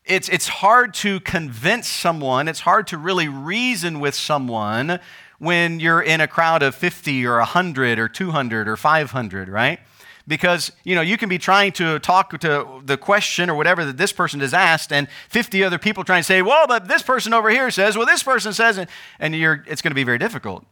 it's, 0.04 0.28
it's 0.28 0.48
hard 0.48 0.92
to 0.94 1.20
convince 1.20 1.88
someone, 1.88 2.48
it's 2.48 2.60
hard 2.60 2.86
to 2.88 2.98
really 2.98 3.28
reason 3.28 4.00
with 4.00 4.14
someone 4.14 5.00
when 5.38 5.80
you're 5.80 6.02
in 6.02 6.20
a 6.20 6.28
crowd 6.28 6.62
of 6.62 6.74
50 6.74 7.26
or 7.26 7.38
100 7.38 7.98
or 7.98 8.08
200 8.08 8.68
or 8.68 8.76
500, 8.76 9.48
right? 9.48 9.80
Because, 10.26 10.72
you 10.84 10.94
know, 10.94 11.02
you 11.02 11.18
can 11.18 11.28
be 11.28 11.38
trying 11.38 11.72
to 11.72 11.98
talk 11.98 12.38
to 12.40 12.82
the 12.84 12.96
question 12.96 13.50
or 13.50 13.54
whatever 13.54 13.84
that 13.84 13.96
this 13.96 14.12
person 14.12 14.40
has 14.40 14.54
asked, 14.54 14.92
and 14.92 15.08
50 15.28 15.62
other 15.64 15.78
people 15.78 16.02
trying 16.04 16.20
to 16.20 16.26
say, 16.26 16.40
well, 16.40 16.66
but 16.66 16.88
this 16.88 17.02
person 17.02 17.34
over 17.34 17.50
here 17.50 17.70
says, 17.70 17.96
well, 17.96 18.06
this 18.06 18.22
person 18.22 18.52
says, 18.52 18.86
and 19.18 19.34
you're, 19.34 19.64
it's 19.66 19.82
going 19.82 19.90
to 19.90 19.94
be 19.94 20.04
very 20.04 20.18
difficult. 20.18 20.64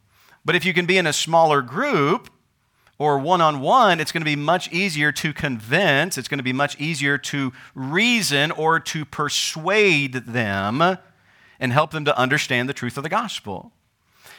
But 0.44 0.56
if 0.56 0.64
you 0.64 0.72
can 0.72 0.86
be 0.86 0.96
in 0.96 1.06
a 1.06 1.12
smaller 1.12 1.60
group, 1.60 2.30
or 3.02 3.18
one 3.18 3.40
on 3.40 3.60
one, 3.60 3.98
it's 3.98 4.12
going 4.12 4.20
to 4.20 4.24
be 4.24 4.36
much 4.36 4.70
easier 4.72 5.10
to 5.10 5.32
convince, 5.32 6.16
it's 6.16 6.28
going 6.28 6.38
to 6.38 6.44
be 6.44 6.52
much 6.52 6.80
easier 6.80 7.18
to 7.18 7.52
reason 7.74 8.52
or 8.52 8.78
to 8.78 9.04
persuade 9.04 10.14
them 10.14 10.98
and 11.58 11.72
help 11.72 11.90
them 11.90 12.04
to 12.04 12.16
understand 12.16 12.68
the 12.68 12.72
truth 12.72 12.96
of 12.96 13.02
the 13.02 13.08
gospel. 13.08 13.72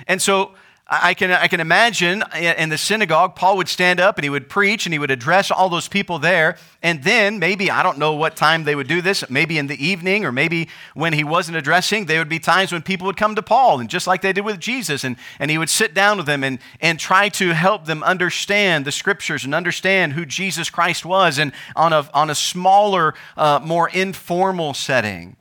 And 0.08 0.22
so 0.22 0.54
I 1.02 1.14
can, 1.14 1.32
I 1.32 1.48
can 1.48 1.60
imagine 1.60 2.24
in 2.36 2.70
the 2.70 2.78
synagogue, 2.78 3.36
Paul 3.36 3.58
would 3.58 3.70
stand 3.70 4.00
up 4.00 4.18
and 4.18 4.24
he 4.24 4.30
would 4.30 4.50
preach 4.50 4.86
and 4.86 4.94
he 4.94 5.00
would 5.00 5.12
address 5.12 5.50
all 5.50 5.70
those 5.70 5.88
people 5.88 6.20
there. 6.20 6.58
And 6.82 7.04
then 7.04 7.40
maybe, 7.40 7.72
I 7.72 7.84
don't 7.84 7.98
know 7.98 8.14
what 8.14 8.36
time 8.36 8.64
they 8.64 8.76
would 8.76 8.88
do 8.88 9.02
this, 9.02 9.30
maybe 9.30 9.58
in 9.58 9.68
the 9.68 9.84
evening 9.84 10.26
or 10.26 10.32
maybe 10.32 10.70
when 10.94 11.14
he 11.14 11.24
wasn't 11.24 11.58
addressing, 11.58 12.06
there 12.06 12.20
would 12.20 12.30
be 12.30 12.40
times 12.40 12.72
when 12.72 12.82
people 12.82 13.06
would 13.08 13.18
come 13.18 13.36
to 13.36 13.42
Paul 13.42 13.80
and 13.80 13.90
just 13.90 14.08
like 14.08 14.22
they 14.22 14.34
did 14.34 14.46
with 14.46 14.60
Jesus. 14.60 15.04
And, 15.04 15.16
and 15.40 15.50
he 15.50 15.58
would 15.58 15.70
sit 15.70 15.94
down 15.94 16.18
with 16.18 16.26
them 16.26 16.44
and, 16.44 16.60
and 16.82 17.00
try 17.00 17.30
to 17.30 17.54
help 17.54 17.86
them 17.86 18.04
understand 18.04 18.86
the 18.86 18.92
scriptures 18.92 19.46
and 19.46 19.56
understand 19.56 20.14
who 20.14 20.26
Jesus 20.26 20.70
Christ 20.70 21.06
was 21.06 21.40
and 21.40 21.54
on 21.76 21.94
a, 21.94 22.10
on 22.14 22.30
a 22.30 22.36
smaller, 22.36 23.14
uh, 23.38 23.60
more 23.64 23.90
informal 23.90 24.74
setting. 24.74 25.38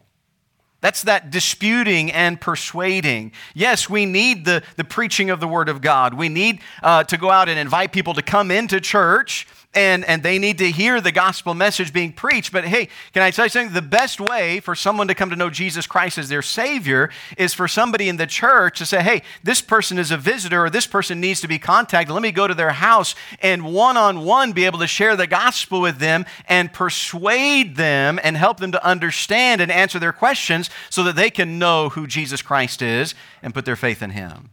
That's 0.83 1.05
that 1.05 1.31
disputing 1.31 2.11
and 2.11 2.41
persuading. 2.41 3.33
Yes, 3.55 3.89
we 3.89 4.05
need 4.05 4.45
the, 4.45 4.65
the 4.77 4.85
preaching 4.85 5.31
of 5.31 5.39
the 5.39 5.47
Word 5.47 5.69
of 5.69 5.81
God. 5.81 6.13
We 6.13 6.29
need 6.29 6.61
uh, 6.83 7.05
to 7.05 7.17
go 7.17 7.31
out 7.31 7.49
and 7.49 7.57
invite 7.59 7.93
people 7.93 8.15
to 8.15 8.23
come 8.23 8.51
into 8.51 8.81
church 8.81 9.47
and, 9.75 10.05
and 10.05 10.23
they 10.23 10.39
need 10.39 10.59
to 10.59 10.71
hear 10.71 11.01
the 11.01 11.13
gospel 11.13 11.55
message 11.55 11.93
being 11.93 12.13
preached. 12.13 12.53
But 12.53 12.65
hey, 12.65 12.89
can 13.13 13.23
I 13.23 13.31
tell 13.31 13.47
you 13.47 13.49
something? 13.49 13.75
The 13.75 13.83
best 13.83 14.21
way 14.21 14.61
for 14.61 14.75
someone 14.75 15.09
to 15.09 15.15
come 15.15 15.31
to 15.31 15.37
know 15.37 15.51
Jesus 15.51 15.87
Christ 15.87 16.19
as 16.19 16.29
their 16.29 16.43
Savior 16.43 17.11
is 17.39 17.55
for 17.55 17.67
somebody 17.67 18.09
in 18.09 18.17
the 18.17 18.27
church 18.27 18.79
to 18.79 18.87
say, 18.87 19.03
hey, 19.03 19.23
this 19.43 19.61
person 19.61 19.99
is 19.99 20.11
a 20.11 20.17
visitor 20.17 20.65
or 20.65 20.71
this 20.71 20.87
person 20.87 21.21
needs 21.21 21.41
to 21.41 21.49
be 21.49 21.59
contacted. 21.59 22.13
Let 22.13 22.23
me 22.23 22.33
go 22.33 22.47
to 22.47 22.55
their 22.55 22.71
house 22.71 23.15
and 23.41 23.73
one 23.73 23.97
on 23.97 24.25
one 24.25 24.53
be 24.53 24.65
able 24.65 24.81
to 24.81 24.87
share 24.87 25.17
the 25.17 25.27
gospel 25.27 25.81
with 25.81 25.99
them 25.99 26.27
and 26.47 26.73
persuade 26.73 27.77
them 27.77 28.21
and 28.23 28.37
help 28.37 28.61
them 28.61 28.73
to 28.73 28.87
understand 28.87 29.61
and 29.61 29.73
answer 29.73 29.99
their 29.99 30.13
questions 30.13 30.69
so 30.91 31.03
that 31.05 31.17
they 31.17 31.31
can 31.31 31.59
know 31.59 31.89
who 31.89 32.07
Jesus 32.07 32.43
Christ 32.43 32.83
is 32.83 33.15
and 33.43 33.55
put 33.55 33.65
their 33.65 33.77
faith 33.77 34.03
in 34.03 34.11
Him. 34.11 34.51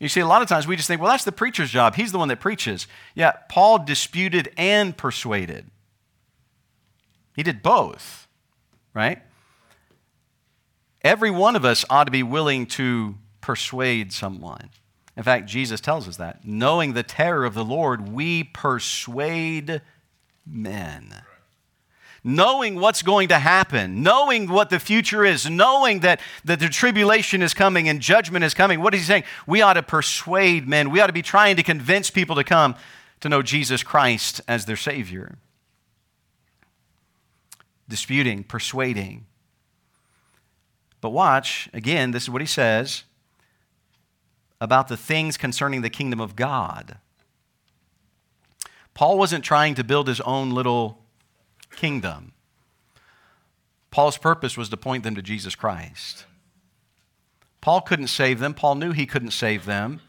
You 0.00 0.08
see, 0.08 0.20
a 0.20 0.26
lot 0.26 0.40
of 0.40 0.48
times 0.48 0.66
we 0.66 0.76
just 0.76 0.88
think, 0.88 1.00
well, 1.00 1.10
that's 1.10 1.24
the 1.24 1.30
preacher's 1.30 1.70
job. 1.70 1.94
He's 1.94 2.10
the 2.10 2.18
one 2.18 2.28
that 2.28 2.40
preaches. 2.40 2.86
Yeah, 3.14 3.32
Paul 3.50 3.84
disputed 3.84 4.50
and 4.56 4.96
persuaded. 4.96 5.66
He 7.36 7.42
did 7.42 7.62
both, 7.62 8.26
right? 8.94 9.22
Every 11.02 11.30
one 11.30 11.54
of 11.54 11.66
us 11.66 11.84
ought 11.90 12.04
to 12.04 12.10
be 12.10 12.22
willing 12.22 12.66
to 12.66 13.16
persuade 13.42 14.12
someone. 14.12 14.70
In 15.16 15.22
fact, 15.22 15.46
Jesus 15.46 15.82
tells 15.82 16.08
us 16.08 16.16
that. 16.16 16.46
Knowing 16.46 16.94
the 16.94 17.02
terror 17.02 17.44
of 17.44 17.52
the 17.52 17.64
Lord, 17.64 18.10
we 18.10 18.42
persuade 18.42 19.82
men 20.46 21.14
knowing 22.22 22.76
what's 22.76 23.02
going 23.02 23.28
to 23.28 23.38
happen, 23.38 24.02
knowing 24.02 24.48
what 24.48 24.70
the 24.70 24.78
future 24.78 25.24
is, 25.24 25.48
knowing 25.48 26.00
that, 26.00 26.20
that 26.44 26.60
the 26.60 26.68
tribulation 26.68 27.42
is 27.42 27.54
coming 27.54 27.88
and 27.88 28.00
judgment 28.00 28.44
is 28.44 28.54
coming. 28.54 28.80
What 28.80 28.94
is 28.94 29.00
he 29.00 29.06
saying? 29.06 29.24
We 29.46 29.62
ought 29.62 29.74
to 29.74 29.82
persuade 29.82 30.68
men. 30.68 30.90
We 30.90 31.00
ought 31.00 31.06
to 31.06 31.12
be 31.12 31.22
trying 31.22 31.56
to 31.56 31.62
convince 31.62 32.10
people 32.10 32.36
to 32.36 32.44
come 32.44 32.74
to 33.20 33.28
know 33.28 33.42
Jesus 33.42 33.82
Christ 33.82 34.40
as 34.46 34.66
their 34.66 34.76
Savior. 34.76 35.38
Disputing, 37.88 38.44
persuading. 38.44 39.26
But 41.00 41.10
watch, 41.10 41.68
again, 41.72 42.10
this 42.10 42.24
is 42.24 42.30
what 42.30 42.42
he 42.42 42.46
says 42.46 43.04
about 44.60 44.88
the 44.88 44.96
things 44.96 45.38
concerning 45.38 45.80
the 45.80 45.90
kingdom 45.90 46.20
of 46.20 46.36
God. 46.36 46.98
Paul 48.92 49.16
wasn't 49.16 49.44
trying 49.44 49.74
to 49.76 49.84
build 49.84 50.08
his 50.08 50.20
own 50.20 50.50
little 50.50 50.99
kingdom. 51.80 52.32
Paul's 53.90 54.18
purpose 54.18 54.54
was 54.54 54.68
to 54.68 54.76
point 54.76 55.02
them 55.02 55.14
to 55.14 55.22
Jesus 55.22 55.54
Christ. 55.54 56.26
Paul 57.62 57.80
couldn't 57.80 58.08
save 58.08 58.38
them. 58.38 58.52
Paul 58.52 58.74
knew 58.74 58.92
he 58.92 59.06
couldn't 59.06 59.30
save 59.30 59.64
them. 59.64 60.00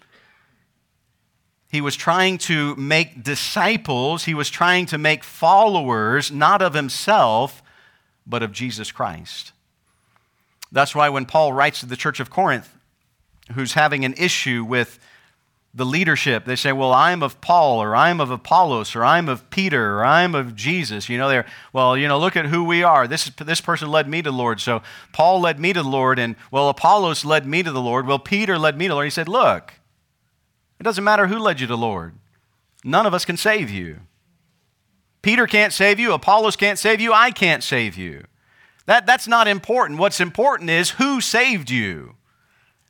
He 1.70 1.80
was 1.80 1.96
trying 1.96 2.38
to 2.40 2.76
make 2.76 3.24
disciples, 3.24 4.26
he 4.26 4.34
was 4.34 4.50
trying 4.50 4.86
to 4.88 4.98
make 4.98 5.24
followers, 5.24 6.30
not 6.30 6.62
of 6.62 6.74
himself, 6.74 7.64
but 8.28 8.44
of 8.44 8.52
Jesus 8.52 8.92
Christ. 8.92 9.54
That's 10.74 10.94
why 10.94 11.08
when 11.08 11.26
Paul 11.26 11.54
writes 11.54 11.80
to 11.80 11.86
the 11.86 11.96
church 11.96 12.20
of 12.20 12.30
Corinth, 12.30 12.76
who's 13.54 13.74
having 13.74 14.04
an 14.04 14.14
issue 14.18 14.66
with 14.66 15.00
the 15.74 15.86
leadership. 15.86 16.46
They 16.46 16.58
say, 16.58 16.72
well, 16.74 16.92
I'm 16.94 17.24
of 17.24 17.40
Paul, 17.40 17.82
or 17.82 17.96
I'm 17.96 18.20
of 18.20 18.30
Apollos, 18.30 18.96
or 18.96 19.06
I'm 19.06 19.30
of 19.30 19.50
Peter, 19.50 20.00
or 20.00 20.06
I'm 20.06 20.36
of 20.36 20.56
Jesus. 20.56 21.08
You 21.08 21.18
know, 21.18 21.30
they're, 21.30 21.46
well, 21.72 21.98
you 21.98 22.08
know, 22.08 22.20
look 22.20 22.36
at 22.36 22.48
who 22.48 22.64
we 22.64 22.84
are. 22.84 23.08
This, 23.08 23.32
this 23.38 23.62
person 23.62 23.90
led 23.90 24.08
me 24.08 24.22
to 24.22 24.32
the 24.32 24.36
Lord. 24.36 24.60
So 24.60 24.82
Paul 25.14 25.40
led 25.40 25.60
me 25.60 25.72
to 25.74 25.82
the 25.82 25.90
Lord, 25.90 26.20
and, 26.20 26.36
well, 26.52 26.68
Apollos 26.68 27.24
led 27.24 27.46
me 27.46 27.64
to 27.64 27.72
the 27.72 27.82
Lord. 27.82 28.06
Well, 28.06 28.20
Peter 28.20 28.58
led 28.58 28.78
me 28.78 28.86
to 28.86 28.90
the 28.90 28.96
Lord. 28.96 29.06
He 29.06 29.12
said, 29.12 29.30
look, 29.30 29.74
it 30.80 30.84
doesn't 30.84 31.04
matter 31.04 31.28
who 31.28 31.40
led 31.40 31.62
you 31.62 31.68
to 31.68 31.74
the 31.74 31.78
Lord. 31.78 32.16
None 32.84 33.06
of 33.06 33.14
us 33.14 33.26
can 33.26 33.38
save 33.38 33.70
you. 33.70 34.00
Peter 35.22 35.46
can't 35.46 35.72
save 35.72 36.00
you. 36.00 36.14
Apollos 36.14 36.56
can't 36.56 36.80
save 36.80 37.00
you. 37.00 37.14
I 37.14 37.32
can't 37.32 37.64
save 37.64 37.96
you. 37.96 38.26
That, 38.88 39.06
that's 39.06 39.28
not 39.28 39.48
important. 39.48 40.00
What's 40.00 40.20
important 40.20 40.70
is 40.70 40.92
who 40.92 41.22
saved 41.22 41.70
you. 41.70 42.16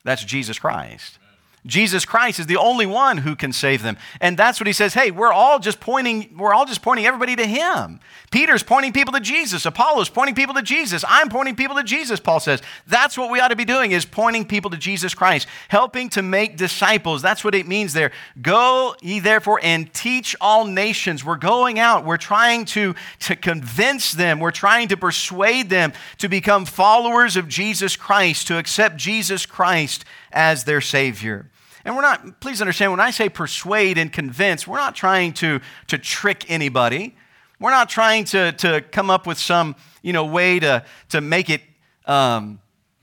That's 0.03 0.23
Jesus 0.23 0.57
Christ. 0.57 1.19
Jesus 1.65 2.05
Christ 2.05 2.39
is 2.39 2.47
the 2.47 2.57
only 2.57 2.87
one 2.87 3.19
who 3.19 3.35
can 3.35 3.53
save 3.53 3.83
them. 3.83 3.95
And 4.19 4.35
that's 4.35 4.59
what 4.59 4.65
he 4.65 4.73
says, 4.73 4.95
hey, 4.95 5.11
we're 5.11 5.31
all 5.31 5.59
just 5.59 5.79
pointing, 5.79 6.35
we're 6.35 6.53
all 6.53 6.65
just 6.65 6.81
pointing 6.81 7.05
everybody 7.05 7.35
to 7.35 7.45
him. 7.45 7.99
Peter's 8.31 8.63
pointing 8.63 8.93
people 8.93 9.13
to 9.13 9.19
Jesus. 9.19 9.65
Apollos 9.65 10.09
pointing 10.09 10.33
people 10.33 10.55
to 10.55 10.63
Jesus. 10.63 11.05
I'm 11.07 11.29
pointing 11.29 11.55
people 11.55 11.75
to 11.75 11.83
Jesus, 11.83 12.19
Paul 12.19 12.39
says. 12.39 12.61
That's 12.87 13.15
what 13.15 13.29
we 13.29 13.39
ought 13.39 13.49
to 13.49 13.55
be 13.55 13.65
doing 13.65 13.91
is 13.91 14.05
pointing 14.05 14.45
people 14.45 14.71
to 14.71 14.77
Jesus 14.77 15.13
Christ, 15.13 15.47
helping 15.67 16.09
to 16.11 16.23
make 16.23 16.57
disciples. 16.57 17.21
That's 17.21 17.43
what 17.43 17.53
it 17.53 17.67
means 17.67 17.93
there. 17.93 18.11
Go 18.41 18.95
ye 19.01 19.19
therefore 19.19 19.59
and 19.61 19.93
teach 19.93 20.35
all 20.41 20.65
nations. 20.65 21.23
We're 21.23 21.35
going 21.35 21.77
out. 21.77 22.05
We're 22.05 22.17
trying 22.17 22.65
to, 22.65 22.95
to 23.19 23.35
convince 23.35 24.13
them. 24.13 24.39
We're 24.39 24.51
trying 24.51 24.87
to 24.87 24.97
persuade 24.97 25.69
them 25.69 25.93
to 26.17 26.27
become 26.27 26.65
followers 26.65 27.37
of 27.37 27.47
Jesus 27.47 27.95
Christ, 27.95 28.47
to 28.47 28.57
accept 28.57 28.97
Jesus 28.97 29.45
Christ 29.45 30.05
as 30.33 30.63
their 30.63 30.81
Savior. 30.81 31.49
And 31.83 31.95
we're 31.95 32.03
not, 32.03 32.39
please 32.39 32.61
understand, 32.61 32.91
when 32.91 32.99
I 32.99 33.11
say 33.11 33.29
persuade 33.29 33.97
and 33.97 34.11
convince, 34.11 34.67
we're 34.67 34.77
not 34.77 34.95
trying 34.95 35.33
to, 35.33 35.59
to 35.87 35.97
trick 35.97 36.49
anybody. 36.49 37.15
We're 37.59 37.71
not 37.71 37.89
trying 37.89 38.25
to, 38.25 38.51
to 38.53 38.81
come 38.81 39.09
up 39.09 39.25
with 39.25 39.37
some 39.37 39.75
you 40.01 40.13
know, 40.13 40.25
way 40.25 40.59
to, 40.59 40.83
to 41.09 41.21
make 41.21 41.49
it, 41.49 41.61
um, 42.05 42.59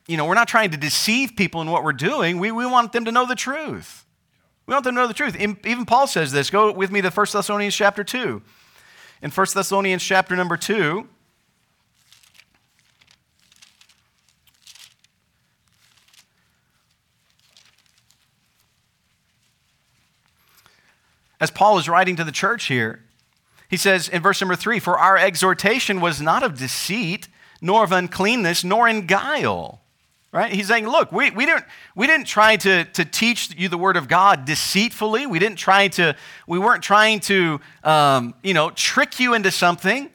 you 0.06 0.16
know, 0.16 0.24
we're 0.24 0.34
not 0.34 0.48
trying 0.48 0.70
to 0.70 0.76
deceive 0.76 1.36
people 1.36 1.60
in 1.60 1.70
what 1.70 1.84
we're 1.84 1.92
doing. 1.92 2.38
We, 2.38 2.50
we 2.50 2.66
want 2.66 2.92
them 2.92 3.04
to 3.04 3.12
know 3.12 3.26
the 3.26 3.34
truth. 3.34 4.04
We 4.66 4.72
want 4.72 4.84
them 4.84 4.94
to 4.94 5.00
know 5.02 5.08
the 5.08 5.14
truth. 5.14 5.36
Even 5.36 5.84
Paul 5.84 6.06
says 6.06 6.32
this. 6.32 6.50
Go 6.50 6.72
with 6.72 6.90
me 6.90 7.00
to 7.00 7.10
1 7.10 7.26
Thessalonians 7.32 7.74
chapter 7.74 8.04
2. 8.04 8.42
In 9.22 9.30
1 9.30 9.46
Thessalonians 9.54 10.02
chapter 10.02 10.36
number 10.36 10.56
2, 10.56 11.08
as 21.40 21.50
Paul 21.50 21.78
is 21.78 21.88
writing 21.88 22.16
to 22.16 22.24
the 22.24 22.32
church 22.32 22.66
here. 22.66 23.04
He 23.68 23.76
says 23.76 24.08
in 24.08 24.22
verse 24.22 24.40
number 24.40 24.56
three, 24.56 24.78
For 24.78 24.98
our 24.98 25.16
exhortation 25.16 26.00
was 26.00 26.20
not 26.20 26.42
of 26.42 26.58
deceit, 26.58 27.28
nor 27.60 27.84
of 27.84 27.92
uncleanness, 27.92 28.64
nor 28.64 28.88
in 28.88 29.06
guile. 29.06 29.82
Right? 30.30 30.52
He's 30.52 30.68
saying, 30.68 30.86
look, 30.86 31.10
we, 31.10 31.30
we, 31.30 31.46
didn't, 31.46 31.64
we 31.94 32.06
didn't 32.06 32.26
try 32.26 32.56
to, 32.56 32.84
to 32.84 33.04
teach 33.06 33.54
you 33.56 33.70
the 33.70 33.78
word 33.78 33.96
of 33.96 34.08
God 34.08 34.44
deceitfully. 34.44 35.26
We 35.26 35.38
didn't 35.38 35.56
try 35.56 35.88
to, 35.88 36.16
we 36.46 36.58
weren't 36.58 36.82
trying 36.82 37.20
to, 37.20 37.60
um, 37.82 38.34
you 38.42 38.52
know, 38.52 38.68
trick 38.70 39.18
you 39.18 39.32
into 39.32 39.50
something. 39.50 40.10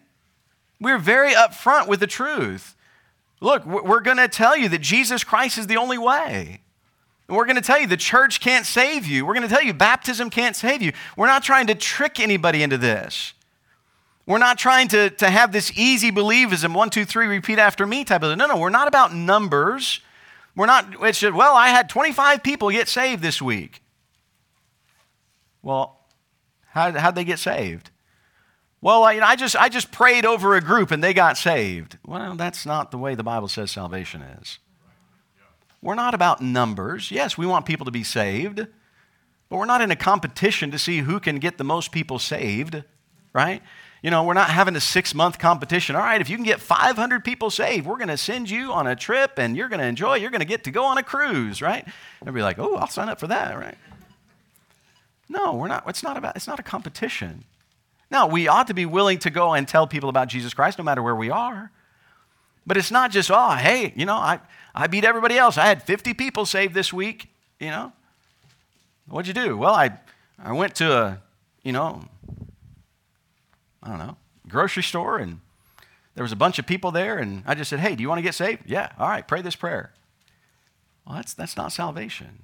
We 0.79 0.91
we're 0.91 0.99
very 0.99 1.33
upfront 1.33 1.87
with 1.87 1.99
the 1.99 2.07
truth. 2.07 2.75
Look, 3.41 3.65
we're 3.65 4.01
going 4.01 4.17
to 4.17 4.27
tell 4.27 4.55
you 4.55 4.69
that 4.69 4.81
Jesus 4.81 5.23
Christ 5.23 5.57
is 5.57 5.67
the 5.67 5.77
only 5.77 5.97
way. 5.97 6.61
And 7.33 7.37
we're 7.39 7.45
going 7.45 7.55
to 7.55 7.63
tell 7.63 7.81
you 7.81 7.87
the 7.87 7.97
church 7.97 8.39
can't 8.41 8.63
save 8.63 9.07
you. 9.07 9.25
We're 9.25 9.33
going 9.33 9.47
to 9.47 9.51
tell 9.51 9.63
you 9.63 9.73
baptism 9.73 10.29
can't 10.29 10.55
save 10.55 10.83
you. 10.83 10.93
We're 11.17 11.25
not 11.25 11.41
trying 11.41 11.65
to 11.65 11.73
trick 11.73 12.19
anybody 12.19 12.61
into 12.61 12.77
this. 12.77 13.33
We're 14.27 14.37
not 14.37 14.59
trying 14.59 14.87
to, 14.89 15.09
to 15.09 15.31
have 15.31 15.51
this 15.51 15.75
easy 15.75 16.11
believism, 16.11 16.75
one, 16.75 16.91
two, 16.91 17.05
three, 17.05 17.25
repeat 17.25 17.57
after 17.57 17.87
me 17.87 18.03
type 18.03 18.21
of 18.21 18.29
thing. 18.29 18.37
No, 18.37 18.45
no, 18.45 18.57
we're 18.57 18.69
not 18.69 18.87
about 18.87 19.15
numbers. 19.15 19.99
We're 20.55 20.67
not, 20.67 20.85
it's 21.01 21.21
just, 21.21 21.33
well, 21.33 21.55
I 21.55 21.69
had 21.69 21.89
25 21.89 22.43
people 22.43 22.69
get 22.69 22.87
saved 22.87 23.23
this 23.23 23.41
week. 23.41 23.81
Well, 25.63 26.01
how, 26.67 26.91
how'd 26.91 27.15
they 27.15 27.23
get 27.23 27.39
saved? 27.39 27.89
Well, 28.79 29.03
I, 29.03 29.13
I, 29.13 29.35
just, 29.35 29.55
I 29.55 29.69
just 29.69 29.91
prayed 29.91 30.27
over 30.27 30.55
a 30.55 30.61
group 30.61 30.91
and 30.91 31.03
they 31.03 31.15
got 31.15 31.39
saved. 31.39 31.97
Well, 32.05 32.35
that's 32.35 32.63
not 32.63 32.91
the 32.91 32.99
way 32.99 33.15
the 33.15 33.23
Bible 33.23 33.47
says 33.47 33.71
salvation 33.71 34.21
is. 34.21 34.59
We're 35.83 35.95
not 35.95 36.13
about 36.13 36.41
numbers. 36.41 37.11
Yes, 37.11 37.37
we 37.37 37.45
want 37.45 37.65
people 37.65 37.83
to 37.83 37.91
be 37.91 38.05
saved, 38.05 38.65
but 39.49 39.57
we're 39.57 39.65
not 39.65 39.81
in 39.81 39.91
a 39.91 39.97
competition 39.97 40.71
to 40.71 40.79
see 40.79 40.99
who 40.99 41.19
can 41.19 41.39
get 41.39 41.57
the 41.57 41.65
most 41.65 41.91
people 41.91 42.19
saved, 42.19 42.83
right? 43.33 43.61
You 44.01 44.09
know, 44.09 44.23
we're 44.23 44.33
not 44.33 44.49
having 44.49 44.77
a 44.77 44.79
six 44.79 45.13
month 45.13 45.39
competition. 45.39 45.97
All 45.97 46.01
right, 46.01 46.21
if 46.21 46.29
you 46.29 46.37
can 46.37 46.45
get 46.45 46.61
500 46.61 47.25
people 47.25 47.49
saved, 47.49 47.85
we're 47.85 47.97
going 47.97 48.07
to 48.07 48.15
send 48.15 48.49
you 48.49 48.71
on 48.71 48.87
a 48.87 48.95
trip 48.95 49.33
and 49.37 49.57
you're 49.57 49.67
going 49.67 49.81
to 49.81 49.85
enjoy. 49.85 50.15
You're 50.15 50.31
going 50.31 50.39
to 50.39 50.45
get 50.45 50.63
to 50.63 50.71
go 50.71 50.85
on 50.85 50.97
a 50.97 51.03
cruise, 51.03 51.61
right? 51.61 51.85
And 52.25 52.33
be 52.33 52.41
like, 52.41 52.59
oh, 52.59 52.75
I'll 52.75 52.87
sign 52.87 53.09
up 53.09 53.19
for 53.19 53.27
that, 53.27 53.59
right? 53.59 53.77
No, 55.27 55.53
we're 55.55 55.67
not. 55.67 55.83
It's 55.87 56.03
not 56.03 56.15
about. 56.15 56.37
It's 56.37 56.47
not 56.47 56.61
a 56.61 56.63
competition. 56.63 57.43
Now 58.09 58.27
we 58.27 58.47
ought 58.47 58.67
to 58.67 58.73
be 58.73 58.85
willing 58.85 59.19
to 59.19 59.29
go 59.29 59.53
and 59.53 59.67
tell 59.67 59.85
people 59.85 60.07
about 60.07 60.29
Jesus 60.29 60.53
Christ, 60.53 60.77
no 60.77 60.85
matter 60.85 61.03
where 61.03 61.15
we 61.15 61.29
are. 61.29 61.71
But 62.65 62.77
it's 62.77 62.91
not 62.91 63.11
just, 63.11 63.29
oh, 63.29 63.51
hey, 63.51 63.91
you 63.97 64.05
know, 64.05 64.15
I, 64.15 64.39
I 64.75 64.87
beat 64.87 65.03
everybody 65.03 65.37
else. 65.37 65.57
I 65.57 65.65
had 65.65 65.83
50 65.83 66.13
people 66.13 66.45
saved 66.45 66.73
this 66.73 66.91
week, 66.91 67.29
you 67.59 67.67
know. 67.67 67.93
What'd 69.07 69.27
you 69.27 69.33
do? 69.33 69.57
Well, 69.57 69.73
I, 69.73 69.99
I 70.39 70.53
went 70.53 70.75
to 70.75 70.91
a, 70.91 71.21
you 71.63 71.71
know, 71.71 72.03
I 73.81 73.89
don't 73.89 73.99
know, 73.99 74.17
grocery 74.47 74.83
store 74.83 75.17
and 75.17 75.39
there 76.15 76.23
was 76.23 76.31
a 76.31 76.37
bunch 76.37 76.59
of 76.59 76.65
people 76.65 76.91
there 76.91 77.17
and 77.17 77.43
I 77.45 77.53
just 77.53 77.69
said, 77.69 77.79
hey, 77.79 77.95
do 77.95 78.01
you 78.01 78.09
want 78.09 78.19
to 78.19 78.23
get 78.23 78.35
saved? 78.35 78.63
Yeah, 78.65 78.91
all 78.97 79.09
right, 79.09 79.27
pray 79.27 79.41
this 79.41 79.55
prayer. 79.55 79.91
Well, 81.05 81.15
that's, 81.15 81.33
that's 81.33 81.57
not 81.57 81.71
salvation. 81.71 82.43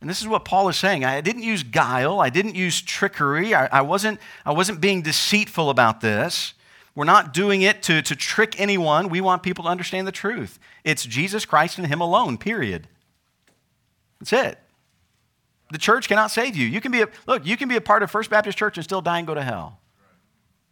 And 0.00 0.08
this 0.08 0.20
is 0.20 0.26
what 0.26 0.44
Paul 0.44 0.68
is 0.68 0.76
saying. 0.76 1.04
I 1.04 1.20
didn't 1.20 1.42
use 1.42 1.62
guile. 1.62 2.20
I 2.20 2.30
didn't 2.30 2.54
use 2.54 2.80
trickery. 2.80 3.54
I, 3.54 3.66
I, 3.66 3.80
wasn't, 3.82 4.18
I 4.46 4.52
wasn't 4.52 4.80
being 4.80 5.02
deceitful 5.02 5.68
about 5.68 6.00
this. 6.00 6.54
We're 7.00 7.06
not 7.06 7.32
doing 7.32 7.62
it 7.62 7.82
to, 7.84 8.02
to 8.02 8.14
trick 8.14 8.60
anyone. 8.60 9.08
We 9.08 9.22
want 9.22 9.42
people 9.42 9.64
to 9.64 9.70
understand 9.70 10.06
the 10.06 10.12
truth. 10.12 10.58
It's 10.84 11.02
Jesus 11.06 11.46
Christ 11.46 11.78
and 11.78 11.86
Him 11.86 12.02
alone, 12.02 12.36
period. 12.36 12.88
That's 14.18 14.34
it. 14.34 14.58
The 15.72 15.78
church 15.78 16.08
cannot 16.08 16.30
save 16.30 16.56
you. 16.56 16.66
You 16.66 16.78
can 16.82 16.92
be 16.92 17.00
a, 17.00 17.08
look, 17.26 17.46
you 17.46 17.56
can 17.56 17.70
be 17.70 17.76
a 17.76 17.80
part 17.80 18.02
of 18.02 18.10
First 18.10 18.28
Baptist 18.28 18.58
Church 18.58 18.76
and 18.76 18.84
still 18.84 19.00
die 19.00 19.16
and 19.16 19.26
go 19.26 19.32
to 19.32 19.42
hell. 19.42 19.80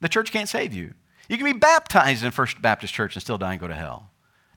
The 0.02 0.08
church 0.10 0.30
can't 0.30 0.50
save 0.50 0.74
you. 0.74 0.92
You 1.30 1.38
can 1.38 1.46
be 1.46 1.54
baptized 1.54 2.22
in 2.22 2.30
First 2.30 2.60
Baptist 2.60 2.92
Church 2.92 3.16
and 3.16 3.22
still 3.22 3.38
die 3.38 3.52
and 3.52 3.60
go 3.62 3.68
to 3.68 3.74
hell. 3.74 4.10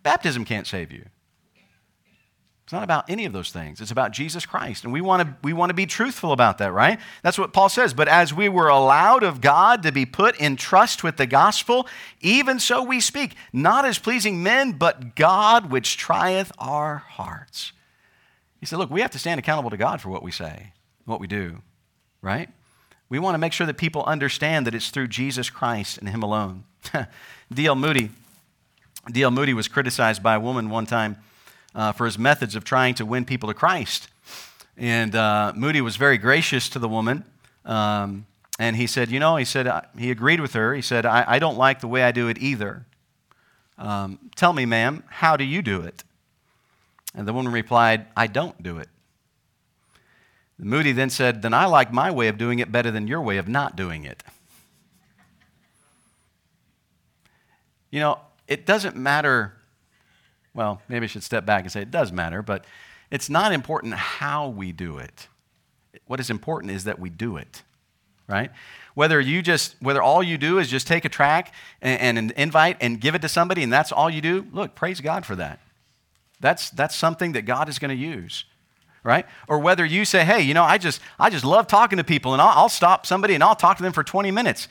Baptism 0.04 0.44
can't 0.44 0.68
save 0.68 0.92
you. 0.92 1.06
It's 2.72 2.74
not 2.74 2.84
about 2.84 3.10
any 3.10 3.26
of 3.26 3.34
those 3.34 3.50
things. 3.50 3.82
It's 3.82 3.92
about 3.92 4.14
Jesus 4.14 4.46
Christ. 4.46 4.86
And 4.86 4.94
we 4.94 5.02
want 5.02 5.28
to 5.28 5.36
we 5.44 5.52
want 5.52 5.72
to 5.72 5.74
be 5.74 5.86
truthful 5.86 6.32
about 6.32 6.60
that, 6.60 6.72
right? 6.72 7.02
That's 7.22 7.38
what 7.38 7.52
Paul 7.52 7.68
says. 7.68 7.94
But 7.94 8.08
as 8.08 8.34
we 8.34 8.48
were 8.48 8.70
allowed 8.70 9.24
of 9.24 9.42
God 9.42 9.84
to 9.84 9.92
be 9.92 10.06
put 10.06 10.40
in 10.40 10.56
trust 10.56 11.04
with 11.04 11.18
the 11.18 11.26
gospel, 11.26 11.86
even 12.22 12.62
so 12.62 12.82
we 12.82 13.02
speak, 13.02 13.36
not 13.52 13.84
as 13.84 14.00
pleasing 14.00 14.42
men, 14.42 14.72
but 14.72 15.18
God 15.18 15.70
which 15.70 15.98
trieth 15.98 16.50
our 16.60 17.00
hearts. 17.00 17.74
He 18.62 18.66
said, 18.66 18.80
Look, 18.80 18.90
we 18.90 19.02
have 19.02 19.12
to 19.12 19.20
stand 19.20 19.38
accountable 19.38 19.72
to 19.72 19.76
God 19.76 20.00
for 20.00 20.08
what 20.08 20.24
we 20.24 20.32
say, 20.32 20.72
what 21.04 21.20
we 21.20 21.28
do, 21.28 21.58
right? 22.22 22.48
We 23.10 23.20
want 23.20 23.34
to 23.34 23.40
make 23.40 23.52
sure 23.52 23.68
that 23.68 23.78
people 23.78 24.06
understand 24.06 24.66
that 24.66 24.74
it's 24.74 24.92
through 24.92 25.10
Jesus 25.10 25.50
Christ 25.50 25.98
and 25.98 26.08
Him 26.08 26.24
alone. 26.24 26.64
D.L. 27.54 27.76
Moody, 27.76 28.12
D.L. 29.12 29.32
Moody 29.32 29.54
was 29.54 29.68
criticized 29.68 30.24
by 30.24 30.36
a 30.36 30.40
woman 30.40 30.70
one 30.70 30.86
time 30.86 31.18
uh, 31.74 31.92
for 31.92 32.06
his 32.06 32.18
methods 32.18 32.56
of 32.56 32.64
trying 32.64 32.96
to 32.96 33.06
win 33.06 33.26
people 33.26 33.50
to 33.50 33.56
Christ. 33.56 34.10
And 34.78 35.16
uh, 35.16 35.54
Moody 35.56 35.82
was 35.82 35.96
very 35.96 36.18
gracious 36.18 36.70
to 36.70 36.80
the 36.80 36.90
woman. 36.90 37.26
Um, 37.66 38.26
and 38.60 38.76
he 38.76 38.88
said, 38.88 39.10
You 39.10 39.20
know, 39.20 39.36
he 39.38 39.46
said, 39.46 39.70
he 39.98 40.12
agreed 40.12 40.40
with 40.40 40.54
her. 40.54 40.74
He 40.74 40.82
said, 40.82 41.06
I, 41.06 41.24
I 41.28 41.40
don't 41.40 41.58
like 41.58 41.82
the 41.82 41.88
way 41.88 42.04
I 42.04 42.12
do 42.12 42.28
it 42.28 42.38
either. 42.40 42.86
Um, 43.78 44.20
tell 44.36 44.54
me, 44.54 44.66
ma'am, 44.66 45.04
how 45.08 45.38
do 45.38 45.44
you 45.44 45.62
do 45.62 45.82
it? 45.82 46.04
And 47.16 47.28
the 47.28 47.34
woman 47.34 47.52
replied, 47.52 48.06
I 48.16 48.28
don't 48.28 48.62
do 48.62 48.78
it. 48.78 48.88
Moody 50.64 50.92
then 50.92 51.10
said, 51.10 51.42
Then 51.42 51.54
I 51.54 51.66
like 51.66 51.92
my 51.92 52.12
way 52.12 52.28
of 52.28 52.38
doing 52.38 52.60
it 52.60 52.72
better 52.72 52.92
than 52.92 53.08
your 53.08 53.22
way 53.22 53.38
of 53.38 53.48
not 53.48 53.76
doing 53.76 54.06
it. 54.06 54.24
You 57.90 58.00
know, 58.00 58.20
it 58.48 58.66
doesn't 58.66 58.96
matter. 58.96 59.54
Well, 60.54 60.82
maybe 60.88 61.06
I 61.06 61.08
should 61.08 61.24
step 61.24 61.46
back 61.46 61.64
and 61.64 61.72
say 61.72 61.82
it 61.82 61.92
does 61.92 62.12
matter, 62.12 62.42
but 62.42 62.66
it's 63.10 63.30
not 63.30 63.52
important 63.52 63.94
how 63.94 64.48
we 64.48 64.72
do 64.72 64.98
it. 64.98 65.28
What 66.08 66.20
is 66.20 66.30
important 66.30 66.72
is 66.72 66.84
that 66.86 67.00
we 67.00 67.10
do 67.10 67.38
it, 67.38 67.64
right? 68.28 68.52
Whether 68.94 69.20
you 69.20 69.42
just, 69.42 69.76
whether 69.82 70.02
all 70.02 70.22
you 70.22 70.38
do 70.38 70.60
is 70.60 70.70
just 70.70 70.88
take 70.88 71.06
a 71.06 71.10
track 71.10 71.54
and, 71.82 72.02
and 72.02 72.18
an 72.18 72.34
invite 72.36 72.78
and 72.82 73.00
give 73.00 73.16
it 73.16 73.22
to 73.22 73.30
somebody 73.30 73.64
and 73.64 73.72
that's 73.72 73.92
all 73.92 74.10
you 74.10 74.22
do, 74.22 74.48
look, 74.52 74.76
praise 74.76 75.00
God 75.00 75.26
for 75.26 75.36
that. 75.36 75.60
That's, 76.40 76.70
that's 76.70 76.96
something 76.96 77.34
that 77.34 77.44
God 77.44 77.70
is 77.70 77.80
going 77.80 77.90
to 77.90 77.96
use 77.96 78.46
right 79.04 79.26
or 79.48 79.60
whether 79.60 79.84
you 79.84 80.06
say 80.06 80.24
hey 80.24 80.42
you 80.42 80.54
know 80.54 80.64
i 80.64 80.78
just 80.78 81.02
i 81.20 81.30
just 81.30 81.44
love 81.44 81.68
talking 81.68 81.98
to 81.98 82.04
people 82.04 82.34
and 82.34 82.42
I'll, 82.42 82.50
I'll, 82.50 82.70
stop 82.70 83.06
somebody 83.06 83.34
and 83.34 83.44
i'll 83.44 83.56
talk 83.56 83.78
to 83.78 83.84
them 83.84 83.94
for 83.94 84.04
20 84.04 84.30
minutes 84.32 84.68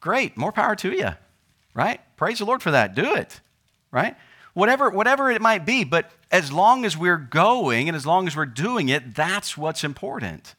great 0.00 0.36
more 0.36 0.50
power 0.50 0.74
to 0.76 0.90
you 0.90 1.10
right 1.72 2.00
praise 2.16 2.40
the 2.40 2.44
lord 2.44 2.62
for 2.62 2.72
that 2.72 2.94
do 2.94 3.14
it 3.14 3.40
right 3.92 4.16
whatever 4.58 4.90
whatever 4.90 5.30
it 5.30 5.40
might 5.40 5.64
be 5.64 5.84
but 5.84 6.10
as 6.30 6.52
long 6.52 6.84
as 6.84 6.96
we're 6.96 7.16
going 7.16 7.88
and 7.88 7.96
as 7.96 8.04
long 8.04 8.26
as 8.26 8.36
we're 8.36 8.46
doing 8.46 8.88
it 8.88 9.14
that's 9.14 9.56
what's 9.56 9.84
important 9.84 10.54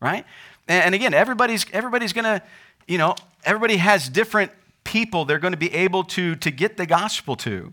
right 0.00 0.24
and, 0.68 0.86
and 0.86 0.94
again 0.94 1.14
everybody's 1.14 1.66
everybody's 1.72 2.12
gonna 2.12 2.42
you 2.86 2.98
know 2.98 3.14
everybody 3.44 3.76
has 3.76 4.08
different 4.08 4.50
people 4.84 5.24
they're 5.24 5.38
going 5.38 5.52
to 5.52 5.58
be 5.58 5.72
able 5.72 6.04
to 6.04 6.34
to 6.36 6.50
get 6.50 6.76
the 6.76 6.86
gospel 6.86 7.36
to 7.36 7.72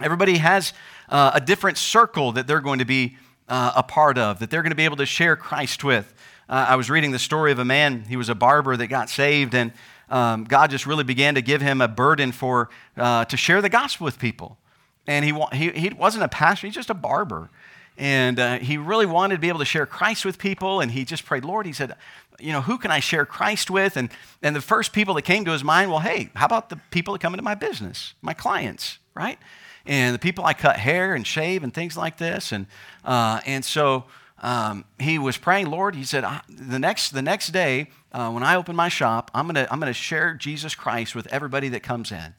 Everybody 0.00 0.38
has 0.38 0.72
uh, 1.08 1.32
a 1.34 1.40
different 1.40 1.76
circle 1.76 2.32
that 2.32 2.46
they're 2.46 2.60
going 2.60 2.78
to 2.78 2.84
be 2.84 3.16
uh, 3.48 3.72
a 3.76 3.82
part 3.82 4.16
of, 4.16 4.38
that 4.38 4.50
they're 4.50 4.62
going 4.62 4.70
to 4.70 4.76
be 4.76 4.84
able 4.84 4.96
to 4.96 5.06
share 5.06 5.36
Christ 5.36 5.84
with. 5.84 6.12
Uh, 6.48 6.66
I 6.70 6.76
was 6.76 6.88
reading 6.88 7.12
the 7.12 7.18
story 7.18 7.52
of 7.52 7.58
a 7.58 7.64
man, 7.64 8.04
he 8.08 8.16
was 8.16 8.28
a 8.28 8.34
barber 8.34 8.76
that 8.76 8.86
got 8.86 9.10
saved, 9.10 9.54
and 9.54 9.72
um, 10.08 10.44
God 10.44 10.70
just 10.70 10.86
really 10.86 11.04
began 11.04 11.34
to 11.34 11.42
give 11.42 11.60
him 11.60 11.80
a 11.80 11.88
burden 11.88 12.32
for, 12.32 12.70
uh, 12.96 13.26
to 13.26 13.36
share 13.36 13.60
the 13.60 13.68
gospel 13.68 14.04
with 14.06 14.18
people. 14.18 14.58
And 15.06 15.24
he, 15.24 15.32
he, 15.52 15.70
he 15.70 15.88
wasn't 15.90 16.24
a 16.24 16.28
pastor, 16.28 16.66
he's 16.66 16.74
just 16.74 16.90
a 16.90 16.94
barber. 16.94 17.50
And 17.98 18.40
uh, 18.40 18.58
he 18.58 18.78
really 18.78 19.06
wanted 19.06 19.34
to 19.34 19.40
be 19.40 19.48
able 19.48 19.58
to 19.58 19.64
share 19.64 19.84
Christ 19.84 20.24
with 20.24 20.38
people, 20.38 20.80
and 20.80 20.92
he 20.92 21.04
just 21.04 21.26
prayed, 21.26 21.44
Lord, 21.44 21.66
he 21.66 21.72
said, 21.72 21.94
you 22.40 22.52
know, 22.52 22.62
who 22.62 22.78
can 22.78 22.90
I 22.90 23.00
share 23.00 23.26
Christ 23.26 23.70
with? 23.70 23.96
And, 23.96 24.10
and 24.42 24.56
the 24.56 24.60
first 24.60 24.92
people 24.92 25.14
that 25.14 25.22
came 25.22 25.44
to 25.44 25.52
his 25.52 25.62
mind, 25.62 25.90
well, 25.90 26.00
hey, 26.00 26.30
how 26.34 26.46
about 26.46 26.70
the 26.70 26.76
people 26.90 27.12
that 27.12 27.20
come 27.20 27.34
into 27.34 27.42
my 27.42 27.54
business, 27.54 28.14
my 28.22 28.32
clients, 28.32 28.98
right? 29.14 29.38
and 29.86 30.14
the 30.14 30.18
people 30.18 30.44
I 30.44 30.54
cut 30.54 30.76
hair 30.76 31.14
and 31.14 31.26
shave 31.26 31.62
and 31.62 31.72
things 31.72 31.96
like 31.96 32.18
this. 32.18 32.52
And, 32.52 32.66
uh, 33.04 33.40
and 33.46 33.64
so 33.64 34.04
um, 34.40 34.84
he 34.98 35.18
was 35.18 35.36
praying, 35.36 35.70
Lord, 35.70 35.94
he 35.94 36.04
said, 36.04 36.24
the 36.48 36.78
next, 36.78 37.10
the 37.10 37.22
next 37.22 37.48
day, 37.48 37.88
uh, 38.12 38.30
when 38.30 38.42
I 38.42 38.56
open 38.56 38.76
my 38.76 38.88
shop, 38.88 39.30
I'm 39.34 39.46
going 39.46 39.54
to 39.54 39.72
I'm 39.72 39.80
gonna 39.80 39.92
share 39.92 40.34
Jesus 40.34 40.74
Christ 40.74 41.14
with 41.14 41.26
everybody 41.28 41.68
that 41.70 41.82
comes 41.82 42.12
in. 42.12 42.34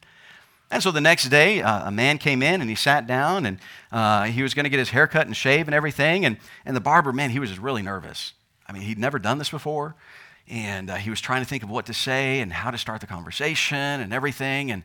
And 0.70 0.82
so 0.82 0.90
the 0.90 1.00
next 1.00 1.28
day, 1.28 1.62
uh, 1.62 1.88
a 1.88 1.90
man 1.90 2.18
came 2.18 2.42
in 2.42 2.60
and 2.60 2.68
he 2.68 2.76
sat 2.76 3.06
down 3.06 3.46
and 3.46 3.58
uh, 3.92 4.24
he 4.24 4.42
was 4.42 4.54
going 4.54 4.64
to 4.64 4.70
get 4.70 4.78
his 4.78 4.90
hair 4.90 5.06
cut 5.06 5.26
and 5.26 5.36
shave 5.36 5.68
and 5.68 5.74
everything. 5.74 6.24
And, 6.24 6.38
and 6.64 6.74
the 6.74 6.80
barber, 6.80 7.12
man, 7.12 7.30
he 7.30 7.38
was 7.38 7.50
just 7.50 7.60
really 7.60 7.82
nervous. 7.82 8.32
I 8.66 8.72
mean, 8.72 8.82
he'd 8.82 8.98
never 8.98 9.18
done 9.18 9.38
this 9.38 9.50
before. 9.50 9.94
And 10.48 10.90
uh, 10.90 10.96
he 10.96 11.10
was 11.10 11.20
trying 11.20 11.42
to 11.42 11.48
think 11.48 11.62
of 11.62 11.70
what 11.70 11.86
to 11.86 11.94
say 11.94 12.40
and 12.40 12.52
how 12.52 12.70
to 12.70 12.78
start 12.78 13.00
the 13.00 13.06
conversation 13.06 13.76
and 13.76 14.12
everything. 14.12 14.70
And 14.70 14.82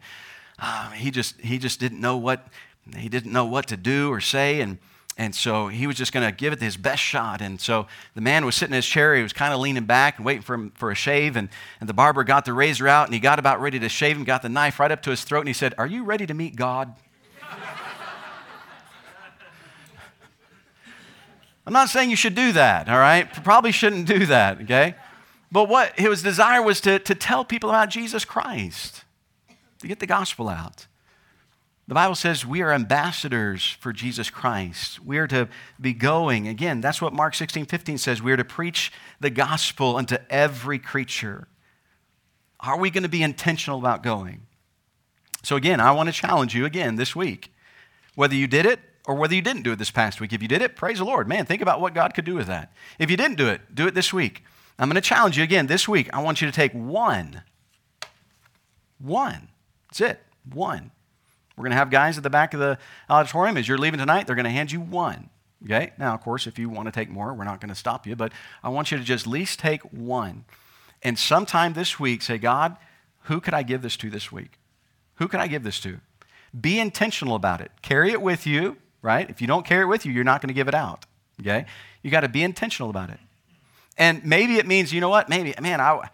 um, 0.59 0.91
he 0.93 1.11
just 1.11 1.39
he 1.41 1.57
just 1.57 1.79
didn't 1.79 1.99
know 1.99 2.17
what 2.17 2.47
he 2.95 3.09
didn't 3.09 3.31
know 3.31 3.45
what 3.45 3.67
to 3.67 3.77
do 3.77 4.09
or 4.09 4.21
say, 4.21 4.61
and 4.61 4.77
and 5.19 5.35
so 5.35 5.67
he 5.67 5.85
was 5.85 5.97
just 5.97 6.13
going 6.13 6.25
to 6.25 6.31
give 6.31 6.53
it 6.53 6.61
his 6.61 6.77
best 6.77 7.03
shot. 7.03 7.41
And 7.41 7.59
so 7.59 7.87
the 8.15 8.21
man 8.21 8.45
was 8.45 8.55
sitting 8.55 8.71
in 8.71 8.77
his 8.77 8.85
chair. 8.85 9.17
He 9.17 9.21
was 9.21 9.33
kind 9.33 9.53
of 9.53 9.59
leaning 9.59 9.83
back 9.83 10.15
and 10.15 10.25
waiting 10.25 10.41
for 10.41 10.53
him 10.53 10.71
for 10.75 10.91
a 10.91 10.95
shave. 10.95 11.35
And, 11.35 11.49
and 11.81 11.89
the 11.89 11.93
barber 11.93 12.23
got 12.23 12.45
the 12.45 12.53
razor 12.53 12.87
out 12.87 13.07
and 13.07 13.13
he 13.13 13.19
got 13.19 13.37
about 13.37 13.59
ready 13.59 13.77
to 13.79 13.89
shave 13.89 14.15
him, 14.15 14.23
got 14.23 14.43
the 14.43 14.47
knife 14.47 14.79
right 14.79 14.89
up 14.89 15.01
to 15.01 15.09
his 15.09 15.25
throat, 15.25 15.41
and 15.41 15.49
he 15.49 15.53
said, 15.53 15.73
Are 15.77 15.87
you 15.87 16.05
ready 16.05 16.25
to 16.25 16.33
meet 16.33 16.55
God? 16.55 16.95
I'm 21.67 21.73
not 21.73 21.89
saying 21.89 22.09
you 22.09 22.15
should 22.15 22.33
do 22.33 22.53
that, 22.53 22.87
all 22.87 22.97
right? 22.97 23.29
Probably 23.43 23.73
shouldn't 23.73 24.07
do 24.07 24.25
that, 24.27 24.61
okay? 24.61 24.95
But 25.51 25.67
what 25.67 25.99
his 25.99 26.23
desire 26.23 26.61
was 26.61 26.79
to, 26.81 26.97
to 26.97 27.13
tell 27.13 27.43
people 27.43 27.69
about 27.69 27.89
Jesus 27.89 28.23
Christ 28.23 29.03
to 29.79 29.87
get 29.87 29.99
the 29.99 30.07
gospel 30.07 30.47
out. 30.47 30.87
The 31.89 31.95
Bible 31.95 32.13
says 32.13 32.45
we 32.45 32.61
are 32.61 32.71
ambassadors 32.71 33.75
for 33.79 33.91
Jesus 33.91 34.29
Christ. 34.29 35.03
We 35.03 35.17
are 35.17 35.25
to 35.25 35.49
be 35.81 35.91
going. 35.91 36.47
Again, 36.47 36.81
that's 36.81 37.01
what 37.01 37.13
Mark 37.13 37.33
16, 37.33 37.65
15 37.65 37.97
says. 37.97 38.21
We 38.21 38.31
are 38.31 38.37
to 38.37 38.45
preach 38.45 38.91
the 39.19 39.31
gospel 39.31 39.95
unto 39.95 40.17
every 40.29 40.77
creature. 40.77 41.47
Are 42.59 42.77
we 42.77 42.91
going 42.91 43.01
to 43.01 43.09
be 43.09 43.23
intentional 43.23 43.79
about 43.79 44.03
going? 44.03 44.45
So, 45.41 45.55
again, 45.55 45.79
I 45.79 45.91
want 45.91 46.09
to 46.09 46.13
challenge 46.13 46.53
you 46.53 46.63
again 46.63 46.95
this 46.95 47.15
week. 47.15 47.51
Whether 48.13 48.35
you 48.35 48.45
did 48.45 48.67
it 48.67 48.81
or 49.07 49.15
whether 49.15 49.33
you 49.33 49.41
didn't 49.41 49.63
do 49.63 49.71
it 49.71 49.79
this 49.79 49.89
past 49.89 50.21
week. 50.21 50.31
If 50.31 50.43
you 50.43 50.47
did 50.47 50.61
it, 50.61 50.75
praise 50.75 50.99
the 50.99 51.05
Lord. 51.05 51.27
Man, 51.27 51.47
think 51.47 51.63
about 51.63 51.81
what 51.81 51.95
God 51.95 52.13
could 52.13 52.25
do 52.25 52.35
with 52.35 52.45
that. 52.45 52.71
If 52.99 53.09
you 53.09 53.17
didn't 53.17 53.37
do 53.37 53.47
it, 53.47 53.61
do 53.73 53.87
it 53.87 53.95
this 53.95 54.13
week. 54.13 54.43
I'm 54.77 54.89
going 54.89 54.93
to 54.93 55.01
challenge 55.01 55.39
you 55.39 55.43
again 55.43 55.65
this 55.65 55.87
week. 55.87 56.07
I 56.13 56.21
want 56.21 56.39
you 56.39 56.45
to 56.45 56.53
take 56.53 56.71
one, 56.71 57.41
one 58.99 59.47
that's 59.87 60.01
it, 60.01 60.21
one. 60.53 60.91
We're 61.59 61.63
going 61.63 61.71
to 61.71 61.77
have 61.77 61.89
guys 61.89 62.15
at 62.15 62.23
the 62.23 62.29
back 62.29 62.53
of 62.53 62.61
the 62.61 62.77
auditorium. 63.09 63.57
As 63.57 63.67
you're 63.67 63.77
leaving 63.77 63.99
tonight, 63.99 64.25
they're 64.25 64.35
going 64.37 64.45
to 64.45 64.49
hand 64.49 64.71
you 64.71 64.79
one. 64.79 65.29
Okay? 65.65 65.91
Now, 65.97 66.13
of 66.13 66.21
course, 66.21 66.47
if 66.47 66.57
you 66.57 66.69
want 66.69 66.85
to 66.85 66.91
take 66.93 67.09
more, 67.09 67.33
we're 67.33 67.43
not 67.43 67.59
going 67.59 67.67
to 67.67 67.75
stop 67.75 68.07
you, 68.07 68.15
but 68.15 68.31
I 68.63 68.69
want 68.69 68.91
you 68.91 68.97
to 68.97 69.03
just 69.03 69.27
at 69.27 69.29
least 69.29 69.59
take 69.59 69.81
one. 69.91 70.45
And 71.03 71.19
sometime 71.19 71.73
this 71.73 71.99
week, 71.99 72.21
say, 72.21 72.37
God, 72.37 72.77
who 73.23 73.41
could 73.41 73.53
I 73.53 73.63
give 73.63 73.81
this 73.81 73.97
to 73.97 74.09
this 74.09 74.31
week? 74.31 74.57
Who 75.15 75.27
can 75.27 75.41
I 75.41 75.47
give 75.47 75.63
this 75.63 75.81
to? 75.81 75.99
Be 76.57 76.79
intentional 76.79 77.35
about 77.35 77.59
it. 77.59 77.71
Carry 77.81 78.11
it 78.11 78.21
with 78.21 78.47
you, 78.47 78.77
right? 79.01 79.29
If 79.29 79.41
you 79.41 79.47
don't 79.47 79.65
carry 79.65 79.83
it 79.83 79.87
with 79.87 80.05
you, 80.05 80.13
you're 80.13 80.23
not 80.23 80.41
going 80.41 80.47
to 80.47 80.53
give 80.53 80.69
it 80.69 80.75
out. 80.75 81.05
Okay? 81.41 81.65
You 82.03 82.09
got 82.09 82.21
to 82.21 82.29
be 82.29 82.41
intentional 82.41 82.89
about 82.89 83.09
it. 83.09 83.19
And 83.97 84.23
maybe 84.23 84.59
it 84.59 84.65
means, 84.65 84.93
you 84.93 85.01
know 85.01 85.09
what? 85.09 85.27
Maybe, 85.27 85.53
man, 85.59 85.81
I, 85.81 86.09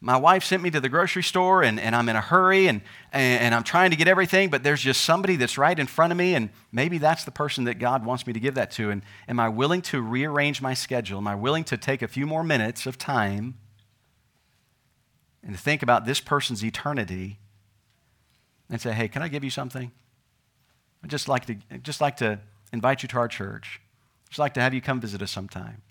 my 0.00 0.16
wife 0.16 0.44
sent 0.44 0.62
me 0.62 0.70
to 0.70 0.80
the 0.80 0.88
grocery 0.88 1.22
store 1.22 1.62
and, 1.62 1.80
and 1.80 1.96
I'm 1.96 2.08
in 2.08 2.16
a 2.16 2.20
hurry 2.20 2.68
and, 2.68 2.82
and, 3.12 3.54
I'm 3.54 3.62
trying 3.62 3.90
to 3.90 3.96
get 3.96 4.08
everything, 4.08 4.50
but 4.50 4.62
there's 4.62 4.82
just 4.82 5.02
somebody 5.02 5.36
that's 5.36 5.56
right 5.56 5.78
in 5.78 5.86
front 5.86 6.12
of 6.12 6.18
me, 6.18 6.34
and 6.34 6.50
maybe 6.70 6.98
that's 6.98 7.24
the 7.24 7.30
person 7.30 7.64
that 7.64 7.78
God 7.78 8.04
wants 8.04 8.26
me 8.26 8.34
to 8.34 8.40
give 8.40 8.54
that 8.56 8.70
to. 8.72 8.90
And 8.90 9.02
am 9.26 9.40
I 9.40 9.48
willing 9.48 9.80
to 9.82 10.02
rearrange 10.02 10.60
my 10.60 10.74
schedule? 10.74 11.18
Am 11.18 11.26
I 11.26 11.34
willing 11.34 11.64
to 11.64 11.78
take 11.78 12.02
a 12.02 12.08
few 12.08 12.26
more 12.26 12.44
minutes 12.44 12.84
of 12.84 12.98
time 12.98 13.54
and 15.42 15.54
to 15.56 15.60
think 15.60 15.82
about 15.82 16.04
this 16.04 16.20
person's 16.20 16.62
eternity 16.62 17.38
and 18.68 18.80
say, 18.80 18.92
hey, 18.92 19.08
can 19.08 19.22
I 19.22 19.28
give 19.28 19.44
you 19.44 19.50
something? 19.50 19.92
I'd 21.02 21.10
just 21.10 21.28
like 21.28 21.46
to, 21.46 21.56
just 21.82 22.00
like 22.00 22.16
to 22.18 22.40
invite 22.72 23.02
you 23.02 23.08
to 23.08 23.16
our 23.16 23.28
church. 23.28 23.80
Just 24.28 24.38
like 24.38 24.54
to 24.54 24.60
have 24.60 24.74
you 24.74 24.80
come 24.80 25.00
visit 25.00 25.22
us 25.22 25.30
sometime. 25.30 25.82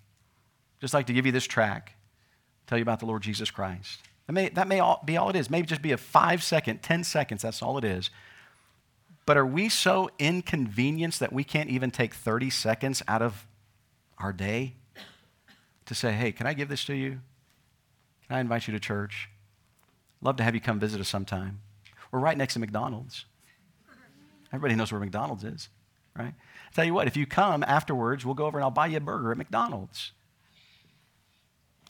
Just 0.79 0.93
like 0.93 1.07
to 1.07 1.13
give 1.13 1.25
you 1.25 1.31
this 1.31 1.45
track, 1.45 1.94
tell 2.67 2.77
you 2.77 2.83
about 2.83 2.99
the 2.99 3.05
Lord 3.05 3.21
Jesus 3.21 3.51
Christ. 3.51 3.99
That 4.27 4.33
may, 4.33 4.49
that 4.49 4.67
may 4.67 4.79
all, 4.79 5.01
be 5.05 5.17
all 5.17 5.29
it 5.29 5.35
is. 5.35 5.49
Maybe 5.49 5.67
just 5.67 5.81
be 5.81 5.91
a 5.91 5.97
five 5.97 6.43
second, 6.43 6.81
10 6.81 7.03
seconds, 7.03 7.41
that's 7.41 7.61
all 7.61 7.77
it 7.77 7.83
is. 7.83 8.09
But 9.25 9.37
are 9.37 9.45
we 9.45 9.69
so 9.69 10.09
inconvenienced 10.19 11.19
that 11.19 11.33
we 11.33 11.43
can't 11.43 11.69
even 11.69 11.91
take 11.91 12.13
30 12.13 12.49
seconds 12.49 13.01
out 13.07 13.21
of 13.21 13.47
our 14.17 14.31
day 14.31 14.75
to 15.85 15.95
say, 15.95 16.13
hey, 16.13 16.31
can 16.31 16.47
I 16.47 16.53
give 16.53 16.69
this 16.69 16.85
to 16.85 16.93
you? 16.93 17.19
Can 18.27 18.37
I 18.37 18.39
invite 18.39 18.67
you 18.67 18.73
to 18.73 18.79
church? 18.79 19.29
Love 20.21 20.35
to 20.37 20.43
have 20.43 20.55
you 20.55 20.61
come 20.61 20.79
visit 20.79 20.99
us 21.01 21.09
sometime. 21.09 21.61
We're 22.11 22.19
right 22.19 22.37
next 22.37 22.53
to 22.53 22.59
McDonald's. 22.59 23.25
Everybody 24.51 24.75
knows 24.75 24.91
where 24.91 25.01
McDonald's 25.01 25.43
is, 25.43 25.69
right? 26.17 26.33
Tell 26.73 26.85
you 26.85 26.93
what, 26.93 27.07
if 27.07 27.17
you 27.17 27.25
come 27.25 27.63
afterwards, 27.63 28.25
we'll 28.25 28.35
go 28.35 28.45
over 28.45 28.57
and 28.57 28.63
I'll 28.63 28.71
buy 28.71 28.87
you 28.87 28.97
a 28.97 29.01
burger 29.01 29.31
at 29.31 29.37
McDonald's. 29.37 30.11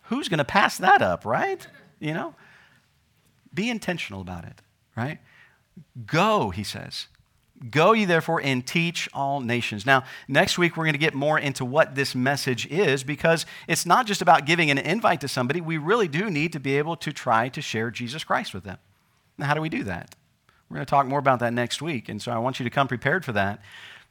Who's 0.06 0.30
going 0.30 0.40
to 0.40 0.46
pass 0.46 0.78
that 0.78 1.02
up, 1.02 1.26
right? 1.26 1.66
You 2.00 2.14
know? 2.14 2.36
Be 3.54 3.70
intentional 3.70 4.22
about 4.22 4.46
it, 4.46 4.62
right? 4.96 5.20
Go, 6.06 6.50
he 6.50 6.64
says. 6.64 7.08
Go 7.72 7.94
ye 7.94 8.04
therefore 8.04 8.42
and 8.44 8.66
teach 8.68 9.08
all 9.14 9.40
nations. 9.40 9.86
Now, 9.86 10.04
next 10.28 10.58
week 10.58 10.76
we're 10.76 10.84
going 10.84 10.94
to 10.94 11.00
get 11.00 11.14
more 11.14 11.40
into 11.40 11.64
what 11.64 11.96
this 11.96 12.14
message 12.14 12.68
is 12.68 13.04
because 13.04 13.46
it's 13.68 13.86
not 13.86 14.06
just 14.06 14.22
about 14.22 14.46
giving 14.46 14.70
an 14.70 14.78
invite 14.78 15.22
to 15.22 15.30
somebody. 15.30 15.62
We 15.62 15.78
really 15.78 16.10
do 16.10 16.30
need 16.30 16.52
to 16.54 16.60
be 16.60 16.78
able 16.78 16.98
to 16.98 17.14
try 17.14 17.48
to 17.50 17.62
share 17.62 17.92
Jesus 17.92 18.26
Christ 18.26 18.54
with 18.54 18.66
them. 18.66 18.78
Now, 19.38 19.48
how 19.48 19.54
do 19.54 19.62
we 19.62 19.70
do 19.70 19.84
that? 19.86 20.16
We're 20.70 20.76
going 20.76 20.86
to 20.86 20.90
talk 20.90 21.08
more 21.08 21.20
about 21.20 21.40
that 21.40 21.54
next 21.54 21.82
week. 21.82 22.10
And 22.10 22.22
so 22.22 22.32
I 22.32 22.38
want 22.40 22.60
you 22.60 22.66
to 22.66 22.70
come 22.70 22.88
prepared 22.88 23.24
for 23.24 23.32
that. 23.32 23.62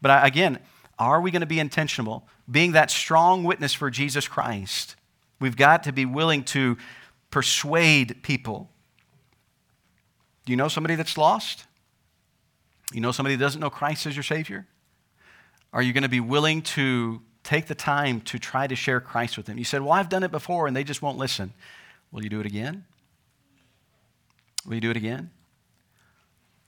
But 0.00 0.10
uh, 0.10 0.20
again, 0.22 0.58
are 0.98 1.20
we 1.20 1.30
going 1.30 1.40
to 1.40 1.46
be 1.46 1.60
intentional? 1.60 2.26
Being 2.50 2.72
that 2.72 2.90
strong 2.90 3.44
witness 3.44 3.74
for 3.74 3.90
Jesus 3.90 4.26
Christ, 4.26 4.96
we've 5.40 5.56
got 5.56 5.84
to 5.84 5.92
be 5.92 6.04
willing 6.04 6.44
to 6.44 6.76
persuade 7.30 8.22
people. 8.22 8.70
Do 10.44 10.52
you 10.52 10.56
know 10.56 10.68
somebody 10.68 10.94
that's 10.94 11.16
lost? 11.16 11.64
You 12.92 13.00
know 13.00 13.12
somebody 13.12 13.36
that 13.36 13.42
doesn't 13.42 13.60
know 13.60 13.70
Christ 13.70 14.06
as 14.06 14.14
your 14.14 14.22
Savior? 14.22 14.66
Are 15.72 15.82
you 15.82 15.92
going 15.92 16.02
to 16.02 16.08
be 16.08 16.20
willing 16.20 16.62
to 16.62 17.20
take 17.42 17.66
the 17.66 17.74
time 17.74 18.20
to 18.22 18.38
try 18.38 18.66
to 18.66 18.76
share 18.76 19.00
Christ 19.00 19.36
with 19.36 19.46
them? 19.46 19.58
You 19.58 19.64
said, 19.64 19.82
Well, 19.82 19.92
I've 19.92 20.08
done 20.08 20.22
it 20.22 20.30
before 20.30 20.66
and 20.66 20.76
they 20.76 20.84
just 20.84 21.02
won't 21.02 21.18
listen. 21.18 21.52
Will 22.12 22.22
you 22.22 22.30
do 22.30 22.40
it 22.40 22.46
again? 22.46 22.84
Will 24.66 24.74
you 24.74 24.80
do 24.80 24.90
it 24.90 24.96
again? 24.96 25.30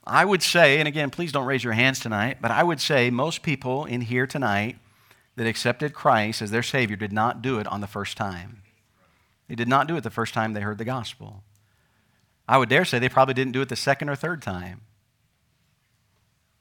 I 0.05 0.23
would 0.23 0.41
say, 0.41 0.79
and 0.79 0.87
again, 0.87 1.09
please 1.09 1.31
don't 1.31 1.45
raise 1.45 1.63
your 1.63 1.73
hands 1.73 1.99
tonight, 1.99 2.37
but 2.41 2.51
I 2.51 2.63
would 2.63 2.79
say 2.79 3.09
most 3.09 3.43
people 3.43 3.85
in 3.85 4.01
here 4.01 4.25
tonight 4.25 4.77
that 5.37 5.47
accepted 5.47 5.93
Christ 5.93 6.41
as 6.41 6.51
their 6.51 6.63
Savior 6.63 6.97
did 6.97 7.13
not 7.13 7.41
do 7.41 7.59
it 7.59 7.67
on 7.67 7.79
the 7.79 7.87
first 7.87 8.17
time. 8.17 8.63
They 9.47 9.55
did 9.55 9.67
not 9.67 9.87
do 9.87 9.95
it 9.95 10.01
the 10.01 10.09
first 10.09 10.33
time 10.33 10.51
they 10.51 10.61
heard 10.61 10.79
the 10.79 10.83
gospel. 10.83 11.43
I 12.49 12.57
would 12.57 12.69
dare 12.69 12.83
say 12.83 12.97
they 12.97 13.07
probably 13.07 13.35
didn't 13.35 13.53
do 13.53 13.61
it 13.61 13.69
the 13.69 13.75
second 13.75 14.09
or 14.09 14.15
third 14.15 14.41
time. 14.41 14.81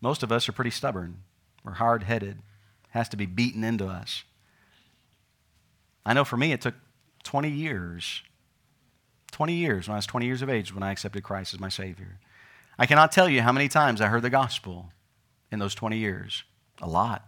Most 0.01 0.23
of 0.23 0.31
us 0.31 0.49
are 0.49 0.53
pretty 0.53 0.71
stubborn. 0.71 1.23
We're 1.65 1.73
hard 1.73 2.03
headed. 2.03 2.41
Has 2.91 3.09
to 3.09 3.17
be 3.17 3.27
beaten 3.27 3.65
into 3.65 3.87
us. 3.87 4.25
I 6.05 6.13
know 6.13 6.25
for 6.25 6.37
me, 6.37 6.53
it 6.53 6.61
took 6.61 6.75
20 7.25 7.51
years. 7.51 8.23
20 9.33 9.55
years 9.55 9.89
when 9.89 9.95
I 9.95 9.99
was 9.99 10.07
20 10.07 10.27
years 10.27 10.43
of 10.43 10.51
age 10.51 10.73
when 10.73 10.83
I 10.83 10.93
accepted 10.93 11.23
Christ 11.23 11.55
as 11.55 11.61
my 11.61 11.71
Savior. 11.71 12.19
I 12.79 12.85
cannot 12.85 13.11
tell 13.11 13.29
you 13.29 13.41
how 13.41 13.53
many 13.53 13.69
times 13.69 14.03
I 14.03 14.09
heard 14.09 14.23
the 14.23 14.31
gospel 14.31 14.91
in 15.51 15.61
those 15.61 15.75
20 15.75 15.97
years. 15.97 16.45
A 16.83 16.87
lot. 16.87 17.27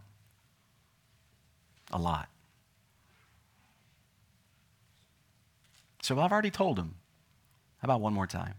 A 1.90 1.98
lot. 1.98 2.28
So 6.02 6.18
I've 6.18 6.32
already 6.32 6.50
told 6.50 6.78
him. 6.78 6.94
How 7.78 7.86
about 7.86 8.00
one 8.00 8.12
more 8.12 8.26
time? 8.26 8.54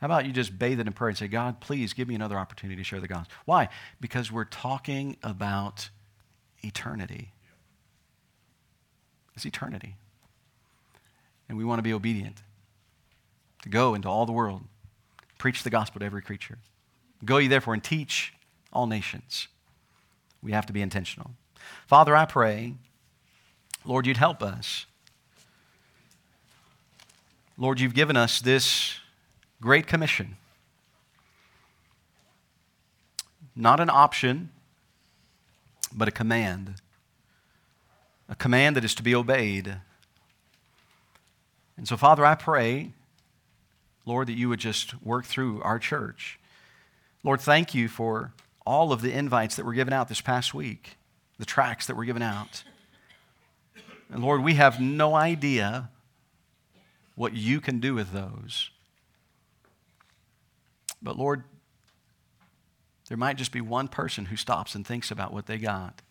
How 0.00 0.06
about 0.06 0.26
you 0.26 0.32
just 0.32 0.58
bathe 0.58 0.78
it 0.78 0.86
in 0.86 0.92
prayer 0.92 1.08
and 1.08 1.18
say, 1.18 1.26
God, 1.26 1.60
please 1.60 1.92
give 1.92 2.06
me 2.06 2.14
another 2.14 2.36
opportunity 2.36 2.76
to 2.76 2.84
share 2.84 3.00
the 3.00 3.08
gospel? 3.08 3.34
Why? 3.44 3.68
Because 4.00 4.30
we're 4.30 4.44
talking 4.44 5.16
about 5.22 5.88
eternity. 6.62 7.32
It's 9.34 9.46
eternity. 9.46 9.96
And 11.48 11.56
we 11.56 11.64
want 11.64 11.78
to 11.78 11.82
be 11.82 11.92
obedient 11.92 12.42
to 13.62 13.68
go 13.68 13.94
into 13.94 14.08
all 14.08 14.26
the 14.26 14.32
world 14.32 14.62
Preach 15.38 15.62
the 15.62 15.70
gospel 15.70 16.00
to 16.00 16.06
every 16.06 16.22
creature. 16.22 16.58
Go 17.24 17.38
ye 17.38 17.48
therefore 17.48 17.74
and 17.74 17.84
teach 17.84 18.32
all 18.72 18.86
nations. 18.86 19.48
We 20.42 20.52
have 20.52 20.66
to 20.66 20.72
be 20.72 20.82
intentional. 20.82 21.32
Father, 21.86 22.16
I 22.16 22.24
pray, 22.24 22.74
Lord, 23.84 24.06
you'd 24.06 24.16
help 24.16 24.42
us. 24.42 24.86
Lord, 27.58 27.80
you've 27.80 27.94
given 27.94 28.16
us 28.16 28.40
this 28.40 28.96
great 29.60 29.86
commission. 29.86 30.36
Not 33.54 33.80
an 33.80 33.88
option, 33.88 34.50
but 35.94 36.08
a 36.08 36.10
command. 36.10 36.74
A 38.28 38.34
command 38.34 38.76
that 38.76 38.84
is 38.84 38.94
to 38.96 39.02
be 39.02 39.14
obeyed. 39.14 39.76
And 41.76 41.88
so, 41.88 41.96
Father, 41.96 42.24
I 42.26 42.34
pray 42.34 42.92
Lord, 44.06 44.28
that 44.28 44.38
you 44.38 44.48
would 44.48 44.60
just 44.60 45.02
work 45.02 45.24
through 45.24 45.60
our 45.62 45.80
church. 45.80 46.38
Lord, 47.24 47.40
thank 47.40 47.74
you 47.74 47.88
for 47.88 48.32
all 48.64 48.92
of 48.92 49.02
the 49.02 49.12
invites 49.12 49.56
that 49.56 49.66
were 49.66 49.74
given 49.74 49.92
out 49.92 50.08
this 50.08 50.20
past 50.20 50.54
week, 50.54 50.96
the 51.38 51.44
tracks 51.44 51.86
that 51.86 51.96
were 51.96 52.04
given 52.04 52.22
out. 52.22 52.64
And 54.10 54.22
Lord, 54.22 54.42
we 54.42 54.54
have 54.54 54.80
no 54.80 55.14
idea 55.14 55.90
what 57.14 57.34
you 57.34 57.60
can 57.60 57.80
do 57.80 57.94
with 57.94 58.12
those. 58.12 58.70
But 61.02 61.18
Lord, 61.18 61.44
there 63.08 63.18
might 63.18 63.36
just 63.36 63.52
be 63.52 63.60
one 63.60 63.88
person 63.88 64.26
who 64.26 64.36
stops 64.36 64.74
and 64.74 64.86
thinks 64.86 65.10
about 65.10 65.32
what 65.32 65.46
they 65.46 65.58
got, 65.58 66.02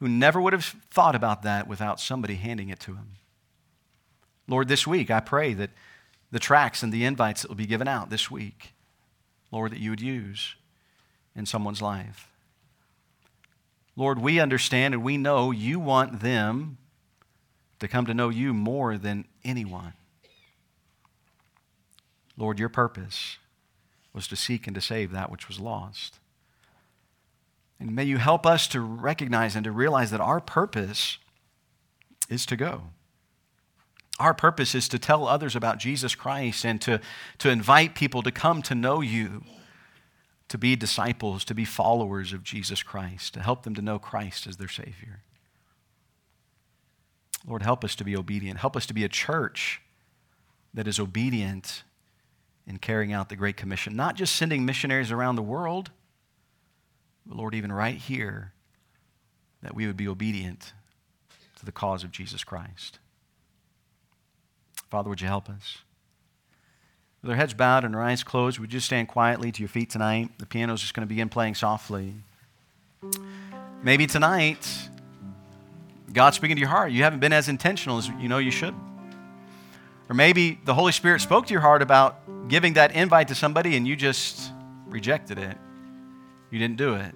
who 0.00 0.08
never 0.08 0.40
would 0.40 0.52
have 0.52 0.64
thought 0.90 1.14
about 1.14 1.42
that 1.42 1.68
without 1.68 2.00
somebody 2.00 2.34
handing 2.34 2.68
it 2.68 2.80
to 2.80 2.94
him. 2.94 3.16
Lord, 4.48 4.68
this 4.68 4.86
week 4.86 5.10
I 5.10 5.20
pray 5.20 5.54
that 5.54 5.70
the 6.30 6.38
tracks 6.38 6.82
and 6.82 6.92
the 6.92 7.04
invites 7.04 7.42
that 7.42 7.48
will 7.48 7.56
be 7.56 7.66
given 7.66 7.88
out 7.88 8.10
this 8.10 8.30
week, 8.30 8.72
Lord, 9.50 9.72
that 9.72 9.80
you 9.80 9.90
would 9.90 10.00
use 10.00 10.56
in 11.36 11.46
someone's 11.46 11.82
life. 11.82 12.31
Lord, 13.96 14.18
we 14.18 14.40
understand 14.40 14.94
and 14.94 15.02
we 15.02 15.16
know 15.16 15.50
you 15.50 15.78
want 15.78 16.20
them 16.20 16.78
to 17.78 17.88
come 17.88 18.06
to 18.06 18.14
know 18.14 18.28
you 18.28 18.54
more 18.54 18.96
than 18.96 19.26
anyone. 19.44 19.92
Lord, 22.36 22.58
your 22.58 22.68
purpose 22.68 23.38
was 24.12 24.26
to 24.28 24.36
seek 24.36 24.66
and 24.66 24.74
to 24.74 24.80
save 24.80 25.10
that 25.12 25.30
which 25.30 25.48
was 25.48 25.60
lost. 25.60 26.18
And 27.78 27.94
may 27.94 28.04
you 28.04 28.18
help 28.18 28.46
us 28.46 28.68
to 28.68 28.80
recognize 28.80 29.56
and 29.56 29.64
to 29.64 29.72
realize 29.72 30.10
that 30.12 30.20
our 30.20 30.40
purpose 30.40 31.18
is 32.28 32.46
to 32.46 32.56
go. 32.56 32.82
Our 34.18 34.34
purpose 34.34 34.74
is 34.74 34.88
to 34.88 34.98
tell 34.98 35.26
others 35.26 35.56
about 35.56 35.78
Jesus 35.78 36.14
Christ 36.14 36.64
and 36.64 36.80
to, 36.82 37.00
to 37.38 37.50
invite 37.50 37.94
people 37.94 38.22
to 38.22 38.30
come 38.30 38.62
to 38.62 38.74
know 38.74 39.00
you, 39.00 39.42
to 40.52 40.58
be 40.58 40.76
disciples, 40.76 41.46
to 41.46 41.54
be 41.54 41.64
followers 41.64 42.34
of 42.34 42.44
Jesus 42.44 42.82
Christ, 42.82 43.32
to 43.32 43.40
help 43.40 43.62
them 43.62 43.74
to 43.74 43.80
know 43.80 43.98
Christ 43.98 44.46
as 44.46 44.58
their 44.58 44.68
Savior. 44.68 45.22
Lord, 47.48 47.62
help 47.62 47.82
us 47.82 47.94
to 47.94 48.04
be 48.04 48.14
obedient. 48.14 48.58
Help 48.58 48.76
us 48.76 48.84
to 48.84 48.92
be 48.92 49.02
a 49.02 49.08
church 49.08 49.80
that 50.74 50.86
is 50.86 51.00
obedient 51.00 51.84
in 52.66 52.76
carrying 52.76 53.14
out 53.14 53.30
the 53.30 53.34
Great 53.34 53.56
Commission, 53.56 53.96
not 53.96 54.14
just 54.14 54.36
sending 54.36 54.66
missionaries 54.66 55.10
around 55.10 55.36
the 55.36 55.42
world, 55.42 55.90
but 57.24 57.38
Lord, 57.38 57.54
even 57.54 57.72
right 57.72 57.96
here, 57.96 58.52
that 59.62 59.74
we 59.74 59.86
would 59.86 59.96
be 59.96 60.06
obedient 60.06 60.74
to 61.60 61.64
the 61.64 61.72
cause 61.72 62.04
of 62.04 62.10
Jesus 62.12 62.44
Christ. 62.44 62.98
Father, 64.90 65.08
would 65.08 65.22
you 65.22 65.28
help 65.28 65.48
us? 65.48 65.78
With 67.22 67.30
our 67.30 67.36
heads 67.36 67.54
bowed 67.54 67.84
and 67.84 67.94
our 67.94 68.02
eyes 68.02 68.24
closed, 68.24 68.58
would 68.58 68.72
you 68.72 68.80
stand 68.80 69.06
quietly 69.06 69.52
to 69.52 69.60
your 69.60 69.68
feet 69.68 69.90
tonight? 69.90 70.30
The 70.38 70.46
piano 70.46 70.72
is 70.74 70.80
just 70.80 70.92
going 70.92 71.06
to 71.06 71.08
begin 71.08 71.28
playing 71.28 71.54
softly. 71.54 72.14
Maybe 73.80 74.08
tonight, 74.08 74.66
God's 76.12 76.36
speaking 76.36 76.56
to 76.56 76.60
your 76.60 76.68
heart. 76.68 76.90
You 76.90 77.04
haven't 77.04 77.20
been 77.20 77.32
as 77.32 77.48
intentional 77.48 77.98
as 77.98 78.08
you 78.08 78.28
know 78.28 78.38
you 78.38 78.50
should. 78.50 78.74
Or 80.08 80.14
maybe 80.14 80.58
the 80.64 80.74
Holy 80.74 80.90
Spirit 80.90 81.20
spoke 81.20 81.46
to 81.46 81.52
your 81.52 81.60
heart 81.60 81.80
about 81.80 82.48
giving 82.48 82.72
that 82.72 82.96
invite 82.96 83.28
to 83.28 83.36
somebody 83.36 83.76
and 83.76 83.86
you 83.86 83.94
just 83.94 84.50
rejected 84.88 85.38
it. 85.38 85.56
You 86.50 86.58
didn't 86.58 86.76
do 86.76 86.94
it. 86.96 87.14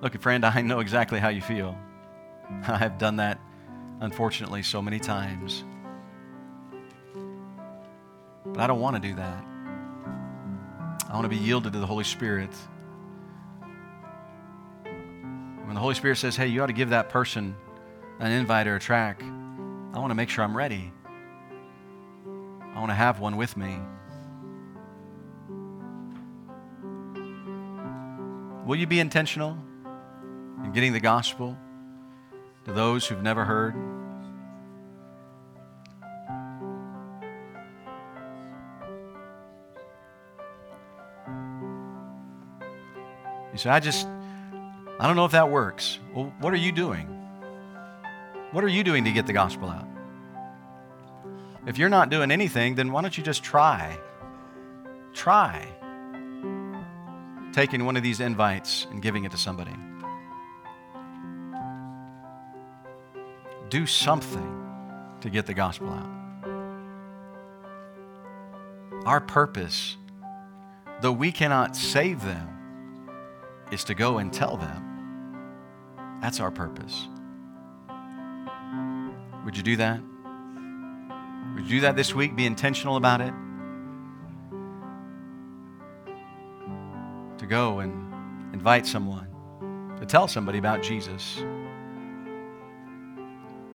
Look, 0.00 0.20
friend, 0.20 0.44
I 0.44 0.60
know 0.62 0.80
exactly 0.80 1.20
how 1.20 1.28
you 1.28 1.40
feel. 1.40 1.78
I 2.66 2.78
have 2.78 2.98
done 2.98 3.16
that, 3.16 3.38
unfortunately, 4.00 4.64
so 4.64 4.82
many 4.82 4.98
times. 4.98 5.62
But 8.52 8.60
I 8.60 8.66
don't 8.66 8.80
want 8.80 9.02
to 9.02 9.08
do 9.08 9.14
that. 9.14 9.44
I 11.08 11.14
want 11.14 11.24
to 11.24 11.28
be 11.28 11.36
yielded 11.36 11.72
to 11.72 11.78
the 11.78 11.86
Holy 11.86 12.04
Spirit. 12.04 12.50
When 14.84 15.74
the 15.74 15.80
Holy 15.80 15.94
Spirit 15.94 16.16
says, 16.16 16.36
hey, 16.36 16.48
you 16.48 16.62
ought 16.62 16.66
to 16.66 16.72
give 16.72 16.90
that 16.90 17.08
person 17.08 17.54
an 18.18 18.32
invite 18.32 18.66
or 18.66 18.76
a 18.76 18.80
track, 18.80 19.22
I 19.22 19.98
want 19.98 20.10
to 20.10 20.14
make 20.14 20.28
sure 20.28 20.44
I'm 20.44 20.56
ready. 20.56 20.92
I 22.74 22.78
want 22.78 22.90
to 22.90 22.94
have 22.94 23.20
one 23.20 23.36
with 23.36 23.56
me. 23.56 23.78
Will 28.66 28.76
you 28.76 28.86
be 28.86 29.00
intentional 29.00 29.58
in 30.64 30.72
getting 30.72 30.92
the 30.92 31.00
gospel 31.00 31.58
to 32.64 32.72
those 32.72 33.06
who've 33.06 33.22
never 33.22 33.44
heard? 33.44 33.74
Say, 43.62 43.70
I 43.70 43.80
just, 43.80 44.06
I 44.06 45.06
don't 45.06 45.16
know 45.16 45.24
if 45.24 45.32
that 45.32 45.50
works. 45.50 45.98
Well, 46.14 46.32
what 46.40 46.52
are 46.52 46.58
you 46.58 46.72
doing? 46.72 47.06
What 48.50 48.64
are 48.64 48.68
you 48.68 48.84
doing 48.84 49.04
to 49.04 49.12
get 49.12 49.26
the 49.26 49.32
gospel 49.32 49.68
out? 49.68 49.86
If 51.66 51.78
you're 51.78 51.88
not 51.88 52.10
doing 52.10 52.30
anything, 52.30 52.74
then 52.74 52.90
why 52.92 53.02
don't 53.02 53.16
you 53.16 53.22
just 53.22 53.42
try? 53.44 53.98
Try 55.14 55.68
taking 57.52 57.84
one 57.84 57.96
of 57.96 58.02
these 58.02 58.20
invites 58.20 58.86
and 58.90 59.00
giving 59.02 59.24
it 59.24 59.30
to 59.30 59.38
somebody. 59.38 59.74
Do 63.68 63.86
something 63.86 64.58
to 65.20 65.30
get 65.30 65.46
the 65.46 65.54
gospel 65.54 65.90
out. 65.90 66.10
Our 69.06 69.20
purpose, 69.20 69.96
though 71.00 71.12
we 71.12 71.30
cannot 71.30 71.76
save 71.76 72.22
them, 72.22 72.51
is 73.72 73.84
to 73.84 73.94
go 73.94 74.18
and 74.18 74.32
tell 74.32 74.56
them. 74.56 76.18
That's 76.20 76.38
our 76.38 76.50
purpose. 76.50 77.08
Would 79.44 79.56
you 79.56 79.62
do 79.62 79.76
that? 79.76 80.00
Would 81.54 81.64
you 81.64 81.70
do 81.70 81.80
that 81.80 81.96
this 81.96 82.14
week? 82.14 82.36
Be 82.36 82.46
intentional 82.46 82.96
about 82.96 83.20
it? 83.20 83.32
To 87.38 87.46
go 87.46 87.80
and 87.80 88.54
invite 88.54 88.86
someone, 88.86 89.26
to 89.98 90.06
tell 90.06 90.28
somebody 90.28 90.58
about 90.58 90.82
Jesus. 90.82 91.42